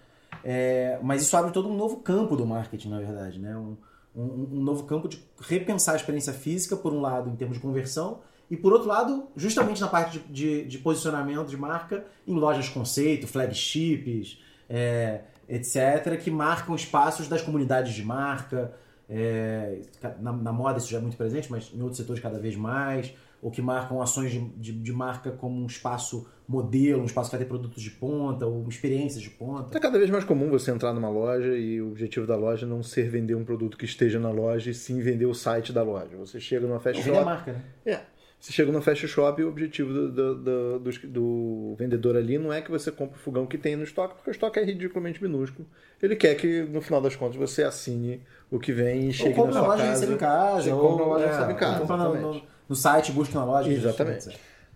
É, 0.44 0.98
mas 1.04 1.22
isso 1.22 1.38
abre 1.38 1.52
todo 1.52 1.70
um 1.70 1.76
novo 1.76 1.98
campo 1.98 2.36
do 2.36 2.48
marketing, 2.48 2.90
na 2.90 3.00
verdade, 3.00 3.38
né? 3.38 3.56
Um, 3.56 3.78
um, 4.16 4.48
um 4.54 4.64
novo 4.64 4.86
campo 4.86 5.08
de 5.08 5.24
repensar 5.40 5.94
a 5.94 5.98
experiência 5.98 6.34
física, 6.34 6.76
por 6.76 6.94
um 6.94 7.00
lado, 7.00 7.30
em 7.30 7.36
termos 7.36 7.58
de 7.58 7.62
conversão, 7.62 8.20
e 8.52 8.58
por 8.58 8.74
outro 8.74 8.90
lado, 8.90 9.30
justamente 9.34 9.80
na 9.80 9.88
parte 9.88 10.20
de, 10.20 10.28
de, 10.28 10.66
de 10.66 10.78
posicionamento 10.80 11.48
de 11.48 11.56
marca, 11.56 12.06
em 12.28 12.34
lojas 12.34 12.68
conceito, 12.68 13.26
flagships, 13.26 14.44
é, 14.70 15.22
etc., 15.48 16.20
que 16.22 16.30
marcam 16.30 16.76
espaços 16.76 17.30
das 17.30 17.42
comunidades 17.42 17.94
de 17.94 18.04
marca. 18.04 18.74
É, 19.10 19.80
na, 20.20 20.34
na, 20.34 20.52
moda 20.52 20.80
isso 20.80 20.90
já 20.92 20.98
é 20.98 21.02
muito 21.02 21.16
presente, 21.16 21.50
mas 21.50 21.72
em 21.74 21.80
outros 21.80 21.98
setores 21.98 22.22
cada 22.22 22.38
vez 22.40 22.58
mais. 22.58 23.14
Ou 23.42 23.50
que 23.50 23.62
marcam 23.62 24.02
ações 24.02 24.32
de, 24.32 24.40
de, 24.40 24.74
de 24.74 24.92
marca 24.92 25.32
como 25.32 25.58
um 25.58 25.66
espaço 25.66 26.30
modelo, 26.46 27.02
um 27.02 27.06
espaço 27.06 27.30
que 27.30 27.38
vai 27.38 27.46
ter 27.46 27.50
produtos 27.50 27.82
de 27.82 27.90
ponta, 27.90 28.46
ou 28.46 28.68
experiências 28.68 29.24
de 29.24 29.30
ponta. 29.30 29.78
É 29.78 29.80
cada 29.80 29.98
vez 29.98 30.10
mais 30.10 30.26
comum 30.26 30.50
você 30.50 30.72
entrar 30.72 30.94
numa 30.94 31.10
loja 31.10 31.56
e 31.58 31.82
o 31.82 31.88
objetivo 31.88 32.28
da 32.28 32.36
loja 32.36 32.68
não 32.68 32.84
ser 32.84 33.10
vender 33.10 33.34
um 33.34 33.46
produto 33.46 33.78
que 33.78 33.86
esteja 33.86 34.20
na 34.20 34.30
loja, 34.30 34.70
e 34.70 34.74
sim 34.74 35.00
vender 35.00 35.26
o 35.26 35.34
site 35.34 35.72
da 35.72 35.82
loja. 35.82 36.18
Você 36.18 36.40
chega 36.40 36.68
numa 36.68 36.82
festa. 36.82 37.02
Vender 37.02 37.18
a 37.18 37.26
marca, 37.26 37.54
né? 37.54 37.64
É. 37.86 38.11
Você 38.42 38.52
chega 38.52 38.72
no 38.72 38.82
Fast 38.82 39.08
Shop 39.08 39.40
e 39.40 39.46
o 39.46 39.50
objetivo 39.50 39.94
do, 39.94 40.12
do, 40.12 40.36
do, 40.36 40.80
do, 40.80 41.08
do 41.08 41.76
vendedor 41.78 42.18
ali 42.18 42.40
não 42.40 42.52
é 42.52 42.60
que 42.60 42.72
você 42.72 42.92
compre 42.92 43.16
o 43.16 43.22
fogão 43.22 43.46
que 43.46 43.56
tem 43.56 43.76
no 43.76 43.84
estoque, 43.84 44.16
porque 44.16 44.32
o 44.32 44.34
estoque 44.34 44.60
é 44.60 44.64
ridiculamente 44.64 45.22
minúsculo. 45.22 45.68
Ele 46.02 46.16
quer 46.16 46.34
que, 46.34 46.64
no 46.64 46.82
final 46.82 47.00
das 47.00 47.16
contas, 47.16 47.36
você 47.36 47.62
assine 47.62 48.20
o 48.50 48.58
que 48.58 48.72
vem 48.72 49.10
e 49.10 49.14
chegue 49.14 49.40
ou 49.40 49.46
na 49.46 49.54
na 49.54 49.60
sua 49.60 49.68
loja 49.68 49.84
casa. 49.84 49.92
recebe 49.92 50.14
em 50.14 50.18
casa, 50.18 50.76
ou 50.76 50.90
compra 50.90 51.06
na 51.06 51.12
loja 51.12 51.26
é, 51.26 51.28
recebe 51.30 51.54
em 51.54 51.56
casa. 51.56 51.80
compra 51.82 52.42
no 52.68 52.76
site, 52.76 53.12
busca 53.12 53.38
na 53.38 53.46
loja. 53.46 53.72
Exatamente. 53.72 54.30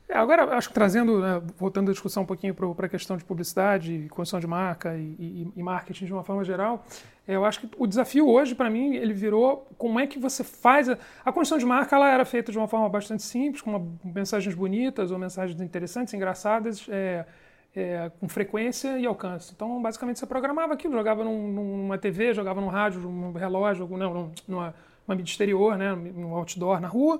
É, 0.07 0.15
agora, 0.17 0.55
acho 0.55 0.67
que 0.67 0.73
trazendo, 0.73 1.19
né, 1.19 1.41
voltando 1.57 1.89
a 1.89 1.91
discussão 1.91 2.21
um 2.21 2.25
pouquinho 2.27 2.53
para 2.53 2.85
a 2.85 2.89
questão 2.89 3.17
de 3.17 3.25
publicidade, 3.25 4.05
construção 4.11 4.39
de 4.39 4.45
marca 4.45 4.95
e, 4.95 5.01
e- 5.19 5.51
e 5.55 5.63
marketing 5.63 6.05
de 6.05 6.13
uma 6.13 6.23
forma 6.23 6.43
geral, 6.43 6.85
é, 7.27 7.35
eu 7.35 7.43
acho 7.43 7.61
que 7.61 7.69
o 7.75 7.87
desafio 7.87 8.29
hoje, 8.29 8.53
para 8.53 8.69
mim, 8.69 8.93
ele 8.95 9.13
virou 9.13 9.67
como 9.79 9.99
é 9.99 10.05
que 10.05 10.19
você 10.19 10.43
faz. 10.43 10.87
A, 10.89 10.97
a 11.25 11.31
construção 11.31 11.57
de 11.57 11.65
marca 11.65 11.95
ela 11.95 12.07
era 12.11 12.23
feita 12.23 12.51
de 12.51 12.57
uma 12.57 12.67
forma 12.67 12.87
bastante 12.87 13.23
simples, 13.23 13.63
com 13.63 13.71
uma- 13.75 13.87
mensagens 14.03 14.53
bonitas 14.53 15.09
ou 15.09 15.17
mensagens 15.17 15.59
interessantes, 15.59 16.13
engraçadas, 16.13 16.85
é, 16.87 17.25
é, 17.75 18.11
com 18.19 18.29
frequência 18.29 18.99
e 18.99 19.07
alcance. 19.07 19.53
Então, 19.55 19.81
basicamente, 19.81 20.19
você 20.19 20.27
programava 20.27 20.73
aquilo, 20.75 20.93
jogava 20.93 21.23
num- 21.23 21.51
numa 21.51 21.97
TV, 21.97 22.31
jogava 22.31 22.61
num 22.61 22.67
rádio, 22.67 23.01
num 23.01 23.31
relógio, 23.33 23.87
não, 23.97 24.13
num- 24.13 24.31
numa, 24.47 24.75
numa 25.07 25.15
mídia 25.15 25.31
exterior, 25.31 25.75
né, 25.79 25.93
num 25.95 26.35
outdoor 26.35 26.79
na 26.79 26.87
rua. 26.87 27.19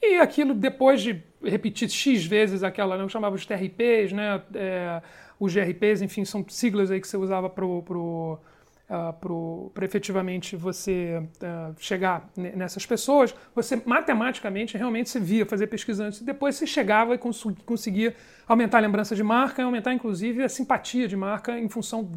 E 0.00 0.16
aquilo, 0.16 0.54
depois 0.54 1.02
de 1.02 1.22
repetir 1.42 1.88
X 1.88 2.24
vezes 2.24 2.62
aquela, 2.62 2.96
né, 2.96 3.02
eu 3.02 3.08
chamava 3.08 3.36
de 3.36 3.46
TRPs, 3.46 4.12
né, 4.12 4.40
é, 4.54 5.02
os 5.40 5.52
GRPs, 5.52 6.02
enfim, 6.02 6.24
são 6.24 6.44
siglas 6.48 6.90
aí 6.90 7.00
que 7.00 7.08
você 7.08 7.16
usava 7.16 7.48
para 7.50 7.64
pro, 7.82 8.38
ah, 8.88 9.12
pro, 9.12 9.70
pra 9.74 9.84
efetivamente 9.84 10.54
você 10.56 11.22
ah, 11.42 11.72
chegar 11.78 12.30
ne- 12.36 12.52
nessas 12.52 12.86
pessoas, 12.86 13.34
você 13.54 13.80
matematicamente 13.84 14.76
realmente 14.78 15.10
você 15.10 15.20
via 15.20 15.44
fazer 15.44 15.66
pesquisa 15.66 16.04
antes 16.04 16.20
e 16.20 16.24
depois 16.24 16.54
você 16.56 16.66
chegava 16.66 17.14
e 17.14 17.18
cons- 17.18 17.44
conseguia 17.66 18.14
aumentar 18.46 18.78
a 18.78 18.80
lembrança 18.80 19.14
de 19.16 19.22
marca 19.22 19.62
aumentar 19.62 19.92
inclusive 19.92 20.42
a 20.42 20.48
simpatia 20.48 21.06
de 21.08 21.16
marca 21.16 21.58
em 21.58 21.68
função 21.68 22.08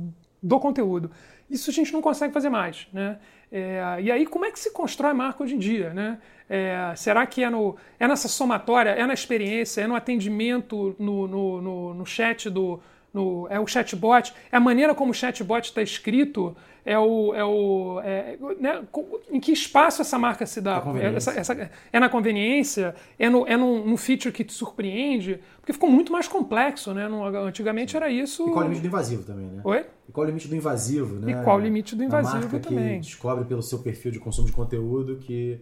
do 0.42 0.60
conteúdo. 0.60 1.12
Isso 1.50 1.70
a 1.70 1.74
gente 1.74 1.92
não 1.92 2.02
consegue 2.02 2.34
fazer 2.34 2.50
mais, 2.50 2.88
né? 2.94 3.20
É, 3.52 3.98
e 4.02 4.10
aí 4.10 4.26
como 4.26 4.46
é 4.46 4.52
que 4.52 4.60
se 4.60 4.72
constrói 4.72 5.14
marca 5.14 5.44
hoje 5.44 5.56
em 5.56 5.60
dia, 5.60 5.94
né? 5.94 6.20
É, 6.50 6.94
será 6.96 7.26
que 7.26 7.44
é, 7.44 7.50
no, 7.50 7.76
é 8.00 8.08
nessa 8.08 8.28
somatória, 8.28 8.92
é 8.92 9.06
na 9.06 9.14
experiência, 9.14 9.82
é 9.82 9.88
no 9.88 9.96
atendimento, 9.96 10.96
no, 10.98 11.28
no, 11.28 11.62
no, 11.62 11.94
no 11.94 12.06
chat 12.06 12.50
do, 12.50 12.82
no, 13.14 13.48
é 13.50 13.60
o 13.60 13.68
chatbot, 13.68 14.34
é 14.52 14.58
a 14.58 14.60
maneira 14.60 14.96
como 14.96 15.12
o 15.12 15.14
chatbot 15.14 15.66
está 15.68 15.82
escrito, 15.82 16.56
é 16.86 16.98
o. 16.98 17.34
É, 17.36 17.44
o 17.46 18.00
é, 18.04 18.38
né, 18.60 18.82
em 19.30 19.40
que 19.40 19.52
espaço 19.52 20.02
essa 20.02 20.18
marca 20.18 20.46
se 20.46 20.60
dá? 20.62 20.78
A 20.78 20.82
conveniência. 20.82 21.32
Essa- 21.32 21.54
essa- 21.54 21.72
é 21.94 22.00
na 22.00 22.10
conveniência? 22.10 22.96
É, 23.20 23.30
no, 23.30 23.46
é 23.46 23.56
num, 23.58 23.86
num 23.86 23.98
feature 23.98 24.34
que 24.34 24.44
te 24.44 24.54
surpreende? 24.54 25.40
Porque 25.60 25.74
ficou 25.74 25.90
muito 25.90 26.12
mais 26.12 26.28
complexo, 26.28 26.94
né? 26.94 27.08
No- 27.08 27.24
antigamente 27.26 27.96
era 27.96 28.10
isso. 28.10 28.48
E 28.48 28.52
qual 28.52 28.64
é 28.64 28.66
o 28.66 28.70
limite 28.70 28.82
do 28.82 28.88
invasivo 28.88 29.24
também, 29.24 29.46
né? 29.46 29.62
Oi? 29.64 29.86
E 30.10 30.12
qual 30.12 30.24
é 30.24 30.28
o 30.28 30.30
limite 30.30 30.48
do 30.48 30.56
invasivo, 30.56 31.16
né? 31.20 31.32
E 31.32 31.44
qual 31.44 31.58
o 31.58 31.60
limite 31.60 31.96
do 31.96 32.00
Da 32.00 32.06
invasivo 32.06 32.44
marca 32.52 32.60
também. 32.60 33.00
que 33.00 33.06
descobre 33.08 33.46
pelo 33.46 33.62
seu 33.62 33.80
perfil 33.80 34.12
de 34.12 34.20
consumo 34.20 34.48
de 34.48 34.54
conteúdo 34.54 35.18
que 35.18 35.60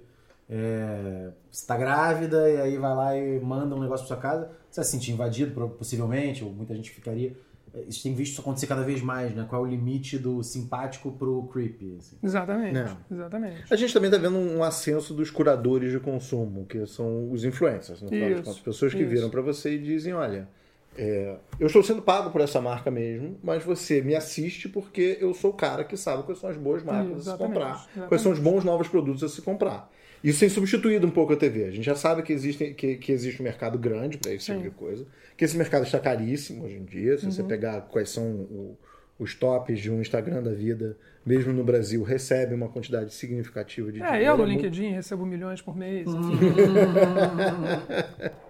é, 0.49 1.29
você 1.51 1.61
está 1.61 1.77
grávida 1.77 2.49
e 2.49 2.59
aí 2.59 2.77
vai 2.77 2.95
lá 2.95 3.15
e 3.17 3.39
manda 3.39 3.75
um 3.75 3.79
negócio 3.79 4.07
para 4.07 4.15
sua 4.15 4.21
casa, 4.21 4.49
você 4.69 4.81
vai 4.81 4.85
se 4.85 4.91
sentir 4.91 5.11
invadido, 5.11 5.69
possivelmente, 5.69 6.43
ou 6.43 6.51
muita 6.51 6.75
gente 6.75 6.89
ficaria. 6.89 7.35
É, 7.71 7.81
Isso 7.81 8.01
tem 8.01 8.15
visto 8.15 8.31
isso 8.31 8.41
acontecer 8.41 8.65
cada 8.65 8.81
vez 8.81 8.99
mais, 8.99 9.35
né? 9.35 9.45
Qual 9.47 9.63
é 9.63 9.67
o 9.67 9.69
limite 9.69 10.17
do 10.17 10.41
simpático 10.41 11.11
pro 11.11 11.43
creepy? 11.53 11.97
assim. 11.99 12.17
Exatamente. 12.23 12.97
Exatamente. 13.11 13.63
A 13.71 13.75
gente 13.75 13.93
também 13.93 14.09
está 14.09 14.19
vendo 14.19 14.37
um 14.37 14.63
ascenso 14.63 15.13
dos 15.13 15.29
curadores 15.29 15.91
de 15.91 15.99
consumo, 15.99 16.65
que 16.65 16.83
são 16.87 17.31
os 17.31 17.45
influencers, 17.45 18.01
no 18.01 18.09
final 18.09 18.37
contas. 18.37 18.59
Pessoas 18.59 18.93
que 18.93 19.01
isso. 19.01 19.09
viram 19.09 19.29
para 19.29 19.41
você 19.41 19.75
e 19.75 19.77
dizem, 19.77 20.13
olha, 20.13 20.47
é, 20.97 21.37
eu 21.59 21.67
estou 21.67 21.83
sendo 21.83 22.01
pago 22.01 22.31
por 22.31 22.41
essa 22.41 22.59
marca 22.59 22.89
mesmo, 22.89 23.37
mas 23.43 23.63
você 23.63 24.01
me 24.01 24.15
assiste 24.15 24.67
porque 24.67 25.17
eu 25.21 25.33
sou 25.35 25.51
o 25.51 25.53
cara 25.53 25.83
que 25.83 25.95
sabe 25.95 26.23
quais 26.23 26.39
são 26.39 26.49
as 26.49 26.57
boas 26.57 26.83
marcas 26.83 27.27
a 27.27 27.33
se 27.33 27.37
comprar, 27.37 27.75
exatamente. 27.75 28.07
quais 28.09 28.21
são 28.21 28.31
os 28.31 28.39
bons 28.39 28.63
novos 28.63 28.87
produtos 28.87 29.23
a 29.23 29.29
se 29.29 29.41
comprar. 29.43 29.89
Isso 30.23 30.39
tem 30.41 30.49
substituído 30.49 31.07
um 31.07 31.11
pouco 31.11 31.33
a 31.33 31.37
TV. 31.37 31.65
A 31.65 31.71
gente 31.71 31.85
já 31.85 31.95
sabe 31.95 32.21
que 32.23 32.33
existe, 32.33 32.73
que, 32.73 32.97
que 32.97 33.11
existe 33.11 33.41
um 33.41 33.45
mercado 33.45 33.77
grande 33.79 34.17
para 34.17 34.33
esse 34.33 34.45
tipo 34.45 34.57
Sim. 34.59 34.63
de 34.65 34.71
coisa, 34.71 35.05
que 35.37 35.45
esse 35.45 35.57
mercado 35.57 35.83
está 35.85 35.99
caríssimo 35.99 36.65
hoje 36.65 36.75
em 36.75 36.83
dia. 36.83 37.17
Se 37.17 37.25
Uhum. 37.25 37.31
você 37.31 37.43
pegar 37.43 37.81
quais 37.83 38.09
são 38.09 38.25
o- 38.25 38.77
os 39.17 39.33
tops 39.35 39.79
de 39.79 39.89
um 39.91 40.01
Instagram 40.01 40.41
da 40.43 40.53
vida, 40.53 40.97
mesmo 41.25 41.51
no 41.53 41.63
Brasil, 41.63 42.03
recebe 42.03 42.53
uma 42.53 42.67
quantidade 42.69 43.13
significativa 43.13 43.91
de 43.91 44.01
É, 44.01 44.05
dinheiro. 44.05 44.25
eu 44.25 44.37
no 44.37 44.43
É 44.43 44.47
LinkedIn 44.47 44.91
recebo 44.91 45.25
milhões 45.25 45.61
por 45.61 45.75
mês. 45.75 46.07
Uhum. 46.07 46.33
enfim. 46.33 46.39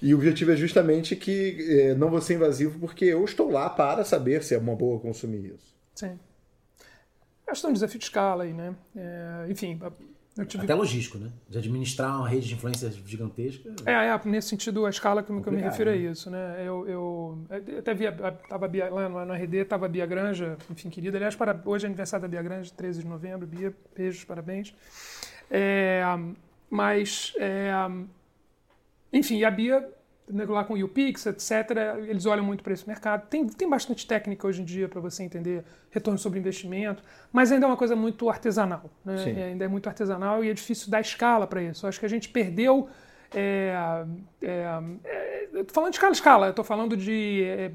E 0.00 0.14
o 0.14 0.16
objetivo 0.16 0.52
é 0.52 0.56
justamente 0.56 1.16
que 1.16 1.56
eh, 1.90 1.94
não 1.96 2.08
vou 2.08 2.20
ser 2.20 2.34
invasivo, 2.34 2.78
porque 2.78 3.04
eu 3.04 3.24
estou 3.24 3.50
lá 3.50 3.68
para 3.68 4.04
saber 4.04 4.44
se 4.44 4.54
é 4.54 4.58
uma 4.58 4.76
boa 4.76 5.00
consumir 5.00 5.54
isso. 5.56 5.74
Sim. 5.92 6.16
Acho 7.48 7.60
que 7.60 7.62
tem 7.62 7.70
um 7.70 7.74
desafio 7.74 7.98
de 7.98 8.04
escala 8.04 8.44
aí, 8.44 8.52
né? 8.52 8.76
É, 8.94 9.46
enfim, 9.50 9.76
tive. 10.44 10.64
Até 10.64 10.74
logístico, 10.74 11.18
né? 11.18 11.30
De 11.48 11.58
administrar 11.58 12.16
uma 12.18 12.28
rede 12.28 12.48
de 12.48 12.54
influências 12.54 12.94
gigantesca. 12.94 13.70
É, 13.86 13.92
é, 13.92 14.20
nesse 14.24 14.48
sentido, 14.48 14.86
a 14.86 14.90
escala 14.90 15.22
que, 15.22 15.30
eu- 15.30 15.52
me 15.52 15.60
refiro 15.60 15.90
é 15.90 15.96
né? 15.96 16.10
isso, 16.10 16.30
né? 16.30 16.56
Eu, 16.60 16.86
eu, 16.88 17.38
eu 17.66 17.78
até 17.78 17.94
via, 17.94 18.12
tava 18.48 18.68
Bia, 18.68 18.88
lá 18.88 19.08
no, 19.08 19.24
no 19.24 19.34
RD, 19.34 19.58
estava 19.58 19.86
a 19.86 19.88
Bia 19.88 20.06
Granja, 20.06 20.56
enfim, 20.70 20.90
querida. 20.90 21.18
Aliás, 21.18 21.34
para, 21.34 21.60
hoje 21.64 21.84
é 21.84 21.88
aniversário 21.88 22.22
da 22.22 22.28
Bia 22.28 22.42
Granja, 22.42 22.72
13 22.76 23.02
de 23.02 23.06
novembro. 23.06 23.46
Bia, 23.46 23.74
beijos, 23.96 24.24
parabéns. 24.24 24.74
É, 25.50 26.02
mas, 26.70 27.32
é, 27.38 27.72
enfim, 29.12 29.42
a 29.44 29.50
Bia, 29.50 29.88
lá 30.48 30.64
com 30.64 30.74
o 30.74 30.84
UPix, 30.84 31.26
etc., 31.26 31.76
eles 32.08 32.26
olham 32.26 32.44
muito 32.44 32.62
para 32.62 32.72
esse 32.72 32.86
mercado. 32.86 33.26
Tem, 33.28 33.46
tem 33.46 33.68
bastante 33.68 34.06
técnica 34.06 34.46
hoje 34.46 34.62
em 34.62 34.64
dia 34.64 34.88
para 34.88 35.00
você 35.00 35.22
entender 35.22 35.64
retorno 35.90 36.18
sobre 36.18 36.38
investimento, 36.38 37.02
mas 37.32 37.50
ainda 37.50 37.66
é 37.66 37.68
uma 37.68 37.76
coisa 37.76 37.96
muito 37.96 38.28
artesanal. 38.28 38.90
Né? 39.04 39.34
É, 39.36 39.44
ainda 39.44 39.64
é 39.64 39.68
muito 39.68 39.88
artesanal 39.88 40.44
e 40.44 40.50
é 40.50 40.54
difícil 40.54 40.90
dar 40.90 41.00
escala 41.00 41.46
para 41.46 41.62
isso. 41.62 41.86
Eu 41.86 41.88
acho 41.88 41.98
que 42.00 42.06
a 42.06 42.10
gente 42.10 42.28
perdeu. 42.28 42.88
É, 43.34 43.74
é, 44.42 45.37
eu 45.58 45.64
tô 45.64 45.74
falando 45.74 45.90
de 45.90 45.96
escala, 45.96 46.12
escala, 46.12 46.46
eu 46.46 46.52
tô 46.52 46.62
falando 46.62 46.96
de 46.96 47.42
é, 47.42 47.70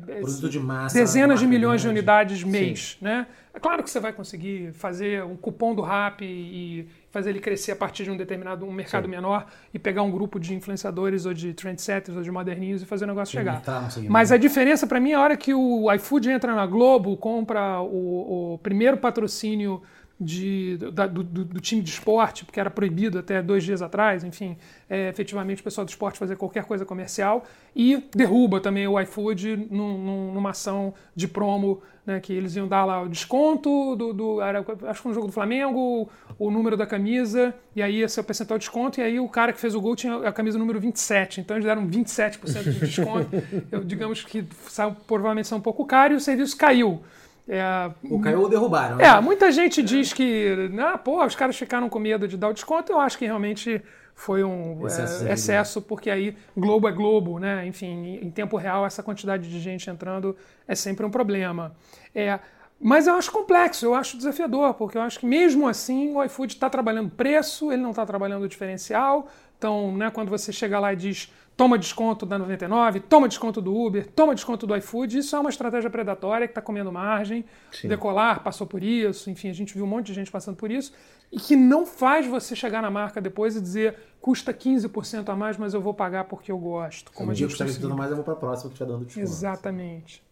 de 0.50 0.60
massa. 0.60 0.98
dezenas 0.98 1.39
de 1.39 1.46
milhões 1.46 1.82
de 1.82 1.88
unidades 1.89 2.43
mês, 2.43 2.98
né? 3.02 3.28
É 3.54 3.60
claro 3.60 3.84
que 3.84 3.89
você 3.89 4.00
vai 4.00 4.13
conseguir 4.13 4.72
fazer 4.74 5.24
um 5.24 5.36
cupom 5.36 5.76
do 5.76 5.82
Rap 5.82 6.24
e 6.24 6.88
fazer 7.12 7.30
ele 7.30 7.39
crescer 7.39 7.74
a 7.74 7.76
partir 7.76 8.04
de 8.04 8.10
um 8.10 8.17
determinado 8.17 8.65
um 8.65 8.72
mercado 8.72 9.04
Sim. 9.04 9.12
menor 9.12 9.46
e 9.74 9.78
pegar 9.78 10.02
um 10.02 10.10
grupo 10.10 10.39
de 10.39 10.56
influenciadores 10.56 11.26
ou 11.26 11.34
de 11.34 11.54
trendsetters 11.54 12.17
ou 12.17 12.24
de 12.24 12.32
moderninhos 12.32 12.82
e 12.82 12.86
fazer 12.86 13.04
o 13.04 13.08
negócio 13.08 13.34
chegar. 13.34 13.58
Entrar 13.58 13.82
no 13.82 13.91
segmento. 13.91 14.12
Mas 14.12 14.32
a 14.32 14.38
diferença 14.38 14.88
para 14.88 15.00
mim 15.00 15.12
é 15.12 15.15
a 15.15 15.22
hora 15.22 15.38
que 15.38 15.54
o 15.54 15.91
iFood 15.93 16.32
entra 16.32 16.56
na 16.56 16.65
Globo, 16.65 17.15
compra 17.17 17.82
o, 17.82 18.54
o 18.54 18.58
primeiro 18.60 18.98
patrocínio 18.98 19.84
de, 20.19 20.78
da- 20.93 21.08
do, 21.08 21.23
do- 21.23 21.60
time 21.60 21.82
de 21.82 21.89
esporte, 21.89 22.45
porque 22.45 22.60
era 22.60 22.69
proibido 22.69 23.19
até 23.19 23.41
dois 23.41 23.63
dias 23.63 23.82
atrás, 23.82 24.23
enfim, 24.23 24.56
é, 24.89 25.10
efetivamente 25.10 25.62
o 25.62 25.63
pessoal 25.63 25.84
do 25.84 25.89
esporte 25.89 26.17
fazer 26.19 26.38
qualquer 26.38 26.63
coisa 26.65 26.86
comercial, 26.86 27.43
e 27.76 28.04
derruba 28.15 28.60
também 28.62 28.88
o 28.88 28.99
iFood 29.02 29.67
num- 29.71 29.97
num- 29.97 30.34
numa 30.34 30.52
ação 30.52 30.93
de 31.15 31.28
promo, 31.28 31.82
né, 32.06 32.19
que 32.19 32.32
eles 32.34 32.56
iam 32.56 32.67
dar 32.67 32.86
lá 32.86 33.02
o 33.02 33.10
desconto 33.10 33.95
do, 33.95 34.13
do- 34.13 34.41
era, 34.41 34.63
acho 34.88 35.02
que 35.02 35.08
no 35.08 35.13
jogo 35.13 35.28
do 35.28 35.34
Flamengo, 35.34 36.08
o 36.38 36.52
número 36.52 36.78
da 36.78 36.86
camisa, 36.86 37.54
e 37.76 37.82
aí 37.82 37.97
ia 37.99 38.08
ser 38.08 38.21
o 38.21 38.23
percentual 38.23 38.58
de 38.60 38.65
desconto, 38.65 38.99
e 38.99 39.04
aí 39.04 39.19
o 39.19 39.28
cara 39.28 39.52
que 39.52 39.60
fez 39.60 39.73
o 39.76 39.82
gol 39.82 39.95
tinha 39.95 40.15
a 40.28 40.32
camisa 40.32 40.58
número 40.60 40.80
27, 40.80 41.41
então 41.41 41.58
eles 41.58 41.65
deram 41.65 41.86
27% 41.88 42.63
de 42.71 42.80
desconto, 42.80 43.30
Eu, 43.71 43.84
digamos 43.84 44.21
que 44.23 44.45
saiu, 44.67 44.95
provavelmente 45.08 45.47
saiu 45.47 45.60
um 45.60 45.62
pouco 45.62 45.86
caro, 45.86 46.13
e 46.13 46.17
o 46.17 46.19
serviço 46.21 46.56
caiu. 46.56 47.02
É, 47.47 47.91
O 48.03 48.21
caiu 48.21 48.41
ou 48.41 48.49
derrubaram. 48.49 48.95
né? 48.97 49.06
é, 49.06 49.21
muita 49.21 49.51
gente 49.51 49.82
diz 49.84 50.13
que, 50.13 50.71
ah, 50.79 50.97
pô, 50.97 51.23
os 51.25 51.36
caras 51.36 51.58
ficaram 51.58 51.89
com 51.89 51.99
medo 51.99 52.27
de 52.27 52.38
dar 52.38 52.49
o 52.49 52.53
desconto. 52.53 52.91
Eu 52.91 52.99
acho 52.99 53.17
que 53.17 53.25
realmente 53.25 53.82
foi 54.15 54.43
um 54.43 54.86
Excesso 54.86 55.27
é, 55.27 55.34
excesso, 55.34 55.82
porque 55.82 56.10
aí 56.10 56.38
Globo 56.56 56.88
é 56.88 56.91
Globo, 56.91 57.39
né? 57.39 57.65
Enfim, 57.65 58.19
em 58.21 58.29
tempo 58.32 58.56
real, 58.58 58.86
essa 58.86 59.03
quantidade 59.03 59.49
de 59.49 59.60
gente 59.60 59.89
entrando 59.89 60.36
é 60.67 60.75
sempre 60.75 61.06
um 61.06 61.10
problema. 61.10 61.75
É, 62.15 62.39
mas 62.79 63.08
eu 63.08 63.15
acho 63.15 63.32
complexo, 63.32 63.86
eu 63.86 63.95
acho 63.95 64.17
desafiador, 64.17 64.73
porque 64.75 64.97
eu 64.97 65.01
acho 65.01 65.19
que 65.19 65.25
mesmo 65.25 65.67
assim 65.67 66.15
o 66.15 66.23
iFood 66.23 66.53
está 66.53 66.69
trabalhando 66.69 67.10
preço, 67.10 67.71
ele 67.71 67.82
não 67.82 67.89
está 67.89 68.06
trabalhando 68.06 68.43
o 68.43 68.47
diferencial. 68.47 69.27
Então, 69.58 69.95
né, 69.95 70.12
quando 70.12 70.29
você 70.29 70.51
chega 70.51 70.79
lá 70.79 70.91
e 70.93 70.95
diz 70.95 71.32
toma 71.56 71.78
desconto 71.78 72.26
da 72.26 72.38
99, 72.38 73.00
toma 73.02 73.28
desconto 73.28 73.62
do 73.62 73.76
Uber, 73.76 74.08
toma 74.08 74.34
desconto 74.34 74.66
do 74.66 74.76
iFood, 74.76 75.20
isso 75.20 75.36
é 75.36 75.39
uma 75.39 75.50
estratégia 75.50 75.89
predatória 75.89 76.48
que 76.48 76.52
está 76.52 76.62
comendo 76.62 76.92
margem. 76.92 77.46
Sim. 77.72 77.88
Decolar 77.88 78.44
passou 78.44 78.66
por 78.66 78.84
isso, 78.84 79.30
enfim, 79.30 79.50
a 79.50 79.54
gente 79.54 79.74
viu 79.74 79.86
um 79.86 79.88
monte 79.88 80.08
de 80.08 80.13
gente 80.13 80.32
passando 80.32 80.56
por 80.56 80.71
isso, 80.71 80.94
e 81.32 81.40
que 81.40 81.56
não 81.56 81.86
faz 81.86 82.25
você 82.27 82.56
chegar 82.56 82.82
na 82.82 82.90
marca 82.90 83.21
depois 83.21 83.56
e 83.56 83.62
dizer 83.62 83.96
custa 84.19 84.54
15% 84.54 85.30
a 85.30 85.36
mais, 85.36 85.58
mas 85.58 85.73
eu 85.73 85.82
vou 85.82 85.94
pagar 85.94 86.23
porque 86.25 86.52
eu 86.52 86.58
gosto. 86.58 87.12
Como 87.12 87.30
Um 87.30 87.32
a 87.32 87.34
dia 87.36 87.46
gente 87.46 87.52
custaria 87.52 87.71
conseguiu. 87.71 87.90
tudo 87.90 87.98
mais, 87.98 88.10
eu 88.10 88.15
vou 88.15 88.25
pra 88.25 88.36
próxima 88.36 88.69
que 88.69 88.75
estiver 88.75 88.92
dando 88.92 89.06
desconto. 89.06 89.25
Exatamente. 89.25 90.23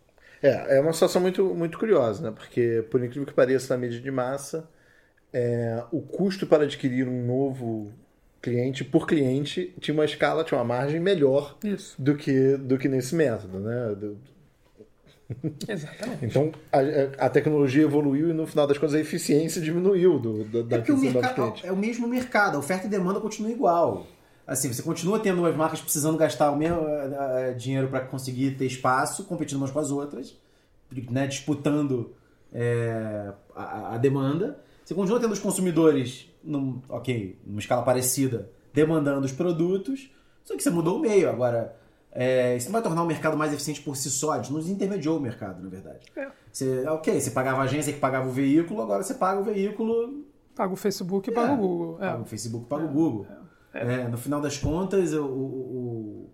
É, 0.41 0.77
é 0.77 0.81
uma 0.81 0.93
situação 0.93 1.21
muito, 1.21 1.43
muito 1.53 1.77
curiosa, 1.77 2.23
né? 2.23 2.31
Porque, 2.35 2.85
por 2.89 3.03
incrível 3.03 3.27
que 3.27 3.33
pareça, 3.33 3.75
na 3.75 3.81
mídia 3.81 3.99
de 4.01 4.09
massa, 4.09 4.67
é, 5.31 5.83
o 5.91 6.01
custo 6.01 6.47
para 6.47 6.63
adquirir 6.63 7.07
um 7.07 7.25
novo 7.25 7.91
cliente 8.41 8.83
por 8.83 9.05
cliente 9.05 9.73
tinha 9.79 9.93
uma 9.93 10.05
escala, 10.05 10.43
tinha 10.43 10.57
uma 10.57 10.65
margem 10.65 10.99
melhor 10.99 11.57
Isso. 11.63 11.95
do 12.01 12.15
que, 12.15 12.57
do 12.57 12.77
que 12.77 12.87
nesse 12.87 13.15
método, 13.15 13.59
né? 13.59 13.95
Do- 13.95 14.17
Exatamente. 15.67 16.25
Então 16.25 16.51
a, 16.71 17.25
a 17.25 17.29
tecnologia 17.29 17.83
evoluiu 17.83 18.29
e 18.29 18.33
no 18.33 18.45
final 18.45 18.67
das 18.67 18.77
contas 18.77 18.95
a 18.95 18.99
eficiência 18.99 19.61
diminuiu 19.61 20.19
do, 20.19 20.43
do, 20.43 20.63
da 20.63 20.77
É 20.77 20.91
o 20.91 20.97
mercado 20.97 21.53
é 21.63 21.71
o 21.71 21.77
mesmo 21.77 22.07
mercado, 22.07 22.55
a 22.55 22.59
oferta 22.59 22.87
e 22.87 22.89
demanda 22.89 23.19
continua 23.19 23.51
igual. 23.51 24.07
Assim, 24.45 24.73
você 24.73 24.81
continua 24.81 25.19
tendo 25.19 25.45
as 25.45 25.55
marcas 25.55 25.79
precisando 25.79 26.17
gastar 26.17 26.51
o 26.51 26.57
mesmo 26.57 26.81
eh, 26.85 27.53
dinheiro 27.53 27.87
para 27.87 28.01
conseguir 28.01 28.51
ter 28.51 28.65
espaço, 28.65 29.23
competindo 29.23 29.57
umas 29.57 29.71
com 29.71 29.79
as 29.79 29.91
outras, 29.91 30.35
né, 31.09 31.27
disputando 31.27 32.13
eh, 32.51 33.31
a, 33.55 33.95
a 33.95 33.97
demanda. 33.97 34.59
Você 34.91 34.95
continua 34.95 35.21
tendo 35.21 35.31
os 35.31 35.39
consumidores, 35.39 36.29
num, 36.43 36.81
ok, 36.89 37.39
numa 37.45 37.61
escala 37.61 37.81
parecida, 37.81 38.51
demandando 38.73 39.25
os 39.25 39.31
produtos, 39.31 40.11
só 40.43 40.53
que 40.53 40.61
você 40.61 40.69
mudou 40.69 40.97
o 40.97 40.99
meio. 40.99 41.29
Agora, 41.29 41.77
eh, 42.11 42.57
isso 42.57 42.65
não 42.65 42.73
vai 42.73 42.81
tornar 42.81 43.01
o 43.01 43.05
mercado 43.05 43.37
mais 43.37 43.53
eficiente 43.53 43.79
por 43.79 43.95
si 43.95 44.09
só, 44.09 44.37
nos 44.49 44.69
intermediou 44.69 45.17
o 45.17 45.21
mercado, 45.21 45.63
na 45.63 45.69
verdade. 45.69 45.99
É. 46.13 46.27
Você, 46.51 46.85
ok, 46.89 47.21
você 47.21 47.31
pagava 47.31 47.61
a 47.61 47.63
agência 47.63 47.93
que 47.93 48.01
pagava 48.01 48.27
o 48.27 48.33
veículo, 48.33 48.81
agora 48.81 49.01
você 49.01 49.13
paga 49.13 49.39
o 49.39 49.45
veículo 49.45 50.25
Paga 50.53 50.73
o 50.73 50.75
Facebook 50.75 51.29
e 51.29 51.33
paga 51.33 51.53
É. 51.53 51.53
o 51.53 51.57
Google. 51.57 51.97
É. 52.01 52.09
paga 52.09 52.21
o 52.23 52.25
Facebook, 52.25 52.65
paga 52.65 52.83
o 52.83 52.89
Google. 52.89 53.27
É, 53.73 54.09
no 54.09 54.17
final 54.17 54.41
das 54.41 54.57
contas, 54.57 55.13
o, 55.13 55.23
o, 55.23 56.29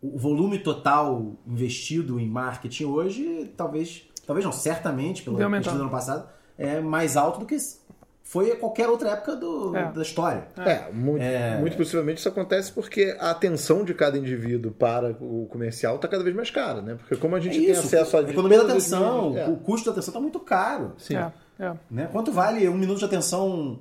o, 0.00 0.14
o 0.14 0.18
volume 0.18 0.60
total 0.60 1.36
investido 1.46 2.18
em 2.18 2.26
marketing 2.26 2.84
hoje, 2.84 3.52
talvez, 3.54 4.08
talvez 4.26 4.46
não, 4.46 4.52
certamente, 4.52 5.22
pelo 5.22 5.36
pesquisa 5.36 5.76
do 5.76 5.82
ano 5.82 5.90
passado, 5.90 6.26
é 6.56 6.80
mais 6.80 7.18
alto 7.18 7.40
do 7.40 7.44
que 7.44 7.58
foi 8.28 8.52
a 8.52 8.56
qualquer 8.56 8.90
outra 8.90 9.12
época 9.12 9.34
do, 9.36 9.74
É. 9.74 9.90
da 9.90 10.02
história. 10.02 10.48
É, 10.58 10.92
muito, 10.92 11.24
muito 11.60 11.76
possivelmente 11.78 12.18
isso 12.18 12.28
acontece 12.28 12.70
porque 12.70 13.16
a 13.18 13.30
atenção 13.30 13.84
de 13.84 13.94
cada 13.94 14.18
indivíduo 14.18 14.70
para 14.70 15.12
o 15.18 15.46
comercial 15.50 15.96
está 15.96 16.06
cada 16.06 16.22
vez 16.22 16.36
mais 16.36 16.50
cara, 16.50 16.82
né? 16.82 16.94
Porque 16.94 17.16
como 17.16 17.34
a 17.36 17.38
É 17.38 17.40
gente 17.40 17.58
tem 17.58 17.70
isso, 17.70 17.86
acesso 17.86 18.18
a 18.18 18.20
a 18.20 18.22
economia 18.24 18.58
da 18.58 18.64
atenção, 18.64 19.34
é. 19.34 19.48
o 19.48 19.56
custo 19.56 19.86
da 19.86 19.92
atenção 19.92 20.12
está 20.12 20.20
muito 20.20 20.38
caro. 20.40 20.92
Sim. 20.98 21.16
É, 21.16 21.32
é. 21.58 21.72
Né? 21.90 22.06
Quanto 22.12 22.30
vale 22.30 22.68
um 22.68 22.76
minuto 22.76 22.98
de 22.98 23.06
atenção 23.06 23.80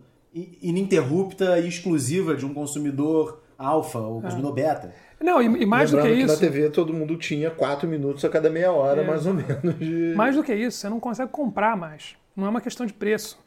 ininterrupta 0.62 1.60
e 1.60 1.68
exclusiva 1.68 2.34
de 2.34 2.46
um 2.46 2.54
consumidor 2.54 3.44
alfa 3.58 4.00
ou 4.00 4.22
consumidor 4.22 4.54
beta? 4.54 4.94
Não, 5.20 5.42
e, 5.42 5.64
e 5.64 5.66
mais 5.66 5.92
do 5.92 5.98
que 5.98 6.04
Lembrando 6.04 6.26
que, 6.26 6.32
isso. 6.32 6.42
na 6.42 6.50
TV 6.50 6.70
todo 6.70 6.94
mundo 6.94 7.18
tinha 7.18 7.50
4 7.52 7.86
minutos 7.86 8.24
a 8.24 8.30
cada 8.30 8.50
meia 8.50 8.72
hora, 8.72 9.04
mais 9.04 9.26
ou 9.26 9.34
menos. 9.34 9.78
De... 9.78 10.14
Mais 10.16 10.38
do 10.38 10.44
que 10.44 10.54
isso, 10.56 10.78
você 10.78 10.88
não 10.88 11.02
consegue 11.02 11.32
comprar 11.32 11.76
mais. 11.76 12.16
Não 12.34 12.46
é 12.46 12.50
uma 12.50 12.62
questão 12.62 12.86
de 12.86 12.94
preço. 12.94 13.38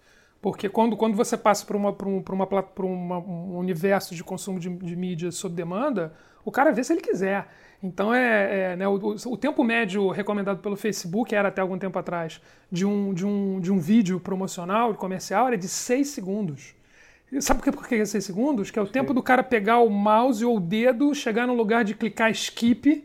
Porque 0.41 0.69
quando, 0.69 0.97
quando 0.97 1.15
você 1.17 1.37
passa 1.37 1.67
por, 1.67 1.77
uma, 1.77 1.93
por, 1.93 2.09
um, 2.09 2.23
por, 2.23 2.35
uma, 2.35 2.47
por 2.47 2.85
uma- 2.85 3.19
um 3.19 3.59
universo 3.59 4.15
de 4.15 4.25
consumo 4.25 4.59
de, 4.59 4.69
de 4.71 4.97
mídia 4.97 5.31
sob 5.31 5.55
demanda, 5.55 6.15
o 6.45 6.51
cara 6.51 6.73
vê 6.73 6.83
se 6.83 6.93
ele 6.93 7.03
quiser. 7.03 7.47
Então, 7.83 8.15
é, 8.15 8.73
é, 8.73 8.77
né, 8.77 8.89
o, 8.89 8.95
o- 8.95 9.37
tempo 9.37 9.63
médio 9.63 10.09
recomendado 10.11 10.61
pelo 10.61 10.77
Facebook, 10.77 11.35
era 11.35 11.49
até 11.49 11.61
algum 11.61 11.79
tempo 11.79 11.99
atrás, 11.99 12.41
de 12.73 12.87
um, 12.87 13.13
de 13.13 13.27
um, 13.27 13.61
de 13.61 13.71
um 13.71 13.79
vídeo 13.79 14.19
promocional, 14.19 14.95
comercial, 14.95 15.47
era 15.49 15.59
de 15.59 15.69
6 15.69 16.09
segundos. 16.09 16.75
E 17.31 17.41
Sabe 17.41 17.61
por 17.61 17.65
que, 17.65 17.73
por 17.73 17.87
que 17.89 17.95
é 17.97 18.05
6 18.05 18.25
segundos? 18.25 18.71
Que 18.71 18.79
é 18.79 18.83
o 18.83 18.87
tempo 18.87 19.15
do 19.15 19.23
cara 19.23 19.43
pegar 19.43 19.79
o 19.79 19.91
mouse 19.91 20.45
ou 20.45 20.57
o 20.57 20.61
dedo, 20.61 21.15
chegar 21.15 21.47
no 21.47 21.55
lugar 21.55 21.85
de 21.85 21.95
clicar 21.95 22.31
skip 22.31 23.05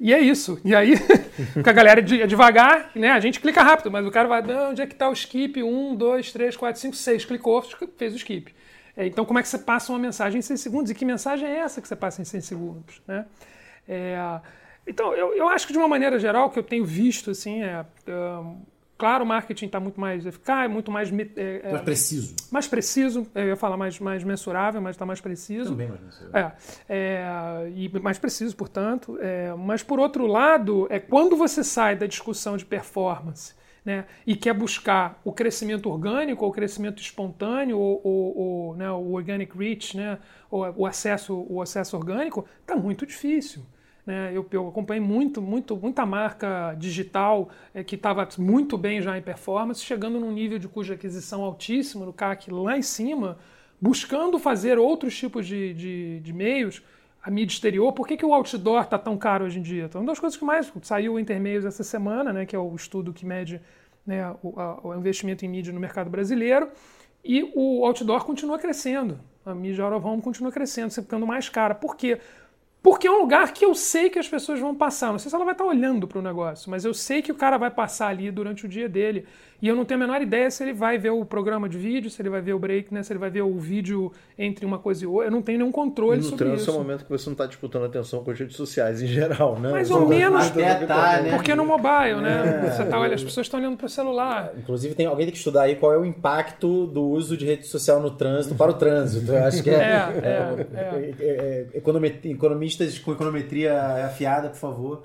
e 0.00 0.12
é 0.12 0.20
isso. 0.20 0.60
E 0.64 0.74
aí, 0.74 0.94
porque 1.54 1.70
a 1.70 1.72
galera 1.72 2.00
é 2.00 2.02
de- 2.02 2.26
devagar, 2.26 2.90
né? 2.94 3.10
A 3.10 3.20
gente 3.20 3.40
clica 3.40 3.62
rápido, 3.62 3.90
mas 3.90 4.06
o 4.06 4.10
cara 4.10 4.28
vai, 4.28 4.42
"Não, 4.42 4.70
onde 4.70 4.82
é 4.82 4.86
que 4.86 4.94
tá 4.94 5.08
o 5.08 5.12
skip? 5.12 5.62
Um, 5.62 5.94
dois, 5.94 6.32
três, 6.32 6.56
quatro, 6.56 6.80
cinco, 6.80 6.96
seis. 6.96 7.24
Clicou, 7.24 7.62
fez 7.96 8.12
o 8.12 8.16
skip. 8.16 8.54
É, 8.96 9.06
então, 9.06 9.24
como 9.24 9.38
é 9.38 9.42
que 9.42 9.48
você 9.48 9.58
passa 9.58 9.92
uma 9.92 9.98
mensagem 9.98 10.38
em 10.38 10.42
6 10.42 10.60
segundos? 10.60 10.90
E 10.90 10.94
que 10.94 11.04
mensagem 11.04 11.48
é 11.48 11.58
essa 11.58 11.80
que 11.82 11.88
você 11.88 11.96
passa 11.96 12.22
em 12.22 12.24
6 12.24 12.44
segundos? 12.44 13.02
Né? 13.06 13.26
É, 13.88 14.16
então, 14.86 15.12
eu, 15.14 15.34
eu 15.34 15.48
acho 15.48 15.66
que 15.66 15.72
de 15.72 15.78
uma 15.78 15.88
maneira 15.88 16.18
geral, 16.18 16.50
que 16.50 16.58
eu 16.58 16.62
tenho 16.62 16.84
visto, 16.84 17.30
assim, 17.30 17.62
é. 17.62 17.84
é, 18.06 18.40
claro, 19.04 19.22
o 19.22 19.26
marketing 19.26 19.66
está 19.66 19.78
muito 19.78 20.00
mais 20.00 20.24
eficaz, 20.24 20.70
muito 20.70 20.90
mais. 20.90 21.12
é, 21.12 21.60
é, 21.62 21.72
Mais 21.72 21.84
preciso. 21.84 22.34
mais 22.50 22.66
preciso, 22.66 23.26
eu 23.34 23.48
ia 23.48 23.56
falar 23.56 23.76
mais, 23.76 24.00
mais 24.00 24.24
mensurável, 24.24 24.80
mas 24.80 24.94
está 24.96 25.04
mais 25.04 25.20
preciso. 25.20 25.72
Também 25.72 25.88
mais 25.88 26.00
preciso. 26.00 26.30
É, 26.34 26.52
é, 26.88 27.70
e 27.74 27.98
mais 28.00 28.18
preciso, 28.18 28.56
portanto. 28.56 29.18
É, 29.20 29.52
mas, 29.58 29.82
por 29.82 30.00
outro 30.00 30.26
lado, 30.26 30.86
é 30.88 30.98
quando 30.98 31.36
você 31.36 31.62
sai 31.62 31.96
da 31.96 32.06
discussão 32.06 32.56
de 32.56 32.64
performance 32.64 33.52
né, 33.84 34.06
e 34.26 34.34
quer 34.34 34.54
buscar 34.54 35.20
o 35.22 35.32
crescimento 35.34 35.90
orgânico, 35.90 36.42
ou 36.42 36.50
o 36.50 36.54
crescimento 36.54 37.02
espontâneo, 37.02 37.78
ou, 37.78 38.00
ou- 38.02 38.38
ou, 38.38 38.76
né, 38.76 38.90
o 38.90 39.12
organic 39.12 39.54
reach, 39.54 39.94
né, 39.98 40.18
ou 40.50 40.64
o 40.78 40.86
acesso, 40.86 41.44
o 41.46 41.60
acesso 41.60 41.94
orgânico, 41.94 42.46
está 42.62 42.74
muito 42.74 43.04
difícil. 43.04 43.62
Né? 44.06 44.30
Eu, 44.34 44.46
eu 44.50 44.68
acompanhei 44.68 45.02
muito, 45.02 45.40
muito, 45.40 45.76
muita 45.76 46.04
marca 46.06 46.74
digital 46.78 47.48
é, 47.74 47.82
que 47.82 47.94
estava 47.94 48.26
muito 48.38 48.76
bem 48.76 49.00
já 49.00 49.16
em 49.16 49.22
performance, 49.22 49.82
chegando 49.84 50.20
num 50.20 50.30
nível 50.32 50.58
de 50.58 50.68
cuja 50.68 50.94
aquisição 50.94 51.42
altíssimo, 51.42 52.04
no 52.04 52.12
CAC 52.12 52.50
lá 52.50 52.76
em 52.76 52.82
cima, 52.82 53.38
buscando 53.80 54.38
fazer 54.38 54.78
outros 54.78 55.16
tipos 55.16 55.46
de, 55.46 55.74
de, 55.74 56.20
de 56.20 56.32
meios, 56.32 56.82
a 57.22 57.30
mídia 57.30 57.54
exterior. 57.54 57.92
Por 57.92 58.06
que, 58.06 58.16
que 58.16 58.24
o 58.24 58.34
outdoor 58.34 58.82
está 58.82 58.98
tão 58.98 59.16
caro 59.16 59.44
hoje 59.44 59.58
em 59.58 59.62
dia? 59.62 59.84
Então, 59.84 60.00
uma 60.00 60.06
das 60.08 60.18
coisas 60.20 60.38
que 60.38 60.44
mais 60.44 60.70
saiu 60.82 61.14
o 61.14 61.18
Intermeios 61.18 61.64
essa 61.64 61.82
semana, 61.82 62.32
né, 62.32 62.46
que 62.46 62.54
é 62.54 62.58
o 62.58 62.74
estudo 62.74 63.12
que 63.12 63.24
mede 63.24 63.60
né, 64.06 64.34
o, 64.42 64.58
a- 64.60 64.80
o 64.86 64.94
investimento 64.94 65.44
em 65.44 65.48
mídia 65.48 65.72
no 65.72 65.80
mercado 65.80 66.10
brasileiro, 66.10 66.68
e 67.24 67.50
o 67.54 67.84
outdoor 67.86 68.24
continua 68.24 68.58
crescendo. 68.58 69.18
A 69.46 69.54
mídia 69.54 69.84
out 69.84 69.96
of 69.96 70.06
home 70.06 70.20
continua 70.22 70.52
crescendo, 70.52 70.90
sempre 70.90 71.06
ficando 71.06 71.26
mais 71.26 71.48
cara. 71.48 71.74
Por 71.74 71.96
quê? 71.96 72.18
Porque 72.84 73.06
é 73.06 73.10
um 73.10 73.16
lugar 73.16 73.54
que 73.54 73.64
eu 73.64 73.74
sei 73.74 74.10
que 74.10 74.18
as 74.18 74.28
pessoas 74.28 74.60
vão 74.60 74.74
passar. 74.74 75.10
Não 75.10 75.18
sei 75.18 75.30
se 75.30 75.34
ela 75.34 75.46
vai 75.46 75.54
estar 75.54 75.64
olhando 75.64 76.06
para 76.06 76.18
o 76.18 76.22
negócio, 76.22 76.70
mas 76.70 76.84
eu 76.84 76.92
sei 76.92 77.22
que 77.22 77.32
o 77.32 77.34
cara 77.34 77.56
vai 77.56 77.70
passar 77.70 78.08
ali 78.08 78.30
durante 78.30 78.66
o 78.66 78.68
dia 78.68 78.90
dele. 78.90 79.26
E 79.64 79.68
eu 79.68 79.74
não 79.74 79.86
tenho 79.86 79.98
a 79.98 80.06
menor 80.06 80.20
ideia 80.20 80.50
se 80.50 80.62
ele 80.62 80.74
vai 80.74 80.98
ver 80.98 81.08
o 81.08 81.24
programa 81.24 81.70
de 81.70 81.78
vídeo, 81.78 82.10
se 82.10 82.20
ele 82.20 82.28
vai 82.28 82.42
ver 82.42 82.52
o 82.52 82.58
break, 82.58 82.92
né? 82.92 83.02
se 83.02 83.10
ele 83.10 83.18
vai 83.18 83.30
ver 83.30 83.40
o 83.40 83.58
vídeo 83.58 84.12
entre 84.38 84.66
uma 84.66 84.78
coisa 84.78 85.04
e 85.04 85.06
outra. 85.06 85.28
Eu 85.28 85.30
não 85.30 85.40
tenho 85.40 85.56
nenhum 85.56 85.72
controle 85.72 86.18
no 86.18 86.22
sobre 86.22 86.44
trânsito 86.44 86.60
é 86.60 86.72
isso. 86.74 86.78
um 86.78 86.82
momento 86.82 87.04
que 87.04 87.10
você 87.10 87.24
não 87.30 87.32
está 87.32 87.46
disputando 87.46 87.86
atenção 87.86 88.22
com 88.22 88.30
as 88.30 88.38
redes 88.38 88.56
sociais 88.56 89.00
em 89.00 89.06
geral, 89.06 89.58
né? 89.58 89.72
Mais 89.72 89.90
ou 89.90 90.00
das 90.00 90.08
menos. 90.10 90.48
Até 90.48 90.74
tá, 90.84 91.22
né? 91.22 91.30
Porque 91.30 91.54
no 91.54 91.64
mobile, 91.64 92.20
né? 92.20 92.74
Você 92.76 92.84
tá, 92.84 93.00
olha, 93.00 93.14
as 93.14 93.24
pessoas 93.24 93.46
estão 93.46 93.58
olhando 93.58 93.78
para 93.78 93.86
o 93.86 93.88
celular. 93.88 94.52
Inclusive, 94.58 94.94
tem, 94.94 95.06
alguém 95.06 95.24
tem 95.24 95.32
que 95.32 95.38
estudar 95.38 95.62
aí 95.62 95.76
qual 95.76 95.94
é 95.94 95.96
o 95.96 96.04
impacto 96.04 96.86
do 96.86 97.02
uso 97.02 97.34
de 97.34 97.46
rede 97.46 97.66
social 97.66 98.02
no 98.02 98.10
trânsito 98.10 98.54
para 98.56 98.70
o 98.70 98.74
trânsito. 98.74 99.32
Eu 99.32 99.44
acho 99.44 99.62
que 99.62 99.70
é. 99.70 99.94
É, 100.24 100.64
é, 100.76 101.14
é, 101.20 101.66
é, 101.74 101.78
economistas 102.28 102.98
com 102.98 103.12
econometria 103.12 104.04
afiada, 104.04 104.50
por 104.50 104.58
favor. 104.58 105.04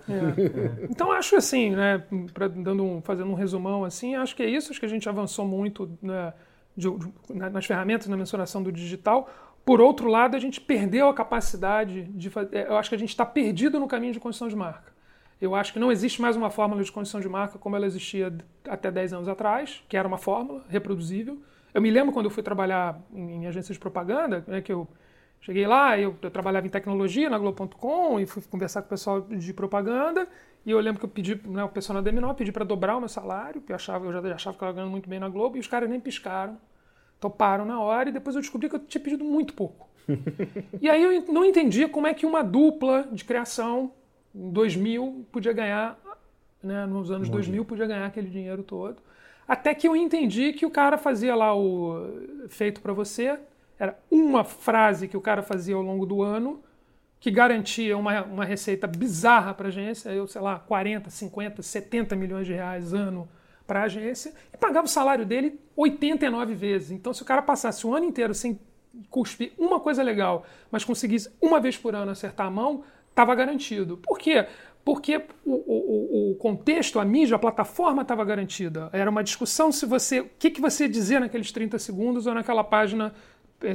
Então 0.90 1.14
acho 1.14 1.38
assim, 1.38 1.70
né, 1.70 2.04
pra, 2.34 2.50
dando 2.50 2.84
um, 2.84 3.02
fazendo 3.02 3.30
um 3.30 3.36
resumão 3.36 3.86
assim, 3.86 4.16
acho 4.16 4.36
que 4.36 4.44
é 4.44 4.49
isso, 4.50 4.72
acho 4.72 4.80
que 4.80 4.86
a 4.86 4.90
gente 4.90 5.08
avançou 5.08 5.46
muito 5.46 5.98
né, 6.02 6.34
de- 6.76 6.90
de- 6.90 7.14
na- 7.34 7.50
nas 7.50 7.66
ferramentas 7.66 8.08
na 8.08 8.18
mensuração 8.18 8.62
do 8.64 8.72
digital. 8.72 9.30
Por 9.66 9.80
outro 9.82 10.08
lado, 10.10 10.36
a 10.36 10.40
gente 10.40 10.60
perdeu 10.60 11.10
a 11.10 11.14
capacidade 11.14 12.04
de 12.04 12.30
fazer. 12.30 12.68
Eu 12.68 12.78
acho 12.78 12.90
que 12.90 12.96
a 12.96 13.00
gente 13.00 13.10
está 13.10 13.26
perdido 13.26 13.80
no 13.80 13.88
caminho 13.88 14.14
de 14.14 14.20
construção 14.20 14.48
de 14.48 14.56
marca. 14.56 14.92
Eu 15.40 15.56
acho 15.56 15.72
que 15.72 15.80
não 15.80 15.92
existe 15.92 16.22
mais 16.22 16.36
uma 16.36 16.50
fórmula 16.50 16.84
de 16.84 16.92
construção 16.92 17.22
de 17.22 17.30
marca 17.30 17.58
como 17.58 17.76
ela 17.76 17.86
existia 17.86 18.34
até 18.68 18.92
10 18.92 19.14
anos 19.14 19.28
atrás, 19.28 19.82
que 19.88 19.96
era 19.96 20.08
uma 20.08 20.18
fórmula 20.18 20.64
reproduzível. 20.68 21.42
Eu 21.74 21.82
me 21.82 21.90
lembro 21.92 22.12
quando 22.12 22.26
eu 22.26 22.32
fui 22.32 22.44
trabalhar 22.44 23.00
em, 23.14 23.44
em 23.44 23.48
agência 23.48 23.72
de 23.74 23.80
propaganda, 23.80 24.44
né, 24.48 24.60
que 24.62 24.72
eu 24.74 24.88
cheguei 25.42 25.66
lá, 25.66 25.98
eu, 25.98 26.16
eu 26.22 26.32
trabalhava 26.32 26.66
em 26.66 26.70
tecnologia 26.70 27.30
na 27.30 27.38
Globo.com 27.38 28.20
e 28.20 28.26
fui 28.26 28.42
conversar 28.44 28.82
com 28.82 28.88
o 28.88 28.90
pessoal 28.90 29.22
de 29.22 29.54
propaganda. 29.54 30.28
E 30.66 30.72
eu 30.72 30.80
lembro 30.80 31.00
que 31.00 31.06
eu 31.06 31.10
pedi, 31.10 31.40
né, 31.46 31.64
o 31.64 31.70
pessoal 31.70 31.96
na 31.96 32.02
Deminol 32.02 32.34
pedi 32.34 32.52
para 32.52 32.66
dobrar 32.66 32.98
o 32.98 33.00
meu 33.00 33.10
salário, 33.10 33.62
porque 33.62 33.72
eu, 33.72 33.76
achava, 33.76 34.06
eu 34.06 34.12
já 34.12 34.20
achava 34.20 34.58
que 34.58 34.64
eu 34.64 34.68
estava 34.68 34.74
ganhando 34.74 34.92
muito 34.92 35.10
bem 35.10 35.20
na 35.20 35.30
Globo, 35.30 35.58
e 35.58 35.60
os 35.60 35.68
caras 35.68 35.90
nem 35.90 36.00
piscaram. 36.00 36.58
Toparam 37.20 37.66
na 37.66 37.82
hora 37.82 38.10
e 38.10 38.12
depois 38.14 38.36
eu 38.36 38.42
descobri 38.42 38.70
que 38.70 38.76
eu 38.76 38.80
tinha 38.80 39.02
pedido 39.02 39.26
muito 39.26 39.54
pouco. 39.54 39.90
e 40.82 40.90
aí 40.90 41.04
eu 41.04 41.34
não 41.34 41.44
entendia 41.44 41.90
como 41.90 42.08
é 42.08 42.14
que 42.14 42.26
uma 42.26 42.44
dupla 42.44 43.08
de 43.12 43.26
criação 43.26 43.92
em 44.34 44.50
2000 44.52 45.26
podia 45.32 45.52
ganhar, 45.52 46.00
né, 46.64 46.86
nos 46.86 47.12
anos 47.12 47.30
2000 47.30 47.66
podia 47.66 47.86
ganhar 47.86 48.06
aquele 48.06 48.30
dinheiro 48.30 48.64
todo. 48.64 49.02
Até 49.48 49.74
que 49.74 49.88
eu 49.88 49.96
entendi 49.96 50.54
que 50.54 50.66
o 50.66 50.70
cara 50.70 50.98
fazia 50.98 51.36
lá 51.36 51.56
o 51.56 52.48
feito 52.50 52.82
para 52.82 52.94
você, 52.94 53.40
era 53.80 53.98
uma 54.12 54.44
frase 54.44 55.08
que 55.08 55.16
o 55.16 55.22
cara 55.22 55.42
fazia 55.42 55.76
ao 55.76 55.82
longo 55.82 56.06
do 56.06 56.22
ano, 56.22 56.62
que 57.20 57.32
garantia 57.32 57.98
uma, 57.98 58.24
uma 58.24 58.46
receita 58.46 58.86
bizarra 58.86 59.54
para 59.54 59.68
a 59.68 59.70
agência, 59.70 60.10
eu 60.10 60.28
sei 60.28 60.42
lá, 60.42 60.60
40, 60.60 61.10
50, 61.10 61.62
70 61.62 62.16
milhões 62.16 62.46
de 62.46 62.54
reais 62.54 62.94
ano 62.94 63.28
para 63.66 63.82
a 63.82 63.84
agência, 63.84 64.34
e 64.54 64.58
pagava 64.58 64.86
o 64.86 64.90
salário 64.90 65.26
dele 65.26 65.60
89 65.76 66.54
vezes. 66.56 66.92
Então, 66.92 67.14
se 67.14 67.22
o 67.22 67.26
cara 67.26 67.42
passasse 67.42 67.86
o 67.88 67.96
ano 67.96 68.06
inteiro 68.06 68.34
sem 68.34 68.60
cuspir 69.10 69.54
uma 69.58 69.80
coisa 69.80 70.02
legal, 70.04 70.46
mas 70.72 70.84
conseguisse 70.84 71.30
uma 71.42 71.60
vez 71.60 71.78
por 71.78 71.96
ano 71.96 72.12
acertar 72.12 72.48
a 72.48 72.52
mão, 72.52 72.84
estava 73.10 73.36
garantido. 73.36 73.98
Por 73.98 74.18
quê? 74.18 74.46
Porque 74.84 75.24
o, 75.46 75.52
o, 75.52 76.32
o 76.32 76.36
contexto, 76.36 77.00
a 77.00 77.06
mídia, 77.06 77.36
a 77.36 77.40
plataforma 77.40 78.02
estava 78.02 78.24
garantida. 78.26 78.90
Era 78.92 79.10
uma 79.10 79.24
discussão 79.24 79.72
se 79.72 79.86
você. 79.86 80.22
O 80.22 80.30
que, 80.40 80.50
que 80.50 80.62
você 80.62 80.86
ia 80.86 80.90
dizer 80.90 81.20
naqueles 81.20 81.52
30 81.52 81.78
segundos 81.78 82.26
ou 82.26 82.34
naquela 82.34 82.64
página 82.64 83.14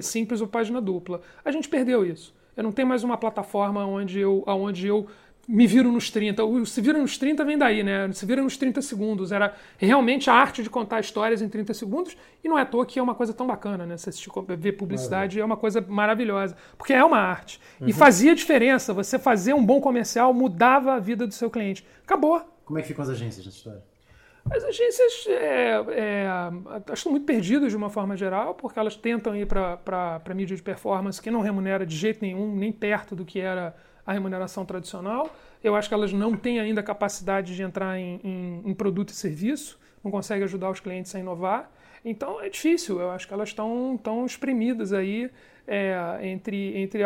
simples 0.00 0.40
ou 0.40 0.46
página 0.46 0.80
dupla. 0.80 1.20
A 1.44 1.50
gente 1.50 1.68
perdeu 1.68 2.04
isso. 2.04 2.34
Eu 2.56 2.62
não 2.62 2.72
tenho 2.72 2.86
mais 2.86 3.02
uma 3.02 3.16
plataforma 3.16 3.84
onde 3.84 4.20
eu, 4.20 4.44
onde 4.46 4.86
eu 4.86 5.06
me 5.46 5.66
viro 5.66 5.90
nos 5.90 6.10
30. 6.10 6.44
O 6.44 6.64
se 6.64 6.80
vira 6.80 6.98
nos 6.98 7.18
30 7.18 7.44
vem 7.44 7.58
daí, 7.58 7.82
né? 7.82 8.10
Se 8.12 8.24
vira 8.24 8.42
nos 8.42 8.56
30 8.56 8.80
segundos. 8.82 9.32
Era 9.32 9.54
realmente 9.76 10.30
a 10.30 10.34
arte 10.34 10.62
de 10.62 10.70
contar 10.70 11.00
histórias 11.00 11.42
em 11.42 11.48
30 11.48 11.74
segundos. 11.74 12.16
E 12.42 12.48
não 12.48 12.58
é 12.58 12.62
à 12.62 12.66
toa 12.66 12.86
que 12.86 12.98
é 12.98 13.02
uma 13.02 13.14
coisa 13.14 13.32
tão 13.32 13.46
bacana, 13.46 13.84
né? 13.84 13.96
Você 13.96 14.10
assistir, 14.10 14.30
ver 14.56 14.72
publicidade 14.72 15.40
é 15.40 15.44
uma 15.44 15.56
coisa 15.56 15.80
maravilhosa. 15.80 16.56
Porque 16.76 16.92
é 16.92 17.04
uma 17.04 17.18
arte. 17.18 17.60
Uhum. 17.80 17.88
E 17.88 17.92
fazia 17.92 18.34
diferença. 18.34 18.92
Você 18.94 19.18
fazer 19.18 19.54
um 19.54 19.64
bom 19.64 19.80
comercial 19.80 20.32
mudava 20.32 20.94
a 20.94 20.98
vida 20.98 21.26
do 21.26 21.34
seu 21.34 21.50
cliente. 21.50 21.86
Acabou. 22.04 22.42
Como 22.64 22.78
é 22.78 22.82
que 22.82 22.88
ficam 22.88 23.02
as 23.02 23.10
agências 23.10 23.44
nessa 23.44 23.58
história? 23.58 23.93
As 24.50 24.62
agências 24.62 25.26
é, 25.26 25.74
é, 25.90 26.26
estão 26.92 27.12
muito 27.12 27.24
perdidas 27.24 27.70
de 27.70 27.76
uma 27.76 27.88
forma 27.88 28.16
geral, 28.16 28.54
porque 28.54 28.78
elas 28.78 28.94
tentam 28.94 29.34
ir 29.34 29.46
para 29.46 30.20
a 30.24 30.34
mídia 30.34 30.54
de 30.54 30.62
performance 30.62 31.20
que 31.20 31.30
não 31.30 31.40
remunera 31.40 31.86
de 31.86 31.96
jeito 31.96 32.20
nenhum, 32.20 32.54
nem 32.54 32.70
perto 32.70 33.16
do 33.16 33.24
que 33.24 33.40
era 33.40 33.74
a 34.06 34.12
remuneração 34.12 34.64
tradicional. 34.64 35.30
Eu 35.62 35.74
acho 35.74 35.88
que 35.88 35.94
elas 35.94 36.12
não 36.12 36.36
têm 36.36 36.60
ainda 36.60 36.82
capacidade 36.82 37.56
de 37.56 37.62
entrar 37.62 37.98
em, 37.98 38.20
em, 38.22 38.62
em 38.70 38.74
produto 38.74 39.08
e 39.08 39.12
serviço, 39.14 39.80
não 40.04 40.10
conseguem 40.10 40.44
ajudar 40.44 40.70
os 40.70 40.78
clientes 40.78 41.14
a 41.14 41.18
inovar. 41.18 41.70
Então 42.04 42.38
é 42.38 42.50
difícil, 42.50 43.00
eu 43.00 43.10
acho 43.10 43.26
que 43.26 43.32
elas 43.32 43.48
estão 43.48 43.98
tão 44.02 44.26
espremidas 44.26 44.92
aí 44.92 45.30
é, 45.66 46.18
entre, 46.22 46.76
entre 46.78 47.02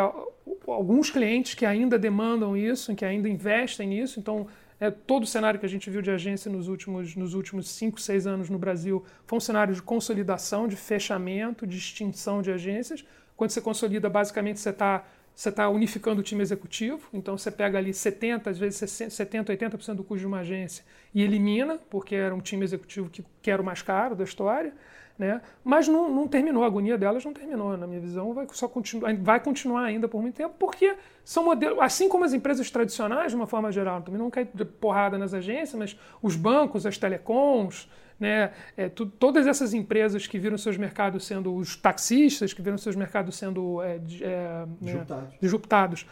alguns 0.67 1.09
clientes 1.09 1.55
que 1.55 1.65
ainda 1.65 1.97
demandam 1.97 2.57
isso, 2.57 2.95
que 2.97 3.05
ainda 3.05 3.29
investem 3.29 3.89
nisso. 3.89 4.19
Então, 4.19 4.49
é, 4.81 4.91
todo 4.91 5.25
o 5.25 5.27
cenário 5.27 5.59
que 5.59 5.67
a 5.67 5.69
gente 5.69 5.91
viu 5.91 6.01
de 6.01 6.11
agência 6.11 6.51
nos 6.51 6.69
últimos, 6.69 7.17
nos 7.17 7.35
últimos 7.35 7.69
cinco, 7.69 8.01
seis 8.01 8.27
anos 8.27 8.49
no 8.49 8.59
Brasil 8.59 9.05
foi 9.27 9.39
um 9.39 9.41
cenário 9.41 9.75
de 9.75 9.83
consolidação, 9.83 10.69
de 10.69 10.77
fechamento, 10.77 11.67
de 11.67 11.77
extinção 11.77 12.41
de 12.41 12.51
agências. 12.53 13.05
Quando 13.37 13.51
você 13.51 13.61
consolida, 13.61 14.09
basicamente 14.09 14.61
você 14.61 14.71
está 14.71 15.05
você 15.35 15.51
está 15.51 15.69
unificando 15.69 16.21
o 16.21 16.25
time 16.25 16.43
executivo, 16.43 17.09
então 17.13 17.39
você 17.39 17.49
pega 17.49 17.79
ali 17.79 17.95
70, 17.95 18.51
às 18.51 18.59
vezes 18.59 18.91
70, 18.91 19.57
80% 19.57 19.95
do 19.95 20.03
custo 20.03 20.19
de 20.19 20.27
uma 20.27 20.41
agência 20.41 20.85
e 21.15 21.23
elimina, 21.23 21.79
porque 21.89 22.17
era 22.17 22.35
um 22.35 22.41
time 22.41 22.65
executivo 22.65 23.09
que, 23.09 23.25
que 23.41 23.49
era 23.49 23.63
o 23.63 23.65
mais 23.65 23.81
caro 23.81 24.17
da 24.17 24.25
história, 24.25 24.75
né? 25.19 25.43
mas 25.65 25.89
não, 25.89 26.09
não 26.09 26.29
terminou, 26.29 26.63
a 26.63 26.67
agonia 26.67 26.97
delas 26.97 27.25
não 27.25 27.33
terminou, 27.33 27.77
na 27.77 27.87
minha 27.87 28.01
visão, 28.01 28.33
vai, 28.33 28.47
só 28.53 28.69
continu, 28.69 29.03
vai 29.21 29.41
continuar 29.41 29.83
ainda 29.83 30.07
por 30.07 30.23
muito 30.23 30.37
tempo, 30.37 30.55
porque 30.59 30.95
são 31.25 31.45
modelos, 31.45 31.79
assim 31.81 32.09
como 32.09 32.25
as 32.25 32.33
empresas 32.33 32.71
tradicionais, 32.71 33.33
de 33.33 33.37
uma 33.37 33.47
forma 33.47 33.73
geral, 33.73 34.01
também 34.01 34.21
não 34.21 34.31
cai 34.31 34.45
porrada 34.81 35.19
nas 35.19 35.35
agências, 35.35 35.75
mas 35.75 35.99
os 36.23 36.37
bancos, 36.37 36.87
as 36.87 36.97
telecoms, 36.97 37.89
né? 38.19 38.51
É, 38.77 38.89
tu, 38.89 39.07
todas 39.07 39.47
essas 39.47 39.73
empresas 39.73 40.27
que 40.27 40.39
viram 40.39 40.59
seus 40.59 40.77
mercados 40.77 41.25
sendo 41.25 41.55
os 41.55 41.77
taxistas, 41.77 42.53
que 42.53 42.61
viram 42.61 42.77
seus 42.77 42.97
mercados 42.97 43.37
sendo 43.37 43.81
é, 43.81 44.01
é, 44.21 44.67
né, 44.81 45.07
disruptados 45.41 46.05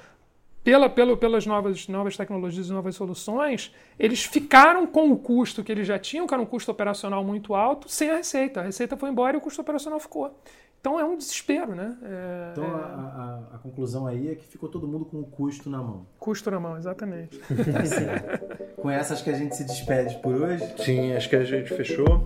pela, 0.66 0.90
pela, 0.90 1.16
pelas 1.16 1.46
novas, 1.46 1.86
novas 1.86 2.16
tecnologias 2.16 2.66
e 2.66 2.72
novas 2.72 2.96
soluções, 2.96 3.72
eles 3.96 4.24
ficaram 4.24 4.84
com 4.84 5.12
o 5.12 5.16
custo 5.16 5.62
que 5.62 5.70
eles 5.70 5.86
já 5.86 5.96
tinham, 5.96 6.26
que 6.26 6.34
era 6.34 6.42
um 6.42 6.46
custo 6.46 6.72
operacional 6.72 7.22
muito 7.22 7.54
alto, 7.54 7.88
sem 7.88 8.10
a 8.10 8.16
receita. 8.16 8.62
A 8.62 8.64
receita 8.64 8.96
foi 8.96 9.08
embora 9.10 9.36
e 9.36 9.38
o 9.38 9.40
custo 9.40 9.60
operacional 9.60 10.00
ficou. 10.00 10.36
Então 10.80 10.98
é 10.98 11.04
um 11.04 11.16
desespero, 11.16 11.72
né? 11.76 11.96
É, 12.02 12.48
então 12.50 12.64
é... 12.64 12.68
A, 12.68 13.48
a, 13.52 13.54
a, 13.54 13.58
conclusão 13.58 14.08
aí 14.08 14.28
é 14.28 14.34
que 14.34 14.44
ficou 14.44 14.68
todo 14.68 14.88
mundo 14.88 15.04
com 15.04 15.20
o 15.20 15.24
custo 15.24 15.70
na 15.70 15.78
mão. 15.78 16.04
Custo 16.18 16.50
na 16.50 16.58
mão, 16.58 16.76
exatamente. 16.76 17.38
Tá 17.46 18.82
com 18.82 18.90
essas 18.90 19.22
que 19.22 19.30
a 19.30 19.34
gente 19.34 19.54
se 19.54 19.62
despede 19.64 20.16
por 20.16 20.34
hoje. 20.34 20.64
Sim, 20.78 21.12
acho 21.12 21.28
que 21.28 21.36
a 21.36 21.44
gente 21.44 21.72
fechou. 21.74 22.24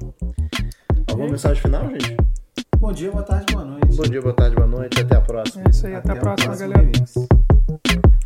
Alguma 1.11 1.29
e... 1.29 1.31
mensagem 1.33 1.61
final, 1.63 1.91
gente? 1.91 2.17
Bom 2.79 2.93
dia, 2.93 3.11
boa 3.11 3.23
tarde, 3.23 3.53
boa 3.53 3.67
noite. 3.67 3.97
Bom 3.97 4.03
dia, 4.05 4.23
boa 4.23 4.35
tarde, 4.35 4.57
boa 4.57 4.67
noite. 4.67 4.99
Até 4.99 5.17
a 5.17 5.21
próxima. 5.21 5.65
É 5.67 5.71
isso 5.71 5.87
aí, 5.87 5.95
até, 5.95 6.13
até 6.13 6.19
a 6.19 6.23
próxima, 6.23 6.57
próxima 6.57 6.75
galera. 6.75 8.20